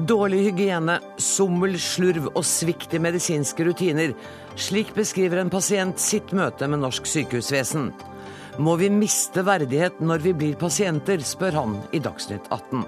Dårlig 0.00 0.46
hygiene, 0.46 0.94
sommel, 1.20 1.74
slurv 1.76 2.30
og 2.30 2.44
svikt 2.46 2.94
i 2.96 3.00
medisinske 3.02 3.64
rutiner. 3.66 4.14
Slik 4.56 4.94
beskriver 4.96 5.42
en 5.42 5.50
pasient 5.52 6.00
sitt 6.00 6.30
møte 6.36 6.68
med 6.70 6.80
norsk 6.80 7.08
sykehusvesen. 7.10 7.90
Må 8.64 8.76
vi 8.80 8.88
miste 8.92 9.44
verdighet 9.44 9.98
når 10.00 10.22
vi 10.24 10.32
blir 10.36 10.56
pasienter, 10.60 11.20
spør 11.20 11.58
han 11.58 11.76
i 11.92 12.00
Dagsnytt 12.00 12.48
18. 12.48 12.86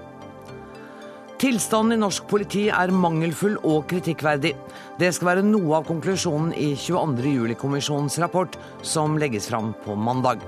Tilstanden 1.43 1.97
i 1.97 2.01
norsk 2.01 2.25
politi 2.31 2.65
er 2.71 2.95
mangelfull 2.95 3.59
og 3.61 3.85
kritikkverdig. 3.91 4.55
Det 4.97 5.11
skal 5.13 5.33
være 5.33 5.45
noe 5.45 5.81
av 5.81 5.85
konklusjonen 5.91 6.55
i 6.57 6.71
22. 6.79 7.29
juli-kommisjonens 7.35 8.17
rapport, 8.23 8.57
som 8.81 9.19
legges 9.21 9.51
fram 9.51 9.75
på 9.85 9.99
mandag. 9.99 10.41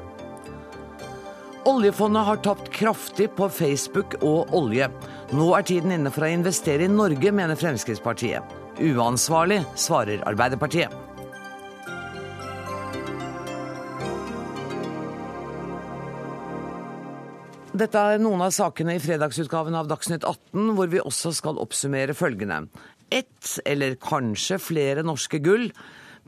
Oljefondet 1.65 2.25
har 2.27 2.41
tapt 2.45 2.67
kraftig 2.69 3.31
på 3.33 3.49
Facebook 3.49 4.19
og 4.21 4.53
olje. 4.53 4.85
Nå 5.33 5.47
er 5.57 5.63
tiden 5.65 5.89
inne 5.89 6.11
for 6.13 6.21
å 6.21 6.29
investere 6.29 6.85
i 6.85 6.91
Norge, 6.91 7.31
mener 7.33 7.57
Fremskrittspartiet. 7.57 8.45
Uansvarlig, 8.77 9.63
svarer 9.73 10.21
Arbeiderpartiet. 10.29 10.93
Dette 17.75 18.05
er 18.13 18.21
noen 18.21 18.45
av 18.45 18.53
sakene 18.55 18.99
i 18.99 19.01
fredagsutgaven 19.01 19.73
av 19.75 19.89
Dagsnytt 19.89 20.23
18, 20.23 20.75
hvor 20.77 20.93
vi 20.93 21.01
også 21.01 21.33
skal 21.35 21.57
oppsummere 21.59 22.13
følgende. 22.15 22.67
Ett, 23.09 23.57
eller 23.65 23.97
kanskje 23.97 24.61
flere 24.61 25.01
norske 25.03 25.41
gull. 25.41 25.71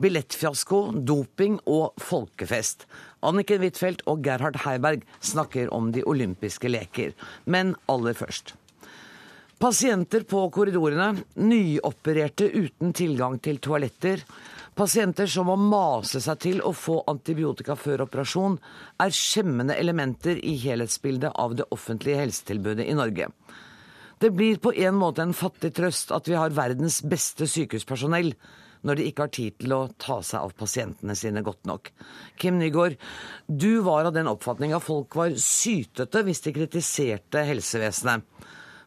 Billettfiasko, 0.02 0.88
doping 1.06 1.62
og 1.70 1.94
folkefest. 2.02 2.88
Anniken 3.22 3.62
Huitfeldt 3.62 4.02
og 4.10 4.26
Gerhard 4.26 4.64
Heiberg 4.66 5.06
snakker 5.22 5.70
om 5.70 5.94
de 5.94 6.02
olympiske 6.02 6.70
leker. 6.70 7.14
Men 7.46 7.78
aller 7.86 8.18
først. 8.18 8.58
Pasienter 9.58 10.22
på 10.22 10.44
korridorene, 10.54 11.24
nyopererte 11.42 12.46
uten 12.46 12.92
tilgang 12.94 13.40
til 13.42 13.58
toaletter, 13.58 14.22
Pasienter 14.78 15.26
som 15.26 15.48
må 15.50 15.56
mase 15.58 16.20
seg 16.22 16.38
til 16.44 16.60
å 16.62 16.70
få 16.70 17.00
antibiotika 17.10 17.74
før 17.74 18.04
operasjon, 18.04 18.54
er 19.02 19.14
skjemmende 19.14 19.74
elementer 19.74 20.38
i 20.38 20.52
helhetsbildet 20.62 21.34
av 21.34 21.56
det 21.58 21.66
offentlige 21.74 22.20
helsetilbudet 22.20 22.86
i 22.86 22.94
Norge. 22.94 23.26
Det 24.22 24.30
blir 24.34 24.60
på 24.62 24.70
en 24.86 24.94
måte 25.00 25.24
en 25.26 25.34
fattig 25.34 25.72
trøst 25.74 26.14
at 26.14 26.30
vi 26.30 26.38
har 26.38 26.54
verdens 26.54 27.00
beste 27.02 27.48
sykehuspersonell, 27.50 28.30
når 28.86 29.00
de 29.00 29.08
ikke 29.10 29.26
har 29.26 29.34
tid 29.34 29.56
til 29.58 29.74
å 29.74 29.80
ta 29.98 30.20
seg 30.22 30.46
av 30.46 30.54
pasientene 30.54 31.18
sine 31.18 31.42
godt 31.42 31.66
nok. 31.66 31.90
Kim 32.38 32.60
Nygaard, 32.62 32.94
du 33.50 33.80
var 33.82 34.06
av 34.06 34.14
den 34.14 34.30
oppfatning 34.30 34.76
at 34.78 34.86
folk 34.86 35.18
var 35.18 35.34
sytete 35.42 36.22
hvis 36.22 36.44
de 36.46 36.54
kritiserte 36.54 37.42
helsevesenet. 37.50 38.22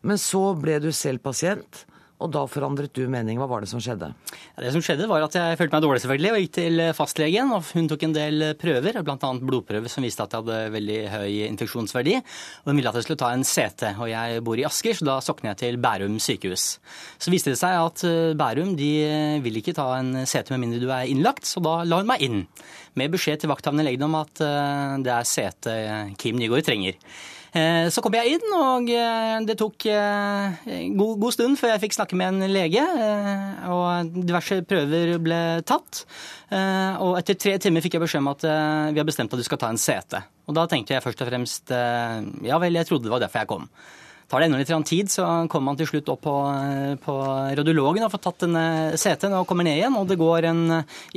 Men 0.08 0.20
så 0.22 0.44
ble 0.58 0.80
du 0.82 0.92
selv 0.96 1.22
pasient 1.24 1.86
og 2.22 2.30
da 2.34 2.44
forandret 2.50 2.94
du 2.94 3.06
mening. 3.10 3.40
Hva 3.42 3.48
var 3.50 3.64
det 3.64 3.70
som 3.72 3.82
skjedde? 3.82 4.12
Ja, 4.54 4.64
det 4.64 4.74
som 4.76 4.84
skjedde 4.86 5.08
var 5.10 5.24
at 5.26 5.36
Jeg 5.38 5.58
følte 5.58 5.76
meg 5.76 5.86
dårlig 5.86 6.02
selvfølgelig, 6.04 6.32
og 6.32 6.44
gikk 6.44 6.54
til 6.58 6.84
fastlegen. 6.98 7.54
og 7.56 7.66
Hun 7.74 7.90
tok 7.90 8.06
en 8.06 8.16
del 8.16 8.46
prøver, 8.62 9.00
bl.a. 9.02 9.32
blodprøver 9.42 9.92
som 9.92 10.06
viste 10.06 10.26
at 10.26 10.36
jeg 10.36 10.44
hadde 10.44 10.74
veldig 10.76 11.00
høy 11.16 11.32
infeksjonsverdi. 11.48 12.20
og 12.22 12.70
Hun 12.70 12.78
ville 12.78 12.94
at 12.94 13.00
jeg 13.00 13.08
skulle 13.08 13.24
ta 13.24 13.32
en 13.34 13.48
CT. 13.48 13.96
og 13.98 14.12
Jeg 14.12 14.44
bor 14.46 14.62
i 14.62 14.68
Asker, 14.70 14.98
så 14.98 15.08
da 15.08 15.18
sokner 15.26 15.52
jeg 15.52 15.62
til 15.64 15.82
Bærum 15.82 16.20
sykehus. 16.22 16.78
Så 17.18 17.34
viste 17.34 17.56
det 17.56 17.62
seg 17.62 17.80
at 17.80 18.06
eh, 18.06 18.38
Bærum 18.38 18.76
de 18.78 18.94
vil 19.42 19.58
ikke 19.62 19.76
ta 19.78 19.90
en 19.98 20.26
CT 20.26 20.54
med 20.54 20.66
mindre 20.68 20.82
du 20.82 20.90
er 20.94 21.10
innlagt, 21.10 21.50
så 21.50 21.64
da 21.64 21.82
la 21.84 22.02
hun 22.02 22.10
meg 22.10 22.22
inn. 22.22 22.46
Med 23.00 23.14
beskjed 23.14 23.42
til 23.42 23.50
vakthavende 23.50 23.88
legen 23.88 24.06
om 24.06 24.20
at 24.22 24.42
eh, 24.46 24.98
det 25.02 25.16
er 25.18 25.30
CT 25.34 25.78
Kim 26.22 26.38
Nygaard 26.38 26.70
trenger. 26.70 27.02
Eh, 27.52 27.90
så 27.92 28.00
kom 28.00 28.16
jeg 28.16 28.38
inn, 28.38 28.54
og 28.56 28.88
eh, 28.96 29.38
det 29.44 29.58
tok 29.60 29.84
eh, 29.92 30.62
god, 30.96 31.18
god, 31.20 31.34
stund 31.36 31.60
før 31.60 31.74
jeg 31.74 31.82
fikk 31.84 31.98
snakke 31.98 32.20
med 32.20 32.38
en 32.38 32.52
lege. 32.52 32.84
Og 33.72 34.14
diverse 34.16 34.62
prøver 34.68 35.18
ble 35.24 35.42
tatt. 35.68 36.06
Og 37.04 37.18
etter 37.20 37.40
tre 37.40 37.58
timer 37.64 37.84
fikk 37.84 37.98
jeg 37.98 38.04
beskjed 38.04 38.24
om 38.24 38.32
at 38.34 38.46
vi 38.92 39.00
har 39.00 39.08
bestemt 39.08 39.32
at 39.32 39.40
du 39.40 39.48
skal 39.48 39.60
ta 39.60 39.72
en 39.72 39.80
CT. 39.80 40.20
Og 40.52 40.56
da 40.58 40.66
tenkte 40.68 40.96
jeg 40.96 41.04
først 41.04 41.24
og 41.24 41.30
fremst 41.32 41.72
ja 41.72 42.60
vel, 42.60 42.80
jeg 42.80 42.90
trodde 42.90 43.08
det 43.08 43.14
var 43.14 43.24
derfor 43.24 43.44
jeg 43.44 43.52
kom. 43.52 43.70
Tar 44.32 44.40
det 44.40 44.48
enda 44.48 44.62
litt 44.62 44.88
tid, 44.88 45.12
så 45.12 45.26
kommer 45.52 45.72
man 45.74 45.80
til 45.80 45.90
slutt 45.90 46.10
opp 46.14 46.22
på, 46.24 46.36
på 47.04 47.16
radiologen 47.60 48.06
og 48.06 48.14
får 48.14 48.24
tatt 48.24 48.46
en 48.48 48.56
CT-en 48.96 49.36
og 49.42 49.48
kommer 49.50 49.68
ned 49.68 49.82
igjen. 49.82 49.98
Og 50.00 50.08
det 50.08 50.16
går 50.22 50.48
en, 50.48 50.62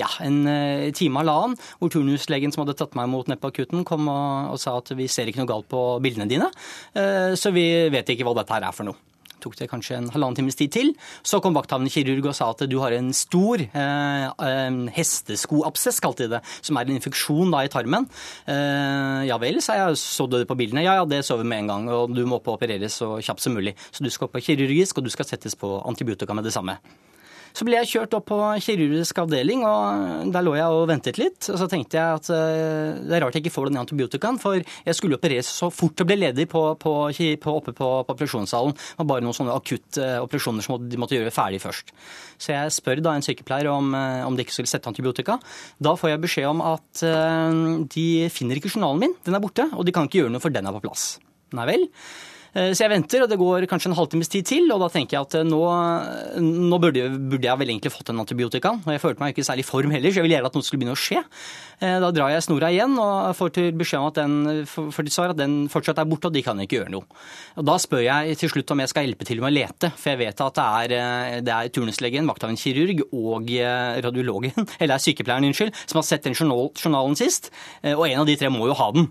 ja, 0.01 0.11
en 0.25 0.41
eh, 0.51 0.91
time 0.97 1.23
eller 1.23 1.45
annen 1.45 1.61
hvor 1.79 1.95
turnuslegen 1.95 2.51
som 2.51 2.65
hadde 2.65 2.75
tatt 2.81 2.99
meg 2.99 3.07
imot 3.07 3.31
nede 3.31 3.39
på 3.39 3.53
akutten, 3.55 3.87
kom 3.87 4.11
og, 4.11 4.55
og 4.57 4.59
sa 4.59 4.75
at 4.81 4.91
vi 4.99 5.07
ser 5.07 5.31
ikke 5.31 5.45
noe 5.45 5.53
galt 5.55 5.71
på 5.71 5.87
bildene 6.03 6.27
dine, 6.31 6.51
eh, 6.99 7.39
så 7.39 7.55
vi 7.55 7.69
vet 7.95 8.11
ikke 8.11 8.27
hva 8.27 8.35
dette 8.41 8.59
her 8.59 8.67
er 8.67 8.75
for 8.75 8.91
noe 8.91 9.14
tok 9.45 9.59
det 9.61 9.71
kanskje 9.71 9.99
en 9.99 10.11
halvannen 10.15 10.39
times 10.41 10.59
tid 10.59 10.73
til. 10.75 10.93
Så 11.27 11.41
kom 11.45 11.57
vakthavende 11.57 11.93
kirurg 11.93 12.31
og 12.31 12.37
sa 12.37 12.51
at 12.55 12.65
du 12.71 12.79
har 12.83 12.97
en 12.97 13.13
stor 13.17 13.63
eh, 13.65 14.27
eh, 14.49 14.81
hesteskoabsess, 14.97 16.01
kalte 16.05 16.27
de 16.27 16.37
det, 16.37 16.43
som 16.65 16.81
er 16.81 16.89
en 16.89 16.99
infeksjon 16.99 17.55
da 17.55 17.65
i 17.65 17.73
tarmen. 17.73 18.09
Eh, 18.51 19.25
ja 19.29 19.39
vel, 19.43 19.61
sa 19.65 19.79
jeg. 19.81 20.01
Så 20.01 20.29
du 20.31 20.39
det 20.41 20.49
på 20.51 20.59
bildene? 20.59 20.85
Ja, 20.87 20.99
ja, 21.01 21.09
det 21.09 21.25
så 21.27 21.39
vi 21.41 21.49
med 21.49 21.65
en 21.65 21.73
gang. 21.73 21.89
Og 21.95 22.15
du 22.15 22.25
må 22.29 22.41
på 22.45 22.57
opereres 22.57 23.01
så 23.03 23.17
kjapt 23.25 23.45
som 23.45 23.57
mulig. 23.57 23.77
Så 23.91 24.05
du 24.05 24.13
skal 24.13 24.33
på 24.33 24.43
kirurgisk, 24.45 24.99
og 24.99 25.07
du 25.07 25.13
skal 25.13 25.29
settes 25.29 25.59
på 25.59 25.77
antibiotika 25.85 26.37
med 26.37 26.49
det 26.49 26.55
samme. 26.57 26.79
Så 27.55 27.63
ble 27.67 27.77
jeg 27.79 27.91
kjørt 27.93 28.15
opp 28.19 28.27
på 28.33 28.37
kirurgisk 28.65 29.21
avdeling, 29.23 29.61
og 29.63 30.31
der 30.35 30.43
lå 30.43 30.57
jeg 30.59 30.75
og 30.75 30.89
ventet 30.91 31.21
litt. 31.21 31.47
Og 31.53 31.61
så 31.61 31.69
tenkte 31.71 32.01
jeg 32.01 32.19
at 32.19 32.31
eh, 32.35 32.97
det 32.99 33.15
er 33.15 33.23
rart 33.23 33.39
jeg 33.39 33.45
ikke 33.45 33.55
får 33.55 33.71
den 33.71 33.79
antibiotikaen, 33.79 34.41
for 34.43 34.59
jeg 34.59 34.99
skulle 34.99 35.21
opereres 35.21 35.53
så 35.55 35.71
fort 35.71 35.95
det 36.01 36.09
ble 36.09 36.19
ledig 36.19 36.49
på, 36.51 36.65
på, 36.83 36.95
på, 37.15 37.55
oppe 37.55 37.77
på, 37.79 37.93
på 38.09 38.17
operasjonssalen. 38.17 38.75
Det 38.75 38.99
var 39.05 39.11
bare 39.13 39.27
noen 39.27 39.39
sånne 39.39 39.55
akutte 39.55 40.03
eh, 40.03 40.19
operasjoner 40.25 40.67
som 40.67 40.83
de 40.83 40.99
måtte 40.99 41.15
gjøre 41.15 41.35
ferdig 41.35 41.63
først. 41.63 41.95
Så 42.43 42.57
jeg 42.57 42.75
spør 42.75 43.05
da 43.07 43.15
en 43.15 43.27
sykepleier 43.27 43.71
om, 43.71 43.95
eh, 43.95 44.27
om 44.27 44.35
de 44.35 44.43
ikke 44.43 44.59
skulle 44.59 44.75
sette 44.75 44.91
antibiotika. 44.91 45.39
Da 45.79 45.95
får 46.01 46.17
jeg 46.17 46.25
beskjed 46.27 46.51
om 46.51 46.65
at 46.75 47.07
de 47.95 48.07
finner 48.33 48.59
ikke 48.59 48.71
journalen 48.73 49.03
min, 49.05 49.19
den 49.27 49.37
er 49.37 49.43
borte, 49.43 49.71
og 49.75 49.87
de 49.87 49.95
kan 49.95 50.09
ikke 50.09 50.25
gjøre 50.25 50.35
noe 50.35 50.43
for 50.43 50.55
den 50.55 50.67
er 50.67 50.75
på 50.75 50.83
plass. 50.89 51.13
Nei 51.55 51.71
vel. 51.71 51.87
Eh, 52.55 52.71
så 52.71 52.85
jeg 52.85 52.93
venter, 52.93 53.25
og 53.25 53.31
det 53.31 53.39
går 53.41 53.67
kanskje 53.71 53.91
en 53.91 53.97
halvtimes 53.99 54.31
tid 54.31 54.47
til. 54.47 54.71
Og 54.73 54.83
da 54.83 54.89
tenker 54.93 55.17
jeg 55.17 55.27
at 55.27 55.37
eh, 55.41 55.47
nå, 55.47 55.61
nå 56.45 56.81
burde, 56.83 57.09
burde, 57.19 57.49
jeg 57.49 57.61
vel 57.61 57.73
egentlig 57.75 57.93
fått 57.95 58.13
en 58.13 58.23
antibiotika. 58.23 58.77
Og 58.79 58.93
jeg 58.95 59.03
følte 59.03 59.25
meg 59.25 59.35
ikke 59.35 59.47
særlig 59.47 59.67
i 59.67 59.69
form 59.69 59.95
heller, 59.95 60.15
så 60.15 60.21
jeg 60.21 60.29
ville 60.29 60.39
gjerne 60.39 60.53
at 60.53 60.59
noe 60.59 60.67
skulle 60.67 60.83
begynne 60.83 60.97
å 60.97 61.01
skje. 61.01 61.25
Eh, 61.81 61.99
da 62.05 62.13
drar 62.15 62.33
jeg 62.35 62.47
snora 62.47 62.71
igjen 62.75 62.97
og 63.03 63.35
får 63.39 63.55
til 63.59 63.71
beskjed 63.81 64.03
om 64.03 64.11
at 64.13 64.21
den, 64.23 64.65
for 64.71 65.27
at 65.27 65.41
den 65.41 65.59
fortsatt 65.73 66.01
er 66.03 66.09
borte, 66.11 66.31
og 66.31 66.37
de 66.37 66.45
kan 66.47 66.63
ikke 66.63 66.81
gjøre 66.81 66.95
noe. 66.95 67.23
Og 67.59 67.67
Da 67.67 67.79
spør 67.83 68.05
jeg 68.07 68.39
til 68.39 68.53
slutt 68.53 68.71
om 68.71 68.83
jeg 68.85 68.93
skal 68.93 69.09
hjelpe 69.09 69.27
til 69.27 69.43
med 69.43 69.51
å 69.51 69.55
lete, 69.59 69.91
for 69.99 70.13
jeg 70.13 70.23
vet 70.23 70.45
at 70.47 70.59
det 70.61 70.67
er, 70.95 71.41
det 71.47 71.55
er 71.55 71.73
turnuslegen, 71.75 72.29
vakthavende 72.31 72.61
kirurg 72.61 73.03
og 73.11 73.51
radiologen, 74.05 74.69
eller 74.83 75.03
sykepleieren, 75.03 75.49
unnskyld, 75.51 75.75
som 75.89 76.01
har 76.01 76.07
sett 76.07 76.29
den 76.29 76.39
journalen 76.39 77.19
sist. 77.19 77.51
Og 77.97 78.07
en 78.07 78.23
av 78.23 78.29
de 78.29 78.39
tre 78.39 78.53
må 78.53 78.69
jo 78.71 78.79
ha 78.79 78.93
den. 78.95 79.11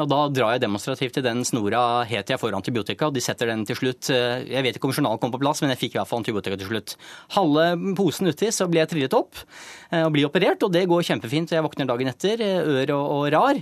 Og 0.00 0.08
Da 0.08 0.20
drar 0.32 0.54
jeg 0.54 0.64
demonstrativt 0.64 1.16
til 1.18 1.24
den 1.26 1.42
snora 1.44 2.04
helt 2.08 2.26
til 2.26 2.36
jeg 2.36 2.40
får 2.40 2.56
antibiotika, 2.56 3.08
og 3.08 3.16
de 3.16 3.22
setter 3.24 3.50
den 3.50 3.64
til 3.68 3.76
slutt. 3.78 4.08
Eh, 4.12 4.44
jeg 4.48 4.64
vet 4.64 4.78
ikke 4.78 4.88
om 4.88 4.94
journalen 4.94 5.20
kom 5.20 5.32
på 5.34 5.40
plass, 5.42 5.60
men 5.62 5.72
jeg 5.74 5.80
fikk 5.82 5.96
i 5.96 6.00
hvert 6.00 6.10
fall 6.10 6.22
antibiotika 6.22 6.56
til 6.60 6.70
slutt. 6.70 6.94
Halve 7.36 7.66
posen 7.98 8.30
uti, 8.30 8.48
så 8.54 8.68
blir 8.70 8.82
jeg 8.82 8.92
trillet 8.94 9.16
opp 9.16 9.34
eh, 9.92 10.02
og 10.02 10.12
blir 10.14 10.28
operert, 10.28 10.62
og 10.64 10.72
det 10.72 10.86
går 10.90 11.04
kjempefint. 11.10 11.52
Jeg 11.52 11.64
våkner 11.64 11.90
dagen 11.90 12.12
etter, 12.12 12.40
eh, 12.40 12.70
ør 12.82 12.94
og, 12.96 13.04
og 13.16 13.24
rar, 13.34 13.60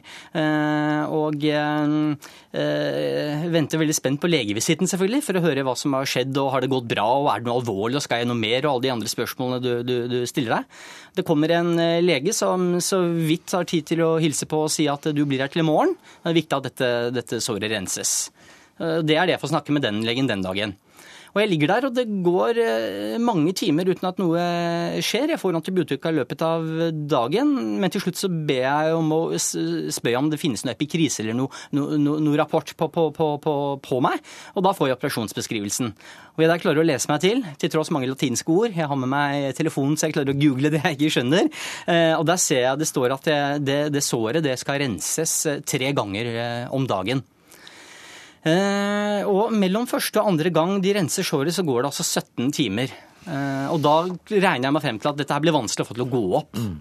og 1.10 1.44
øh, 1.50 2.14
venter 3.50 3.80
veldig 3.80 3.96
spent 3.96 4.20
på 4.22 4.30
legevisitten, 4.30 4.88
selvfølgelig, 4.90 5.22
for 5.26 5.38
å 5.38 5.44
høre 5.44 5.64
hva 5.66 5.74
som 5.78 5.94
har 5.98 6.08
skjedd, 6.08 6.34
og 6.40 6.52
har 6.54 6.64
det 6.64 6.72
gått 6.72 6.88
bra, 6.90 7.08
og 7.18 7.30
er 7.32 7.42
det 7.42 7.50
noe 7.50 7.58
alvorlig, 7.60 7.98
og 7.98 8.04
skal 8.04 8.22
jeg 8.22 8.30
noe 8.30 8.38
mer, 8.38 8.64
og 8.64 8.76
alle 8.76 8.86
de 8.86 8.94
andre 8.94 9.10
spørsmålene 9.10 9.60
du, 9.64 9.72
du, 9.86 9.96
du 10.10 10.18
stiller 10.30 10.60
deg. 10.60 10.80
Det 11.18 11.26
kommer 11.26 11.50
en 11.56 11.74
lege 12.04 12.32
som 12.36 12.78
så 12.84 13.00
vidt 13.02 13.56
har 13.56 13.66
tid 13.68 13.88
til 13.90 14.04
å 14.06 14.12
hilse 14.22 14.46
på 14.50 14.64
og 14.66 14.72
si 14.72 14.86
at 14.90 15.10
du 15.10 15.24
blir 15.26 15.42
her 15.42 15.50
til 15.50 15.64
i 15.64 15.66
morgen. 15.66 15.96
Det 16.20 16.30
er 16.30 16.36
viktig 16.36 16.56
at 16.56 16.68
dette, 16.68 16.88
dette 17.16 17.40
såret 17.40 17.70
renses. 17.72 18.14
Eh, 18.80 19.00
det 19.06 19.16
er 19.16 19.26
det 19.28 19.36
jeg 19.36 19.42
får 19.42 19.54
snakke 19.54 19.76
med 19.76 19.86
den 19.86 20.02
legen 20.06 20.28
den 20.30 20.44
dagen. 20.44 20.76
Og 21.30 21.40
jeg 21.42 21.50
ligger 21.52 21.70
der, 21.70 21.86
og 21.86 21.94
det 21.94 22.06
går 22.24 22.58
eh, 22.62 23.18
mange 23.22 23.52
timer 23.56 23.88
uten 23.90 24.08
at 24.08 24.18
noe 24.20 24.44
skjer. 25.04 25.34
Jeg 25.34 25.40
får 25.40 25.58
antibiotika 25.58 26.10
i 26.10 26.18
løpet 26.18 26.42
av 26.46 26.66
dagen, 27.10 27.52
men 27.82 27.92
til 27.92 28.02
slutt 28.04 28.18
så 28.20 28.30
ber 28.30 28.64
jeg 28.64 28.96
om 28.96 29.14
å 29.14 29.20
spørre 29.38 30.20
om 30.20 30.30
det 30.32 30.40
finnes 30.42 30.64
noe 30.66 30.74
epikrise 30.74 31.22
eller 31.22 31.38
noe, 31.38 31.62
noe, 31.76 31.98
noe 32.00 32.40
rapport 32.40 32.74
på, 32.76 32.90
på, 32.90 33.06
på, 33.14 33.56
på, 33.84 34.00
meg, 34.04 34.22
og 34.56 34.66
da 34.66 34.74
får 34.76 34.90
jeg 34.90 34.98
operasjonsbeskrivelsen. 34.98 35.94
Og 36.36 36.44
jeg 36.44 36.50
der 36.50 36.62
klarer 36.62 36.82
å 36.82 36.86
lese 36.86 37.10
meg 37.10 37.22
til, 37.22 37.42
til 37.60 37.72
tross 37.72 37.92
mange 37.94 38.08
latinske 38.10 38.54
ord. 38.54 38.74
Jeg 38.74 38.88
har 38.90 38.98
med 38.98 39.10
meg 39.12 39.50
telefonen, 39.58 39.98
så 39.98 40.08
jeg 40.08 40.18
klarer 40.18 40.34
å 40.34 40.40
google 40.40 40.72
det 40.72 40.82
jeg 40.82 40.98
ikke 40.98 41.14
skjønner. 41.18 41.50
Eh, 41.90 42.14
og 42.16 42.24
der 42.30 42.40
ser 42.40 42.64
jeg 42.64 42.80
det 42.80 42.90
står 42.90 43.16
at 43.16 43.28
det, 43.28 43.42
det, 43.66 43.82
det 43.94 44.06
såret 44.06 44.44
det 44.46 44.56
skal 44.60 44.80
renses 44.82 45.36
eh, 45.50 45.60
tre 45.66 45.92
ganger 45.96 46.32
om 46.74 46.86
dagen. 46.90 47.22
Eh, 48.40 49.22
og 49.28 49.52
mellom 49.52 49.88
første 49.90 50.20
og 50.22 50.32
andre 50.32 50.52
gang 50.54 50.78
de 50.80 50.94
renser 50.96 51.26
såret, 51.26 51.52
så 51.56 51.64
går 51.66 51.82
det 51.82 51.90
altså 51.90 52.06
17 52.06 52.52
timer. 52.56 52.92
Eh, 53.26 53.66
og 53.68 53.82
da 53.84 53.96
regner 54.08 54.68
jeg 54.68 54.76
meg 54.76 54.84
frem 54.84 55.00
til 55.00 55.12
at 55.12 55.20
dette 55.20 55.36
her 55.36 55.44
blir 55.44 55.56
vanskelig 55.56 55.84
å 55.84 55.90
få 55.90 55.98
til 55.98 56.06
å 56.06 56.12
gå 56.12 56.22
opp. 56.40 56.56
Mm. 56.56 56.78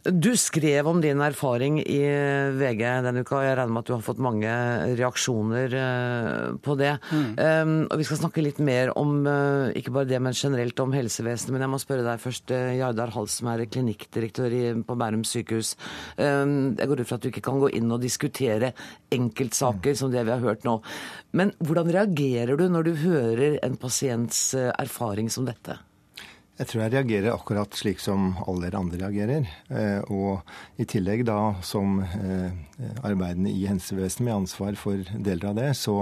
Du 0.00 0.30
skrev 0.36 0.86
om 0.88 1.00
din 1.00 1.20
erfaring 1.20 1.76
i 1.82 1.98
VG 2.56 2.80
denne 3.04 3.20
uka, 3.20 3.36
og 3.36 3.44
jeg 3.44 3.56
regner 3.58 3.74
med 3.74 3.82
at 3.82 3.88
du 3.90 3.92
har 3.92 4.04
fått 4.06 4.22
mange 4.24 4.52
reaksjoner 4.96 5.74
eh, 5.76 6.46
på 6.64 6.76
det. 6.80 6.94
Mm. 7.12 7.26
Um, 7.36 7.74
og 7.84 8.00
Vi 8.00 8.06
skal 8.08 8.20
snakke 8.22 8.44
litt 8.44 8.62
mer 8.64 8.94
om 8.96 9.26
uh, 9.28 9.68
ikke 9.76 9.92
bare 9.92 10.08
det, 10.08 10.20
men 10.24 10.36
generelt 10.36 10.80
om 10.80 10.94
helsevesenet. 10.96 11.52
Men 11.52 11.66
jeg 11.66 11.72
må 11.74 11.82
spørre 11.82 12.06
deg 12.06 12.22
først, 12.22 12.54
Jardar 12.78 13.12
Hals, 13.12 13.36
som 13.42 13.50
er 13.52 13.66
klinikkdirektør 13.68 14.56
på 14.88 14.96
Bærum 15.02 15.26
sykehus. 15.28 15.74
Um, 16.16 16.72
jeg 16.80 16.88
går 16.88 17.04
ut 17.04 17.12
fra 17.12 17.20
at 17.20 17.26
du 17.26 17.30
ikke 17.34 17.44
kan 17.50 17.60
gå 17.60 17.68
inn 17.76 17.92
og 17.92 18.00
diskutere 18.00 18.72
enkeltsaker 19.12 19.92
mm. 19.92 20.00
som 20.00 20.14
det 20.14 20.24
vi 20.24 20.32
har 20.32 20.48
hørt 20.48 20.64
nå. 20.64 20.78
Men 21.36 21.52
hvordan 21.60 21.92
reagerer 21.92 22.56
du 22.56 22.70
når 22.72 22.88
du 22.88 22.94
hører 23.04 23.60
en 23.66 23.76
pasients 23.80 24.48
erfaring 24.56 25.28
som 25.28 25.44
dette? 25.44 25.76
Jeg 26.60 26.68
tror 26.68 26.82
jeg 26.82 26.92
reagerer 26.92 27.32
akkurat 27.32 27.72
slik 27.72 28.02
som 28.04 28.34
alle 28.44 28.66
dere 28.66 28.80
andre 28.82 28.98
reagerer. 29.00 29.46
Eh, 29.72 30.10
og 30.12 30.42
i 30.76 30.84
tillegg 30.88 31.22
da 31.24 31.54
som 31.64 32.02
eh, 32.04 32.50
arbeidende 33.00 33.48
i 33.48 33.62
helsevesenet 33.64 34.26
med 34.26 34.34
ansvar 34.42 34.76
for 34.76 35.00
deler 35.14 35.48
av 35.48 35.56
det, 35.56 35.70
så, 35.78 35.94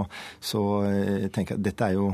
så 0.42 0.62
eh, 0.88 1.28
tenker 1.30 1.54
jeg 1.54 1.60
at 1.60 1.66
dette 1.68 1.86
er 1.86 1.94
jo 1.94 2.08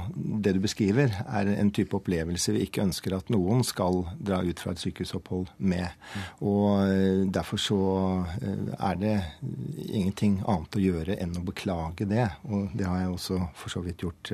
Det 0.45 0.53
du 0.57 0.61
beskriver, 0.61 1.15
er 1.25 1.49
en 1.55 1.71
type 1.73 1.97
opplevelse 1.97 2.53
vi 2.53 2.67
ikke 2.67 2.83
ønsker 2.85 3.17
at 3.17 3.31
noen 3.33 3.65
skal 3.65 4.03
dra 4.21 4.43
ut 4.45 4.61
fra 4.61 4.75
et 4.75 4.83
sykehusopphold 4.83 5.49
med. 5.57 5.89
Og 6.45 7.33
derfor 7.33 7.61
så 7.61 7.81
er 8.77 8.99
det 9.01 9.15
ingenting 9.89 10.41
annet 10.43 10.77
å 10.77 10.83
gjøre 10.83 11.17
enn 11.23 11.39
å 11.41 11.47
beklage 11.47 12.09
det. 12.11 12.27
Og 12.51 12.75
det 12.77 12.89
har 12.91 13.01
jeg 13.01 13.15
også 13.15 13.41
for 13.57 13.73
så 13.73 13.85
vidt 13.85 14.05
gjort 14.05 14.33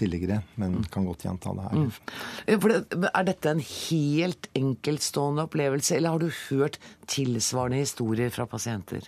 tidligere, 0.00 0.40
men 0.58 0.80
kan 0.90 1.06
godt 1.06 1.28
gjenta 1.28 1.54
det 1.56 1.68
her. 1.68 1.86
Mm. 1.86 3.06
Er 3.12 3.28
dette 3.36 3.52
en 3.52 3.60
helt 3.60 4.48
enkeltstående 4.56 5.44
opplevelse, 5.46 5.96
eller 5.96 6.16
har 6.16 6.24
du 6.24 6.30
hørt 6.48 6.80
tilsvarende 7.06 7.84
historier 7.84 8.32
fra 8.32 8.48
pasienter? 8.48 9.04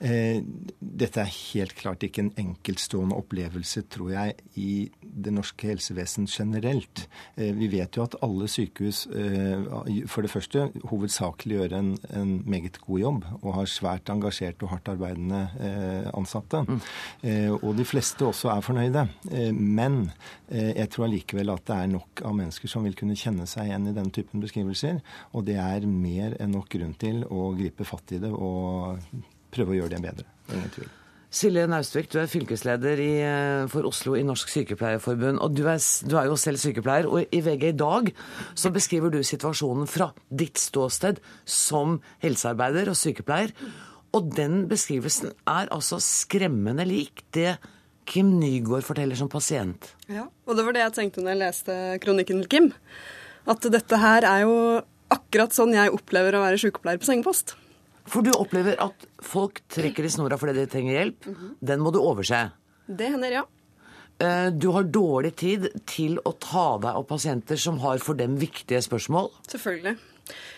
Eh, 0.00 0.40
dette 0.80 1.20
er 1.20 1.28
helt 1.52 1.74
klart 1.76 2.04
ikke 2.06 2.22
en 2.24 2.32
enkeltstående 2.40 3.16
opplevelse, 3.20 3.82
tror 3.92 4.12
jeg, 4.14 4.36
i 4.56 4.88
det 5.00 5.32
norske 5.36 5.68
helsevesen 5.68 6.28
generelt. 6.30 7.04
Eh, 7.36 7.52
vi 7.56 7.68
vet 7.72 7.98
jo 7.98 8.06
at 8.06 8.16
alle 8.24 8.48
sykehus 8.48 9.04
eh, 9.12 10.06
for 10.08 10.24
det 10.24 10.32
første 10.32 10.70
hovedsakelig 10.88 11.58
gjør 11.58 11.76
en, 11.76 11.92
en, 12.16 12.32
meget 12.50 12.78
god 12.80 13.00
jobb 13.02 13.24
og 13.42 13.54
har 13.58 13.68
svært 13.68 14.10
engasjerte 14.12 14.64
og 14.64 14.72
hardt 14.72 14.88
arbeidende 14.92 15.40
ansatte. 16.16 16.62
Mm. 16.64 16.78
Og 17.60 17.74
de 17.76 17.84
fleste 17.84 18.24
også 18.24 18.50
er 18.52 18.62
fornøyde. 18.64 19.02
Men 19.56 19.98
jeg 20.50 20.88
tror 20.92 21.06
allikevel 21.06 21.52
at 21.52 21.64
det 21.68 21.76
er 21.76 21.90
nok 21.90 22.22
av 22.26 22.36
mennesker 22.38 22.70
som 22.70 22.86
vil 22.86 22.96
kunne 22.98 23.18
kjenne 23.18 23.46
seg 23.50 23.68
igjen 23.68 23.90
i 23.90 23.94
denne 23.96 24.14
typen 24.14 24.42
beskrivelser. 24.42 25.02
Og 25.34 25.44
det 25.48 25.58
er 25.60 25.86
mer 25.90 26.38
enn 26.40 26.54
nok 26.56 26.70
grunn 26.72 26.94
til 27.00 27.22
å 27.28 27.50
gripe 27.58 27.86
fatt 27.88 28.16
i 28.16 28.22
det 28.22 28.32
og 28.32 29.02
prøve 29.52 29.74
å 29.76 29.82
gjøre 29.82 29.96
det 29.96 30.02
bedre. 30.08 30.26
Ingen 30.54 30.72
tvil. 30.74 30.96
Silje 31.30 31.62
Naustvik, 31.70 32.08
du 32.10 32.16
er 32.18 32.26
fylkesleder 32.26 32.98
i, 32.98 33.12
eh, 33.22 33.66
for 33.70 33.86
Oslo 33.86 34.16
i 34.18 34.24
Norsk 34.26 34.48
Sykepleierforbund. 34.50 35.38
og 35.38 35.54
du 35.54 35.62
er, 35.68 35.78
du 36.08 36.16
er, 36.16 36.24
jo 36.26 36.34
selv 36.34 36.58
sykepleier. 36.58 37.06
og 37.06 37.24
I 37.30 37.40
VG 37.40 37.68
i 37.68 37.72
dag 37.72 38.12
så 38.54 38.72
beskriver 38.72 39.12
du 39.12 39.22
situasjonen 39.22 39.86
fra 39.86 40.12
ditt 40.28 40.58
ståsted 40.58 41.20
som 41.44 42.00
helsearbeider 42.20 42.88
og 42.88 42.96
sykepleier. 42.96 43.52
Og 44.12 44.34
den 44.34 44.66
beskrivelsen 44.66 45.30
er 45.46 45.70
altså 45.70 46.00
skremmende 46.02 46.84
lik 46.84 47.22
det 47.30 47.58
Kim 48.06 48.40
Nygaard 48.40 48.82
forteller 48.82 49.14
som 49.14 49.28
pasient. 49.28 49.94
Ja, 50.08 50.26
og 50.46 50.56
det 50.56 50.64
var 50.66 50.72
det 50.72 50.82
jeg 50.82 50.96
tenkte 50.98 51.22
når 51.22 51.30
jeg 51.30 51.42
leste 51.44 51.98
kronikken 52.02 52.42
til 52.42 52.48
Kim. 52.50 52.72
At 53.46 53.62
dette 53.70 53.96
her 53.96 54.26
er 54.26 54.40
jo 54.42 54.82
akkurat 55.08 55.54
sånn 55.54 55.74
jeg 55.74 55.94
opplever 55.94 56.34
å 56.34 56.42
være 56.42 56.58
sykepleier 56.58 56.98
på 56.98 57.06
sengepost. 57.06 57.54
For 58.06 58.22
du 58.22 58.30
opplever 58.32 58.78
at 58.80 59.06
folk 59.22 59.60
trekker 59.68 60.06
i 60.06 60.10
snora 60.10 60.38
fordi 60.40 60.56
de 60.58 60.66
trenger 60.66 60.92
hjelp. 60.92 61.26
Mm 61.26 61.34
-hmm. 61.34 61.54
Den 61.60 61.80
må 61.80 61.90
du 61.90 62.00
overse. 62.00 62.50
Det 62.86 63.08
hender, 63.08 63.30
ja. 63.30 63.44
Eh, 64.20 64.46
du 64.46 64.68
har 64.68 64.84
dårlig 64.84 65.32
tid 65.36 65.68
til 65.88 66.18
å 66.28 66.34
ta 66.36 66.76
deg 66.82 66.92
av 66.92 67.06
pasienter 67.08 67.56
som 67.56 67.78
har 67.80 67.98
for 68.04 68.18
dem 68.18 68.36
viktige 68.40 68.82
spørsmål. 68.84 69.30
Selvfølgelig. 69.48 69.96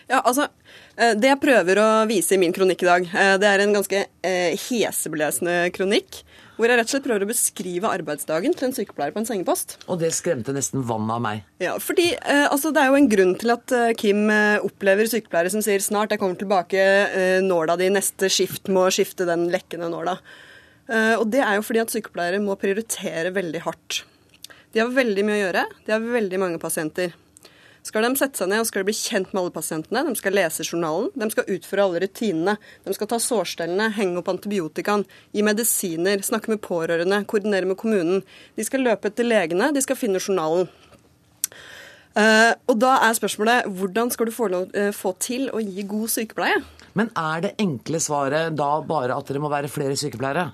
Ja, 0.09 0.21
altså, 0.21 0.49
eh, 0.97 1.13
Det 1.13 1.29
jeg 1.29 1.39
prøver 1.39 1.75
å 1.79 2.07
vise 2.07 2.35
i 2.35 2.37
min 2.37 2.53
kronikk 2.53 2.83
i 2.83 2.85
dag, 2.85 3.03
eh, 3.13 3.37
det 3.37 3.47
er 3.47 3.59
en 3.59 3.73
ganske 3.73 4.05
heseblesende 4.23 5.71
kronikk 5.71 6.23
hvor 6.57 6.69
jeg 6.69 6.79
rett 6.79 6.89
og 6.89 6.93
slett 6.93 7.07
prøver 7.07 7.25
å 7.25 7.29
beskrive 7.29 7.91
arbeidsdagen 7.91 8.55
til 8.57 8.67
en 8.67 8.75
sykepleier 8.75 9.15
på 9.15 9.21
en 9.21 9.27
sengepost. 9.29 9.77
Og 9.87 9.99
det 10.01 10.11
skremte 10.15 10.53
nesten 10.55 10.85
vannet 10.87 11.15
av 11.15 11.23
meg. 11.25 11.43
Ja, 11.63 11.75
fordi 11.81 12.11
eh, 12.15 12.45
altså, 12.45 12.73
Det 12.75 12.83
er 12.83 12.91
jo 12.91 12.99
en 12.99 13.09
grunn 13.11 13.33
til 13.41 13.53
at 13.55 13.73
eh, 13.75 13.93
Kim 13.99 14.27
eh, 14.33 14.61
opplever 14.63 15.09
sykepleiere 15.09 15.53
som 15.53 15.63
sier 15.65 15.81
'snart, 15.83 16.13
jeg 16.13 16.21
kommer 16.21 16.39
tilbake, 16.39 16.79
eh, 16.79 17.41
nåla 17.41 17.77
di 17.79 17.89
neste 17.93 18.29
skift 18.29 18.69
må 18.69 18.85
skifte 18.93 19.27
den 19.29 19.49
lekkende 19.53 19.89
nåla'. 19.91 20.19
Eh, 20.89 21.15
og 21.15 21.29
det 21.31 21.41
er 21.41 21.57
jo 21.57 21.65
fordi 21.65 21.83
at 21.83 21.93
sykepleiere 21.93 22.43
må 22.43 22.57
prioritere 22.59 23.33
veldig 23.33 23.63
hardt. 23.65 24.03
De 24.73 24.81
har 24.81 24.89
veldig 24.89 25.25
mye 25.25 25.39
å 25.39 25.43
gjøre, 25.45 25.65
de 25.85 25.93
har 25.93 25.99
veldig 26.01 26.39
mange 26.41 26.61
pasienter 26.61 27.13
skal 27.83 28.05
de 28.05 28.13
sette 28.15 28.39
seg 28.39 28.47
ned 28.51 28.63
og 28.63 28.67
skal 28.69 28.83
de 28.83 28.87
bli 28.87 28.95
kjent 28.95 29.33
med 29.33 29.41
alle 29.41 29.53
pasientene. 29.55 30.05
De 30.07 30.15
skal 30.15 30.37
lese 30.37 30.63
journalen, 30.63 31.09
de 31.19 31.27
skal 31.33 31.49
utføre 31.51 31.83
alle 31.83 32.03
rutinene. 32.03 32.55
De 32.85 32.95
skal 32.95 33.09
ta 33.11 33.19
sårstellene, 33.19 33.89
henge 33.97 34.21
opp 34.21 34.31
antibiotikaen, 34.31 35.03
gi 35.35 35.43
medisiner, 35.45 36.23
snakke 36.23 36.53
med 36.53 36.63
pårørende, 36.63 37.23
koordinere 37.27 37.67
med 37.67 37.79
kommunen. 37.81 38.23
De 38.55 38.65
skal 38.65 38.85
løpe 38.87 39.11
etter 39.11 39.27
legene, 39.27 39.73
de 39.75 39.83
skal 39.83 39.99
finne 39.99 40.23
journalen. 40.23 40.71
Uh, 42.13 42.53
og 42.69 42.77
da 42.77 42.91
er 43.07 43.15
spørsmålet 43.17 43.71
hvordan 43.73 44.11
skal 44.13 44.29
du 44.29 44.33
få, 44.35 44.47
lov, 44.53 44.67
uh, 44.77 44.91
få 44.93 45.15
til 45.17 45.47
å 45.49 45.57
gi 45.63 45.81
god 45.89 46.11
sykepleie? 46.13 46.59
Men 46.93 47.09
er 47.17 47.41
det 47.41 47.55
enkle 47.63 47.97
svaret 48.03 48.53
da 48.53 48.69
bare 48.85 49.17
at 49.17 49.31
det 49.33 49.41
må 49.41 49.49
være 49.49 49.71
flere 49.71 49.97
sykepleiere? 49.97 50.51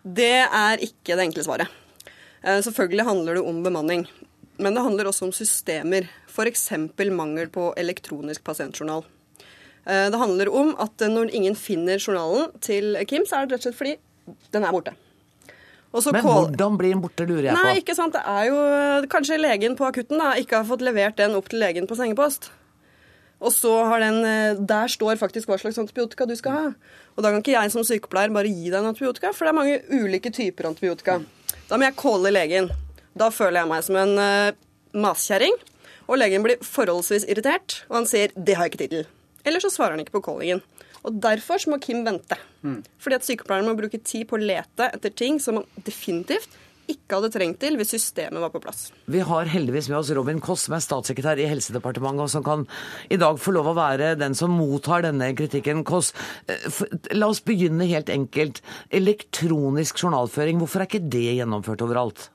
Det 0.00 0.44
er 0.46 0.84
ikke 0.86 1.18
det 1.18 1.26
enkle 1.26 1.44
svaret. 1.44 1.78
Uh, 2.46 2.60
selvfølgelig 2.62 3.08
handler 3.10 3.40
det 3.40 3.44
om 3.50 3.58
bemanning. 3.66 4.06
Men 4.60 4.76
det 4.76 4.84
handler 4.84 5.08
også 5.08 5.28
om 5.28 5.32
systemer, 5.34 6.08
f.eks. 6.28 6.68
mangel 7.10 7.48
på 7.52 7.70
elektronisk 7.80 8.44
pasientjournal. 8.44 9.06
Eh, 9.86 10.08
det 10.12 10.20
handler 10.20 10.50
om 10.52 10.74
at 10.80 11.00
når 11.08 11.32
ingen 11.36 11.56
finner 11.56 11.98
journalen 11.98 12.50
til 12.60 12.98
Kim, 13.08 13.24
så 13.26 13.40
er 13.40 13.48
det 13.48 13.56
rett 13.56 13.64
og 13.64 13.70
slett 13.70 13.80
fordi 13.80 13.96
den 14.52 14.66
er 14.66 14.76
borte. 14.76 14.94
Men 15.90 16.22
hvordan 16.22 16.76
blir 16.78 16.92
den 16.94 17.02
borte, 17.02 17.26
lurer 17.26 17.48
jeg 17.48 17.56
på. 17.56 17.62
Nei, 17.66 17.80
ikke 17.80 17.96
sant. 17.98 18.14
Det 18.14 18.22
er 18.22 18.44
jo 18.46 18.58
kanskje 19.10 19.40
legen 19.40 19.74
på 19.78 19.88
akutten 19.88 20.20
da, 20.22 20.36
ikke 20.38 20.60
har 20.60 20.68
fått 20.68 20.84
levert 20.86 21.18
den 21.18 21.34
opp 21.34 21.48
til 21.50 21.62
legen 21.64 21.88
på 21.90 21.98
sengepost. 21.98 22.52
Og 23.40 23.54
så 23.56 23.72
har 23.88 24.02
den 24.04 24.20
eh, 24.28 24.58
Der 24.68 24.90
står 24.92 25.16
faktisk 25.16 25.48
hva 25.48 25.56
slags 25.58 25.80
antibiotika 25.80 26.28
du 26.28 26.36
skal 26.38 26.52
ha. 26.56 26.66
Og 27.16 27.24
da 27.24 27.32
kan 27.32 27.42
ikke 27.42 27.56
jeg 27.56 27.72
som 27.72 27.86
sykepleier 27.86 28.30
bare 28.34 28.52
gi 28.52 28.68
deg 28.68 28.78
en 28.82 28.92
antibiotika, 28.92 29.32
for 29.34 29.48
det 29.48 29.54
er 29.54 29.58
mange 29.58 29.80
ulike 29.90 30.30
typer 30.36 30.68
antibiotika. 30.70 31.18
Da 31.70 31.78
må 31.78 31.88
jeg 31.88 31.98
calle 31.98 32.34
legen. 32.36 32.70
Da 33.18 33.30
føler 33.34 33.62
jeg 33.62 33.70
meg 33.70 33.86
som 33.86 33.98
en 34.00 34.14
uh, 34.18 34.58
maskjerring. 34.94 35.56
Og 36.10 36.18
legen 36.18 36.42
blir 36.42 36.62
forholdsvis 36.66 37.28
irritert, 37.30 37.84
og 37.88 38.00
han 38.00 38.10
sier 38.10 38.32
'det 38.34 38.56
har 38.56 38.66
jeg 38.66 38.72
ikke 38.72 38.82
tid 38.84 38.94
til'. 38.98 39.10
Eller 39.46 39.60
så 39.60 39.70
svarer 39.70 39.94
han 39.94 40.00
ikke 40.00 40.18
på 40.18 40.26
callingen. 40.26 40.62
Og 41.04 41.14
Derfor 41.22 41.62
må 41.70 41.78
Kim 41.80 42.04
vente. 42.04 42.36
Mm. 42.62 42.82
Fordi 42.98 43.14
at 43.14 43.24
sykepleieren 43.24 43.68
må 43.68 43.76
bruke 43.78 44.02
tid 44.04 44.26
på 44.28 44.36
å 44.36 44.42
lete 44.42 44.90
etter 44.92 45.14
ting 45.16 45.38
som 45.40 45.60
han 45.60 45.64
definitivt 45.86 46.50
ikke 46.90 47.18
hadde 47.18 47.30
trengt 47.30 47.60
til 47.62 47.76
hvis 47.78 47.92
systemet 47.94 48.42
var 48.42 48.50
på 48.50 48.60
plass. 48.62 48.88
Vi 49.10 49.22
har 49.22 49.50
heldigvis 49.52 49.88
med 49.90 50.00
oss 50.00 50.10
Robin 50.16 50.40
Koss, 50.42 50.66
som 50.66 50.74
er 50.76 50.82
statssekretær 50.84 51.38
i 51.38 51.46
Helsedepartementet, 51.50 52.24
og 52.26 52.32
som 52.32 52.44
kan 52.46 52.66
i 53.12 53.18
dag 53.20 53.38
få 53.38 53.54
lov 53.54 53.70
å 53.70 53.76
være 53.78 54.16
den 54.18 54.34
som 54.38 54.56
mottar 54.58 55.04
denne 55.06 55.30
kritikken. 55.38 55.84
Koss, 55.86 56.12
eh, 56.50 56.82
la 57.14 57.30
oss 57.30 57.42
begynne 57.46 57.86
helt 57.86 58.10
enkelt. 58.10 58.60
Elektronisk 58.90 60.02
journalføring, 60.02 60.58
hvorfor 60.58 60.82
er 60.82 60.90
ikke 60.90 61.10
det 61.10 61.38
gjennomført 61.38 61.86
overalt? 61.86 62.30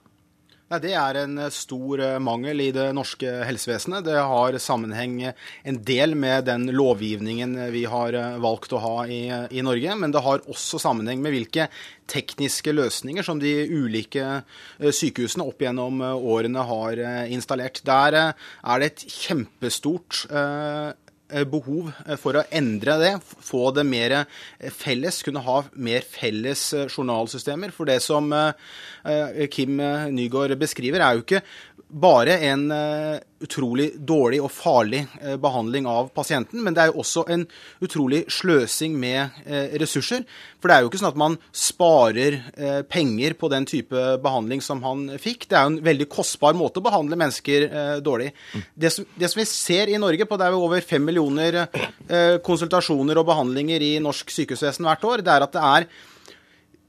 Nei, 0.66 0.80
Det 0.82 0.94
er 0.98 1.18
en 1.20 1.38
eh, 1.38 1.52
stor 1.54 2.02
eh, 2.02 2.16
mangel 2.18 2.64
i 2.64 2.72
det 2.74 2.88
norske 2.98 3.30
helsevesenet. 3.46 4.08
Det 4.08 4.18
har 4.18 4.56
sammenheng 4.58 5.20
en 5.30 5.78
del 5.86 6.16
med 6.18 6.48
den 6.50 6.66
lovgivningen 6.74 7.54
vi 7.70 7.84
har 7.86 8.18
eh, 8.18 8.40
valgt 8.42 8.74
å 8.74 8.82
ha 8.82 8.96
i, 9.06 9.28
i, 9.30 9.62
Norge, 9.66 9.94
men 10.02 10.16
det 10.16 10.24
har 10.26 10.42
også 10.50 10.82
sammenheng 10.82 11.22
med 11.22 11.36
hvilke 11.36 11.68
tekniske 12.10 12.74
løsninger 12.74 13.26
som 13.26 13.38
de 13.42 13.54
ulike 13.70 14.42
sykehusene 14.78 15.46
opp 15.46 15.62
gjennom 15.62 16.02
årene 16.06 16.66
har 16.70 17.02
installert. 17.34 17.82
Der 17.86 18.18
er 18.22 18.82
det 18.82 18.92
et 18.92 19.06
kjempestort 19.10 20.26
Eh, 20.30 20.94
behov 21.50 21.92
eh, 22.06 22.18
for 22.22 22.38
å 22.38 22.46
endre 22.54 22.98
det, 23.02 23.12
få 23.24 23.70
det 23.76 23.86
mer 23.88 24.18
eh, 24.20 24.72
felles, 24.74 25.22
kunne 25.26 25.44
ha 25.46 25.58
mer 25.74 26.06
felles 26.06 26.68
journalsystemer. 26.88 27.74
For 27.76 27.90
det 27.90 28.02
som 28.04 28.32
Kim 29.54 29.78
Nygaard 30.14 30.56
beskriver, 30.58 31.04
er 31.04 31.18
jo 31.18 31.26
ikke 31.26 31.42
bare 31.90 32.38
en 32.50 32.72
utrolig 33.46 33.92
dårlig 34.08 34.40
og 34.44 34.52
farlig 34.54 35.02
eh, 35.22 35.36
behandling 35.42 35.88
av 35.90 36.10
pasienten, 36.16 36.62
men 36.64 36.76
det 36.76 36.84
er 36.84 36.92
jo 36.92 37.02
også 37.04 37.26
en 37.32 37.46
utrolig 37.84 38.24
sløsing 38.32 38.96
med 39.00 39.42
eh, 39.46 39.76
ressurser. 39.82 40.26
For 40.60 40.72
det 40.72 40.78
er 40.78 40.86
jo 40.86 40.92
ikke 40.92 41.02
sånn 41.02 41.12
at 41.12 41.20
man 41.20 41.38
sparer 41.56 42.40
eh, 42.56 42.80
penger 42.90 43.36
på 43.40 43.50
den 43.54 43.68
type 43.70 44.06
behandling 44.24 44.64
som 44.66 44.82
han 44.86 45.08
fikk. 45.22 45.48
Det 45.50 45.60
er 45.60 45.68
jo 45.68 45.74
en 45.76 45.82
veldig 45.86 46.10
kostbar 46.12 46.58
måte 46.58 46.82
å 46.82 46.86
behandle 46.86 47.20
mennesker 47.20 47.68
dårlig. 48.06 48.32
Det 48.74 48.92
som, 48.94 49.06
det 49.18 49.30
som 49.32 49.42
vi 49.42 49.48
ser 49.50 49.92
i 49.92 50.00
Norge, 50.02 50.28
på 50.28 50.40
det 50.40 50.48
er 50.48 50.56
jo 50.56 50.66
over 50.66 50.84
fem 50.86 51.04
millioner 51.06 51.66
konsultasjoner 52.46 53.20
og 53.20 53.28
behandlinger 53.28 53.84
i 53.84 53.94
norsk 54.04 54.32
sykehusvesen 54.34 54.88
hvert 54.88 55.06
år, 55.08 55.24
det 55.26 55.34
er 55.34 55.46
at 55.46 55.56
det 55.56 55.66
er 55.66 55.88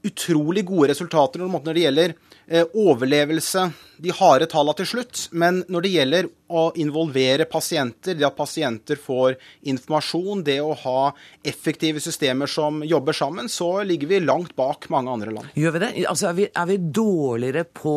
utrolig 0.07 0.63
gode 0.67 0.91
resultater 0.93 1.43
når 1.43 1.73
det 1.73 1.83
gjelder 1.83 2.15
overlevelse, 2.47 3.65
de 3.99 4.13
harde 4.15 4.47
tallene 4.51 4.77
til 4.79 4.87
slutt. 4.91 5.23
Men 5.31 5.63
når 5.67 5.83
det 5.83 5.93
gjelder 5.95 6.29
å 6.47 6.71
involvere 6.79 7.45
pasienter, 7.49 8.15
det 8.15 8.25
at 8.27 8.35
pasienter 8.37 8.99
får 8.99 9.35
informasjon, 9.67 10.43
det 10.47 10.59
å 10.63 10.71
ha 10.83 11.01
effektive 11.43 11.99
systemer 12.03 12.47
som 12.47 12.79
jobber 12.87 13.15
sammen, 13.15 13.49
så 13.51 13.83
ligger 13.83 14.07
vi 14.07 14.19
langt 14.23 14.55
bak 14.55 14.87
mange 14.93 15.11
andre 15.11 15.33
land. 15.35 15.49
Gjør 15.59 15.75
vi 15.75 15.81
det? 15.83 15.91
Altså, 16.07 16.29
er, 16.29 16.37
vi, 16.37 16.47
er 16.47 16.69
vi 16.69 16.77
dårligere 16.99 17.65
på 17.67 17.95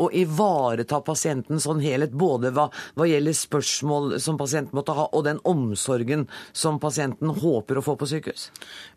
å 0.00 0.08
ivareta 0.16 1.02
pasienten 1.04 1.60
sånn 1.60 1.82
helhet, 1.84 2.14
både 2.16 2.54
hva, 2.56 2.70
hva, 2.96 3.08
gjelder 3.10 3.36
spørsmål 3.36 4.16
som 4.22 4.40
pasienten 4.40 4.78
måtte 4.78 4.96
ha, 4.96 5.08
og 5.12 5.26
den 5.28 5.42
omsorgen 5.48 6.26
som 6.52 6.80
pasienten 6.80 7.34
håper 7.42 7.80
å 7.80 7.84
få 7.84 7.98
på 8.00 8.08
sykehus? 8.08 8.48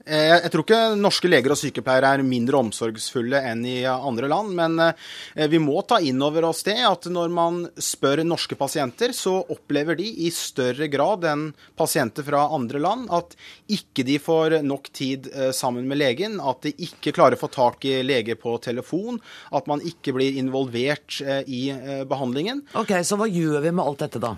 Jeg, 0.04 0.40
jeg 0.46 0.52
tror 0.54 0.66
ikke 0.66 0.82
norske 1.00 1.32
leger 1.32 1.56
og 1.56 1.60
sykepleiere 1.60 2.16
er 2.16 2.26
mindre 2.28 2.60
omsorgsfulle 2.64 3.44
enn 3.52 3.64
i 3.68 3.78
andre 3.88 4.32
land, 4.32 4.56
men 4.56 4.80
eh, 4.88 5.48
vi 5.52 5.60
må 5.64 5.82
ta 5.88 6.00
inn 6.04 6.24
over 6.24 6.48
oss 6.48 6.64
det 6.68 6.80
at 6.88 7.08
når 7.12 7.32
man 7.36 7.62
spør 7.76 8.24
norske 8.28 8.56
pasienter 8.60 8.93
pasienter, 8.94 9.14
så 9.14 9.46
opplever 9.50 9.96
de 9.96 10.06
i 10.26 10.32
større 10.32 10.88
grad 10.88 11.24
enn 11.26 11.54
pasienter 11.76 12.24
fra 12.24 12.50
andre 12.54 12.80
land 12.80 13.10
at 13.12 13.36
ikke 13.68 14.04
de 14.06 14.20
får 14.20 14.62
nok 14.64 14.92
tid 14.94 15.30
eh, 15.34 15.52
sammen 15.52 15.88
med 15.88 15.98
legen, 15.98 16.40
at 16.40 16.62
de 16.64 16.74
ikke 16.78 17.14
klarer 17.14 17.36
å 17.36 17.42
få 17.42 17.50
tak 17.50 17.86
i 17.86 18.04
lege 18.04 18.36
på 18.36 18.58
telefon, 18.62 19.20
at 19.52 19.68
man 19.68 19.82
ikke 19.82 20.14
blir 20.14 20.38
involvert 20.38 21.22
eh, 21.22 21.44
i 21.48 21.70
eh, 21.72 22.04
behandlingen. 22.06 22.64
Ok, 22.76 22.94
Så 23.04 23.18
hva 23.18 23.28
gjør 23.28 23.62
vi 23.62 23.72
med 23.72 23.86
alt 23.86 24.00
dette, 24.00 24.20
da? 24.20 24.36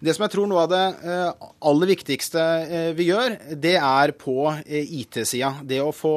Det 0.00 0.14
som 0.16 0.26
jeg 0.26 0.34
tror 0.34 0.50
noe 0.50 0.64
av 0.66 0.72
det 0.72 0.84
aller 1.62 1.92
viktigste 1.92 2.42
vi 2.98 3.08
gjør, 3.10 3.36
det 3.62 3.76
er 3.78 4.14
på 4.18 4.36
IT-sida. 4.66 5.54
Det 5.66 5.80
å 5.82 5.92
få 5.94 6.16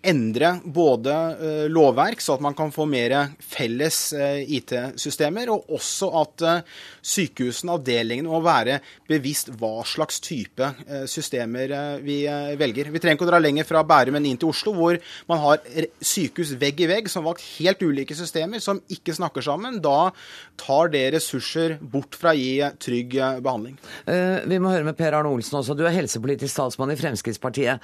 endre 0.00 0.54
både 0.64 1.14
eh, 1.14 1.64
lovverk, 1.72 2.22
så 2.24 2.36
at 2.36 2.44
man 2.44 2.56
kan 2.56 2.72
få 2.72 2.86
mer 2.88 3.14
felles 3.44 3.98
eh, 4.16 4.40
IT-systemer, 4.56 5.50
og 5.52 5.74
også 5.76 6.08
at 6.22 6.44
eh, 6.46 6.78
sykehusene, 7.04 7.76
avdelingene, 7.76 8.30
må 8.30 8.40
være 8.44 8.78
bevisst 9.10 9.50
hva 9.60 9.82
slags 9.88 10.20
type 10.22 10.66
systemer 11.10 11.72
vi 12.04 12.22
velger. 12.58 12.90
Vi 12.92 13.00
trenger 13.02 13.18
ikke 13.18 13.26
å 13.26 13.30
dra 13.30 13.40
lenger 13.40 13.66
fra 13.66 13.82
Bærum 13.86 14.18
enn 14.18 14.28
inn 14.30 14.38
til 14.40 14.52
Oslo, 14.52 14.72
hvor 14.76 14.98
man 15.30 15.40
har 15.42 15.62
sykehus 16.04 16.52
vegg 16.60 16.82
i 16.84 16.88
vegg 16.90 17.10
som 17.10 17.26
valgt 17.26 17.42
helt 17.56 17.82
ulike 17.82 18.16
systemer 18.16 18.62
som 18.62 18.80
ikke 18.92 19.16
snakker 19.16 19.44
sammen. 19.44 19.80
Da 19.82 20.12
tar 20.60 20.92
det 20.92 21.06
ressurser 21.16 21.78
bort 21.80 22.18
fra 22.20 22.34
å 22.34 22.38
gi 22.38 22.49
trygg 22.82 23.16
behandling. 23.44 23.76
Vi 24.50 24.58
må 24.62 24.72
høre 24.72 24.86
med 24.88 24.98
Per 24.98 25.16
Arne 25.16 25.30
Olsen 25.32 25.58
også. 25.60 25.76
Du 25.78 25.84
er 25.86 25.94
helsepolitisk 25.94 26.52
statsmann 26.54 26.92
i 26.94 26.98
Fremskrittspartiet. 27.00 27.82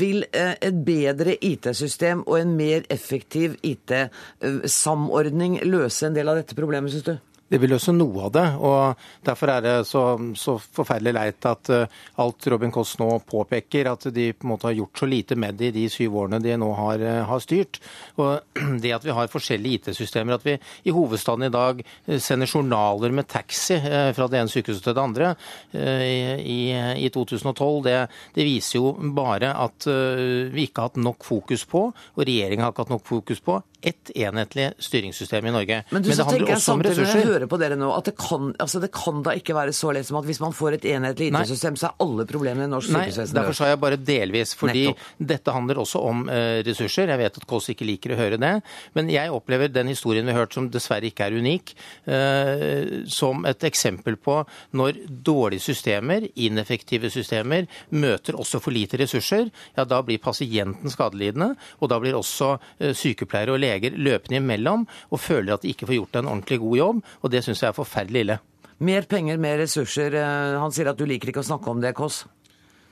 Vil 0.00 0.24
et 0.30 0.80
bedre 0.86 1.36
IT-system 1.40 2.24
og 2.26 2.36
en 2.40 2.56
mer 2.58 2.86
effektiv 2.92 3.56
IT-samordning 3.64 5.60
løse 5.66 6.06
en 6.08 6.16
del 6.16 6.28
av 6.30 6.36
dette 6.40 6.58
problemet, 6.58 6.92
syns 6.94 7.08
du? 7.08 7.33
Det 7.54 7.60
vil 7.62 7.70
løse 7.74 7.94
noe 7.94 8.26
av 8.26 8.32
det. 8.34 8.46
og 8.66 9.04
Derfor 9.24 9.52
er 9.54 9.64
det 9.64 9.74
så, 9.86 10.02
så 10.38 10.56
forferdelig 10.58 11.14
leit 11.14 11.46
at 11.46 11.70
uh, 11.70 12.00
alt 12.22 12.48
Robin 12.50 12.72
Koss 12.74 12.96
nå 12.98 13.08
påpeker, 13.28 13.90
at 13.92 14.08
de 14.14 14.30
på 14.34 14.46
en 14.46 14.54
måte 14.54 14.68
har 14.68 14.74
gjort 14.74 15.02
så 15.04 15.08
lite 15.08 15.38
med 15.38 15.60
det 15.60 15.70
i 15.70 15.76
de 15.76 15.84
syv 15.92 16.16
årene 16.24 16.42
de 16.42 16.56
nå 16.58 16.70
har, 16.74 17.04
uh, 17.04 17.22
har 17.30 17.44
styrt. 17.44 17.80
Og 18.18 18.40
Det 18.84 18.90
at 18.96 19.04
vi 19.06 19.14
har 19.14 19.30
forskjellige 19.30 19.90
IT-systemer, 19.90 20.34
at 20.34 20.46
vi 20.46 20.56
i 20.88 20.92
hovedstaden 20.94 21.46
i 21.46 21.52
dag 21.52 21.80
eh, 21.80 22.18
sender 22.22 22.50
journaler 22.50 23.12
med 23.14 23.28
taxi 23.30 23.76
fra 24.16 24.26
det 24.30 24.40
ene 24.40 24.50
sykehuset 24.50 24.84
til 24.84 24.96
det 24.96 25.02
andre 25.02 25.30
i, 25.74 26.58
i, 27.04 27.08
2012, 27.12 27.78
det, 27.86 27.94
det, 28.34 28.46
viser 28.46 28.78
jo 28.78 28.92
bare 29.16 29.52
at 29.62 29.86
vi 29.86 30.66
ikke 30.66 30.82
har 30.82 30.90
hatt 30.90 31.00
nok 31.00 31.24
fokus 31.26 31.64
på, 31.70 31.86
og 31.92 32.26
regjeringa 32.26 32.66
har 32.66 32.74
ikke 32.74 32.86
hatt 32.86 32.94
nok 32.94 33.06
fokus 33.08 33.42
på, 33.44 33.58
ett 33.84 34.10
enhetlig 34.16 34.70
styringssystem 34.82 35.46
i 35.46 35.52
Norge. 35.54 35.80
Men, 35.90 36.02
du, 36.02 36.08
Men 36.08 36.18
det 36.18 36.26
handler 36.28 36.52
også 36.56 36.74
om 36.74 36.82
ressurser. 36.84 37.20
Jeg 37.20 37.28
hører 37.28 37.50
på 37.50 37.58
dere 37.60 37.76
nå, 37.78 37.90
at 37.94 38.08
det 38.08 38.14
kan, 38.18 38.52
altså 38.62 38.80
det 38.82 38.90
kan 38.94 39.20
da 39.26 39.34
ikke 39.36 39.56
være 39.56 39.74
så 39.76 39.92
lett 39.94 40.08
som 40.08 40.18
at 40.20 40.28
hvis 40.28 40.40
man 40.42 40.54
får 40.56 40.78
et 40.78 40.86
enhetlig 40.94 41.30
IT-system, 41.30 41.76
så 41.80 41.90
er 41.90 42.04
alle 42.04 42.26
problemene 42.28 42.68
i 42.68 42.72
norsk 42.72 42.90
sykehusvesen 42.90 43.34
Nei, 43.34 43.40
derfor 43.40 43.58
sa 43.58 43.68
jeg 43.70 43.80
bare 43.82 43.98
delvis. 44.00 44.54
Fordi 44.58 44.86
Nettopp. 44.88 45.04
dette 45.34 45.54
handler 45.56 45.82
også 45.82 46.02
om 46.08 46.24
uh, 46.30 46.60
ressurser. 46.66 47.12
Jeg 47.12 47.20
vet 47.20 47.38
at 47.40 47.46
Kåss 47.50 47.70
ikke 47.74 47.88
liker 47.88 48.14
å 48.14 48.18
høre 48.20 48.40
det. 48.40 48.54
Men 48.96 49.12
jeg 49.12 49.32
opplever 49.34 49.72
den 49.72 49.92
historien 49.92 50.26
vi 50.26 50.34
har 50.34 50.44
hørt, 50.44 50.56
som 50.56 50.70
dessverre 50.72 51.10
ikke 51.10 51.28
er 51.28 51.38
unik, 51.44 51.74
uh, 52.08 53.04
som 53.10 53.44
et 53.50 53.68
eksempel 53.68 54.16
på 54.16 54.40
når 54.78 55.02
dårlige 55.24 55.66
systemer, 55.68 56.28
ineffektive 56.34 57.12
systemer, 57.12 57.68
møter 57.92 58.38
også 58.40 58.62
for 58.64 58.74
lite 58.74 58.98
ressurser, 59.00 59.50
ja 59.76 59.84
da 59.88 60.00
blir 60.04 60.22
pasienten 60.22 60.92
skadelidende, 60.92 61.52
og 61.80 61.90
da 61.92 62.00
blir 62.02 62.16
også 62.16 62.54
uh, 62.56 62.90
sykepleiere 62.96 63.54
og 63.54 63.60
leger 63.60 63.73
leger 63.74 63.98
løpende 63.98 64.40
imellom 64.40 64.88
og 65.10 65.22
føler 65.22 65.54
at 65.54 65.66
de 65.66 65.74
ikke 65.74 65.90
får 65.90 65.98
gjort 66.00 66.20
en 66.20 66.32
ordentlig 66.32 66.60
god 66.62 66.76
jobb. 66.80 67.04
Og 67.22 67.34
det 67.34 67.44
syns 67.44 67.62
jeg 67.62 67.72
er 67.72 67.78
forferdelig 67.82 68.24
ille. 68.24 68.40
Mer 68.84 69.06
penger, 69.06 69.38
mer 69.38 69.60
ressurser. 69.62 70.16
Eh, 70.18 70.56
han 70.60 70.74
sier 70.74 70.90
at 70.90 70.98
du 70.98 71.06
liker 71.06 71.30
ikke 71.30 71.44
å 71.44 71.52
snakke 71.52 71.70
om 71.70 71.82
det, 71.84 71.94
Kåss? 71.98 72.24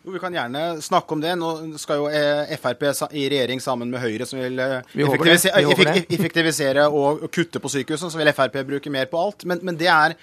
Jo, 0.02 0.10
Vi 0.12 0.18
kan 0.18 0.34
gjerne 0.34 0.82
snakke 0.82 1.14
om 1.14 1.20
det. 1.22 1.32
Nå 1.38 1.78
skal 1.78 2.00
jo 2.00 2.08
eh, 2.10 2.50
Frp 2.58 2.82
i 3.14 3.28
regjering 3.30 3.60
sammen 3.62 3.90
med 3.90 4.02
Høyre, 4.02 4.26
som 4.26 4.40
vil 4.40 4.58
vi 4.58 5.04
effektivisere, 5.04 6.00
effektivisere 6.16 6.86
og 6.90 7.28
kutte 7.30 7.60
på 7.62 7.70
sykehusene. 7.70 8.10
Så 8.10 8.18
vil 8.18 8.32
Frp 8.34 8.58
bruke 8.66 8.90
mer 8.90 9.06
på 9.10 9.20
alt. 9.20 9.46
Men, 9.46 9.62
men 9.62 9.78
det 9.78 9.90
er 9.92 10.16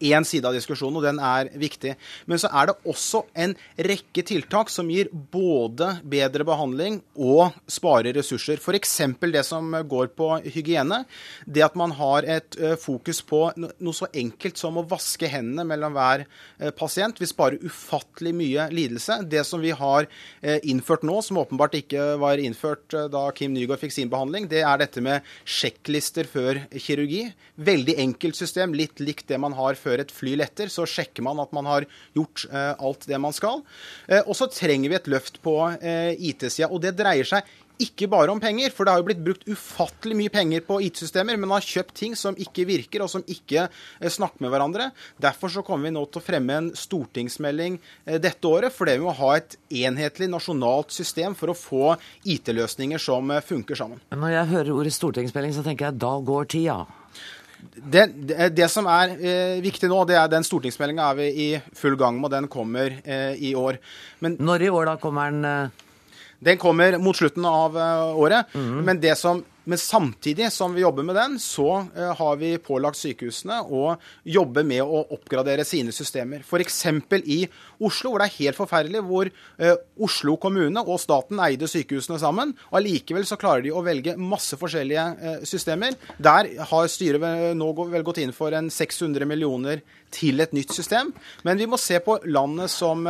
én 0.00 0.24
side 0.24 0.48
av 0.48 0.56
diskusjonen, 0.56 0.96
og 0.96 1.04
den 1.04 1.20
er 1.20 1.50
viktig. 1.60 1.92
Men 2.24 2.40
så 2.40 2.48
er 2.48 2.70
det 2.70 2.76
også 2.88 3.26
en 3.36 3.52
rekke 3.84 4.24
tiltak 4.24 4.72
som 4.72 4.88
gir 4.88 5.12
både 5.12 5.98
bedre 6.00 6.48
behandling 6.48 7.02
og 7.20 7.52
sparer 7.68 8.16
ressurser. 8.16 8.62
F.eks. 8.64 8.96
det 9.20 9.44
som 9.44 9.76
går 9.84 10.08
på 10.16 10.30
hygiene. 10.56 11.02
Det 11.44 11.66
at 11.68 11.76
man 11.76 11.92
har 12.00 12.24
et 12.38 12.56
eh, 12.56 12.78
fokus 12.80 13.20
på 13.20 13.44
noe 13.60 13.92
så 13.96 14.08
enkelt 14.08 14.56
som 14.56 14.80
å 14.80 14.88
vaske 14.88 15.28
hendene 15.28 15.68
mellom 15.68 15.92
hver 15.92 16.24
pasient, 16.80 17.20
Vi 17.20 17.28
sparer 17.28 17.60
ufattelig 17.60 18.32
mye 18.36 18.68
lidelse 18.72 18.85
lidelse. 18.86 19.20
Det 19.28 19.42
som 19.46 19.62
vi 19.62 19.72
har 19.76 20.06
eh, 20.40 20.58
innført 20.68 21.04
nå, 21.06 21.18
som 21.24 21.40
åpenbart 21.42 21.76
ikke 21.80 22.14
var 22.22 22.40
innført 22.42 22.94
eh, 22.96 23.08
da 23.12 23.26
Kim 23.36 23.54
Nygaard 23.54 23.82
fikk 23.82 23.94
sin 23.96 24.12
behandling, 24.12 24.48
det 24.50 24.62
er 24.62 24.80
dette 24.80 25.02
med 25.04 25.26
sjekklister 25.44 26.30
før 26.30 26.62
kirurgi. 26.72 27.26
Veldig 27.56 27.98
enkelt 28.06 28.38
system, 28.38 28.74
litt 28.76 29.02
likt 29.02 29.28
det 29.30 29.40
man 29.42 29.56
har 29.58 29.78
før 29.80 30.04
et 30.04 30.14
fly 30.14 30.36
letter. 30.40 30.72
Så 30.72 30.86
sjekker 30.90 31.26
man 31.26 31.42
at 31.42 31.54
man 31.56 31.68
har 31.68 31.88
gjort 32.16 32.46
eh, 32.50 32.72
alt 32.74 33.06
det 33.10 33.20
man 33.22 33.34
skal. 33.36 33.62
Og 34.26 34.34
så 34.38 34.48
trenger 34.52 34.90
vi 34.90 34.96
et 34.98 35.08
løft 35.10 35.38
på 35.44 35.54
IT-sida, 35.76 36.68
og 36.70 36.80
det 36.84 36.94
dreier 36.98 37.26
seg 37.26 37.46
ikke 37.82 38.08
bare 38.12 38.32
om 38.32 38.40
penger, 38.40 38.72
for 38.74 38.86
det 38.86 38.94
har 38.94 39.02
jo 39.02 39.06
blitt 39.08 39.22
brukt 39.24 39.46
ufattelig 39.48 40.16
mye 40.18 40.32
penger 40.32 40.64
på 40.66 40.78
IT-systemer, 40.86 41.36
men 41.36 41.48
man 41.48 41.58
har 41.58 41.66
kjøpt 41.66 41.94
ting 41.98 42.16
som 42.18 42.36
ikke 42.40 42.66
virker, 42.68 43.04
og 43.04 43.10
som 43.12 43.24
ikke 43.26 43.66
eh, 43.66 44.10
snakker 44.12 44.44
med 44.44 44.52
hverandre. 44.54 44.90
Derfor 45.22 45.52
så 45.52 45.64
kommer 45.66 45.90
vi 45.90 45.94
nå 45.96 46.04
til 46.08 46.22
å 46.22 46.26
fremme 46.26 46.58
en 46.60 46.70
stortingsmelding 46.76 47.78
eh, 48.06 48.20
dette 48.22 48.48
året, 48.48 48.74
fordi 48.74 48.98
vi 48.98 49.06
må 49.06 49.16
ha 49.18 49.32
et 49.36 49.58
enhetlig 49.84 50.30
nasjonalt 50.32 50.94
system 50.94 51.36
for 51.38 51.52
å 51.52 51.58
få 51.58 51.94
IT-løsninger 52.24 53.02
som 53.02 53.32
eh, 53.34 53.44
funker 53.44 53.78
sammen. 53.78 54.02
Når 54.16 54.38
jeg 54.38 54.52
hører 54.54 54.76
ordet 54.76 54.96
stortingsmelding, 54.96 55.56
så 55.56 55.66
tenker 55.66 55.90
jeg 55.90 56.00
da 56.00 56.14
går 56.32 56.54
tida. 56.56 56.80
Det, 57.76 58.06
det, 58.28 58.50
det, 58.56 58.68
som 58.72 58.86
er 58.90 59.16
eh, 59.16 59.56
viktig 59.64 59.88
nå, 59.90 60.02
det 60.08 60.16
er 60.18 60.28
den 60.32 60.44
stortingsmeldinga 60.46 61.08
er 61.10 61.18
vi 61.18 61.26
i 61.46 61.48
full 61.76 61.96
gang 61.98 62.16
med. 62.18 62.28
og 62.28 62.34
Den 62.36 62.48
kommer 62.52 63.00
eh, 63.02 63.34
i 63.36 63.54
år. 63.56 63.80
Men, 64.24 64.36
Når 64.40 64.66
i 64.66 64.70
år 64.72 64.92
da 64.92 64.96
kommer 65.00 65.32
den? 65.32 65.44
Eh... 65.44 65.82
Den 66.38 66.58
kommer 66.60 66.98
mot 66.98 67.16
slutten 67.16 67.44
av 67.44 67.76
eh, 67.78 68.16
året. 68.16 68.54
Mm. 68.54 68.80
Men 68.84 69.00
det 69.00 69.14
som 69.18 69.44
men 69.68 69.78
samtidig 69.78 70.52
som 70.52 70.74
vi 70.74 70.80
jobber 70.80 71.02
med 71.02 71.16
den, 71.16 71.38
så 71.42 71.86
uh, 71.98 72.12
har 72.14 72.36
vi 72.38 72.52
pålagt 72.62 73.00
sykehusene 73.00 73.56
å 73.66 73.96
jobbe 74.22 74.62
med 74.62 74.84
å 74.84 75.00
oppgradere 75.16 75.64
sine 75.66 75.90
systemer. 75.90 76.44
F.eks. 76.46 76.84
i 77.26 77.40
Oslo, 77.80 78.12
hvor 78.12 78.22
det 78.22 78.28
er 78.30 78.36
helt 78.38 78.58
forferdelig, 78.58 79.02
hvor 79.06 79.28
eh, 79.28 79.74
Oslo 80.02 80.36
kommune 80.40 80.82
og 80.84 81.00
staten 81.02 81.40
eide 81.44 81.68
sykehusene 81.70 82.18
sammen. 82.22 82.54
og 82.70 82.80
Allikevel 82.80 83.26
så 83.28 83.38
klarer 83.40 83.64
de 83.66 83.74
å 83.74 83.84
velge 83.84 84.16
masse 84.20 84.58
forskjellige 84.60 85.06
eh, 85.16 85.44
systemer. 85.48 85.96
Der 86.16 86.50
har 86.70 86.90
styret 86.92 87.56
nå 87.56 87.70
vel 87.82 88.06
gått 88.06 88.22
inn 88.22 88.34
for 88.36 88.54
en 88.56 88.70
600 88.72 89.28
millioner 89.28 89.82
til 90.16 90.40
et 90.40 90.52
nytt 90.54 90.72
system. 90.72 91.10
Men 91.44 91.58
vi 91.58 91.66
må 91.68 91.78
se 91.80 91.98
på 92.00 92.14
landet 92.30 92.70
som, 92.72 93.02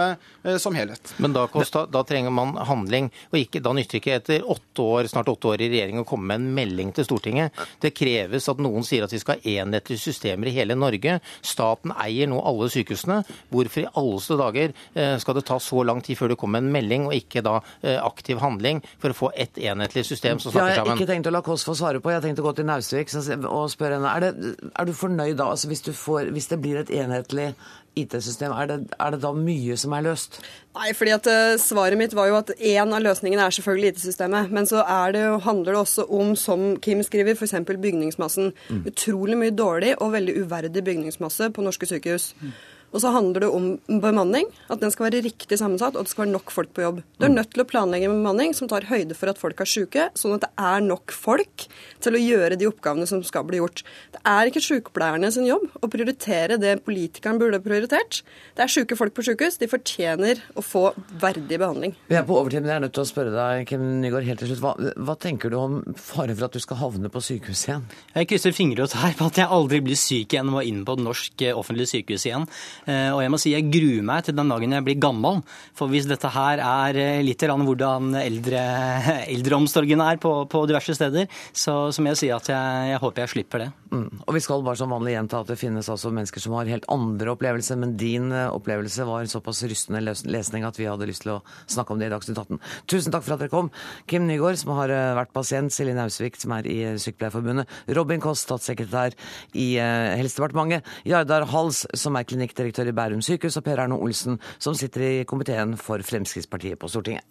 som 0.58 0.74
helhet. 0.74 1.12
Men 1.22 1.34
da, 1.36 1.44
Kosta, 1.50 1.84
da 1.92 2.00
trenger 2.08 2.32
man 2.34 2.54
handling. 2.66 3.10
og 3.30 3.38
ikke, 3.38 3.60
Da 3.62 3.74
nytter 3.76 4.00
ikke 4.00 4.16
etter 4.16 4.46
åtte 4.48 4.82
år, 4.82 5.10
snart 5.12 5.28
åtte 5.30 5.52
år 5.52 5.62
i 5.62 5.68
regjering 5.70 6.00
å 6.00 6.06
komme 6.08 6.32
med 6.32 6.40
en 6.40 6.56
melding 6.56 6.92
til 6.96 7.06
Stortinget. 7.06 7.54
Det 7.84 7.92
kreves 7.94 8.48
at 8.50 8.62
noen 8.64 8.86
sier 8.86 9.04
at 9.04 9.12
vi 9.12 9.20
skal 9.22 9.38
ha 9.38 9.56
enhetlige 9.60 10.02
systemer 10.02 10.50
i 10.50 10.56
hele 10.56 10.74
Norge. 10.78 11.18
Staten 11.44 11.94
eier 11.94 12.30
nå 12.30 12.40
alle 12.40 12.70
sykehusene. 12.72 13.20
Hvorfor 13.52 13.84
i 13.84 13.90
alleste 13.92 14.38
dager 14.40 14.55
eh, 14.64 15.14
skal 15.22 15.38
det 15.38 15.46
ta 15.48 15.58
så 15.62 15.84
lang 15.86 16.02
tid 16.04 16.18
før 16.18 16.32
det 16.32 16.38
kommer 16.40 16.62
en 16.62 16.72
melding, 16.72 17.08
og 17.10 17.16
ikke 17.16 17.44
da 17.46 17.58
eh, 17.82 17.98
aktiv 18.00 18.40
handling 18.42 18.82
for 19.02 19.12
å 19.12 19.18
få 19.20 19.32
ett 19.36 19.58
enhetlig 19.58 20.06
system 20.08 20.40
som 20.42 20.52
snakker 20.52 20.80
sammen? 20.80 20.92
Jeg 20.92 20.92
har 20.92 21.00
ikke 21.00 21.12
tenkt 21.14 21.30
å 21.30 21.34
la 21.36 21.44
Kåss 21.46 21.66
få 21.68 21.76
svare 21.78 22.02
på. 22.02 22.12
Jeg 22.12 22.20
har 22.20 22.28
tenkt 22.28 22.42
å 22.42 22.46
gå 22.46 22.54
til 22.58 22.68
Nausvik 22.68 23.12
og 23.46 23.66
spørre 23.72 23.98
henne. 23.98 24.12
Er, 24.12 24.28
det, 24.28 24.54
er 24.72 24.88
du 24.88 24.94
fornøyd 24.96 25.36
da, 25.38 25.50
altså 25.54 25.70
hvis, 25.72 25.84
får, 25.96 26.32
hvis 26.36 26.52
det 26.52 26.62
blir 26.62 26.80
et 26.82 26.92
enhetlig 27.02 27.52
IT-system, 27.96 28.52
er, 28.52 28.72
er, 28.76 29.14
det 29.14 29.22
da 29.22 29.32
mye 29.32 29.76
som 29.80 29.94
er 29.96 30.04
løst? 30.04 30.38
Nei, 30.76 30.90
fordi 30.96 31.14
at 31.14 31.28
uh, 31.32 31.54
Svaret 31.60 31.96
mitt 31.98 32.14
var 32.16 32.28
jo 32.28 32.36
at 32.38 32.52
én 32.58 32.92
av 32.92 33.00
løsningene 33.00 33.46
er 33.46 33.56
selvfølgelig 33.56 33.94
IT-systemet. 33.94 34.52
Men 34.52 34.68
så 34.68 34.84
det, 35.14 35.24
handler 35.46 35.72
det 35.72 35.80
også 35.80 36.06
om, 36.12 36.34
som 36.36 36.68
Kim 36.84 37.00
skriver, 37.06 37.36
f.eks. 37.36 37.56
bygningsmassen. 37.64 38.52
Mm. 38.68 38.82
Utrolig 38.92 39.40
mye 39.40 39.56
dårlig 39.56 39.94
og 39.96 40.12
veldig 40.12 40.36
uverdig 40.42 40.84
bygningsmasse 40.84 41.50
på 41.56 41.64
norske 41.64 41.88
sykehus. 41.88 42.34
Mm. 42.42 42.52
Og 42.96 43.02
så 43.02 43.12
handler 43.12 43.44
det 43.44 43.50
om 43.52 43.66
bemanning, 44.00 44.48
at 44.72 44.80
den 44.80 44.92
skal 44.94 45.10
være 45.10 45.20
riktig 45.26 45.58
sammensatt, 45.60 45.94
og 45.94 46.00
at 46.00 46.08
det 46.08 46.14
skal 46.14 46.24
være 46.24 46.32
nok 46.32 46.52
folk 46.54 46.70
på 46.72 46.84
jobb. 46.84 47.02
Du 47.20 47.26
er 47.28 47.34
nødt 47.34 47.50
til 47.52 47.60
å 47.60 47.68
planlegge 47.68 48.08
en 48.08 48.16
bemanning 48.16 48.54
som 48.56 48.70
tar 48.70 48.88
høyde 48.88 49.16
for 49.18 49.28
at 49.28 49.40
folk 49.40 49.60
er 49.60 49.68
syke, 49.68 50.06
sånn 50.16 50.38
at 50.38 50.46
det 50.46 50.52
er 50.56 50.84
nok 50.86 51.12
folk 51.12 51.66
til 52.00 52.16
å 52.16 52.22
gjøre 52.22 52.56
de 52.56 52.68
oppgavene 52.70 53.08
som 53.08 53.20
skal 53.26 53.44
bli 53.48 53.60
gjort. 53.60 53.82
Det 54.16 54.22
er 54.32 54.48
ikke 54.48 54.64
sykepleierne 54.64 55.28
sin 55.34 55.44
jobb 55.48 55.68
å 55.84 55.90
prioritere 55.92 56.56
det 56.62 56.78
politikeren 56.86 57.40
burde 57.42 57.60
prioritert. 57.60 58.22
Det 58.56 58.64
er 58.64 58.72
syke 58.72 58.96
folk 58.96 59.12
på 59.16 59.26
sykehus. 59.28 59.60
De 59.60 59.68
fortjener 59.68 60.40
å 60.56 60.64
få 60.64 60.86
verdig 61.20 61.60
behandling. 61.60 61.96
Vi 62.08 62.16
er 62.16 62.24
på 62.24 62.38
overtid, 62.40 62.64
men 62.64 62.72
jeg 62.72 62.80
er 62.80 62.84
nødt 62.86 62.96
til 62.96 63.04
å 63.04 63.10
spørre 63.10 63.34
deg, 63.36 63.66
Kim 63.68 63.84
Nygaard, 64.00 64.28
helt 64.30 64.40
til 64.40 64.52
slutt. 64.54 64.64
Hva, 64.64 64.74
hva 65.04 65.18
tenker 65.20 65.52
du 65.52 65.58
om 65.60 65.78
fare 66.00 66.32
for 66.32 66.48
at 66.48 66.56
du 66.56 66.64
skal 66.64 66.80
havne 66.80 67.12
på 67.12 67.20
sykehus 67.28 67.66
igjen? 67.68 67.86
Jeg 68.16 68.30
krysser 68.32 68.56
fingre 68.56 68.86
og 68.86 68.92
tær 68.94 69.16
på 69.18 69.28
at 69.28 69.42
jeg 69.42 69.52
aldri 69.58 69.82
blir 69.84 70.00
syk 70.00 70.32
igjen 70.32 70.48
og 70.48 70.58
må 70.58 70.64
inn 70.64 70.84
på 70.86 70.96
et 70.96 71.04
norsk 71.04 71.44
eh, 71.44 71.56
offentlig 71.56 71.88
sykehus 71.92 72.26
igjen. 72.28 72.46
Eh, 72.86 73.10
og 73.14 73.22
jeg 73.22 73.32
må 73.32 73.40
si 73.40 73.54
jeg 73.54 73.70
gruer 73.70 74.04
meg 74.06 74.26
til 74.26 74.36
den 74.38 74.50
dagen 74.50 74.76
jeg 74.78 74.86
blir 74.86 75.00
gammel. 75.02 75.42
For 75.76 75.90
hvis 75.92 76.08
dette 76.10 76.30
her 76.34 76.62
er 76.62 77.00
litt 77.22 77.36
litt 77.36 77.66
hvordan 77.68 78.14
eldre, 78.18 78.62
eldreomsorgen 79.34 80.02
er 80.02 80.20
på, 80.22 80.32
på, 80.50 80.64
diverse 80.68 80.96
steder, 80.96 81.28
så, 81.52 81.92
så 81.92 82.02
må 82.02 82.12
jeg 82.12 82.20
si 82.22 82.30
at 82.34 82.50
jeg, 82.50 82.90
jeg 82.92 83.02
håper 83.02 83.24
jeg 83.24 83.32
slipper 83.34 83.64
det. 83.64 83.68
Mm. 83.92 84.08
Og 84.26 84.34
vi 84.36 84.42
skal 84.42 84.64
bare 84.66 84.78
som 84.80 84.92
vanlig 84.92 85.14
gjenta 85.14 85.42
at 85.42 85.50
det 85.52 85.58
finnes 85.60 85.88
altså 85.92 86.10
mennesker 86.14 86.42
som 86.42 86.56
har 86.56 86.70
helt 86.70 86.88
andre 86.92 87.32
opplevelser, 87.34 87.78
men 87.80 87.96
din 88.00 88.30
eh, 88.32 88.48
opplevelse 88.50 89.06
var 89.08 89.28
såpass 89.30 89.62
rystende 89.68 90.02
lesning 90.04 90.66
at 90.66 90.80
vi 90.80 90.88
hadde 90.88 91.08
lyst 91.08 91.26
til 91.26 91.36
å 91.36 91.40
snakke 91.70 91.94
om 91.94 92.00
det 92.00 92.10
i 92.10 92.14
Dagsnytt 92.14 92.40
18. 92.40 92.60
Tusen 92.90 93.14
takk 93.14 93.26
for 93.26 93.36
at 93.36 93.44
dere 93.44 93.52
kom. 93.52 93.70
Kim 94.10 94.26
Nygaard, 94.28 94.58
som 94.60 94.74
har 94.78 94.92
vært 95.18 95.34
pasient, 95.36 95.74
Silje 95.74 95.96
Nausvik, 95.96 96.38
som 96.40 96.54
er 96.56 96.68
i 96.70 96.78
Sykepleierforbundet, 97.02 97.70
Robin 97.96 98.22
Koss, 98.22 98.44
statssekretær 98.46 99.16
i 99.56 99.68
Helsedepartementet, 99.76 100.86
Jardar 101.08 101.46
Hals, 101.52 101.84
som 101.96 102.16
er 102.18 102.26
klinikkdirektør 102.28 102.75
i 102.84 102.92
Bærum 102.92 103.22
sykehus, 103.24 103.56
og 103.56 103.64
Per 103.64 103.80
Arne 103.80 103.96
Olsen, 103.96 104.36
som 104.58 104.76
sitter 104.76 105.00
i 105.00 105.24
komiteen 105.24 105.76
for 105.80 106.04
Fremskrittspartiet 106.04 106.76
på 106.78 106.92
Stortinget. 106.92 107.24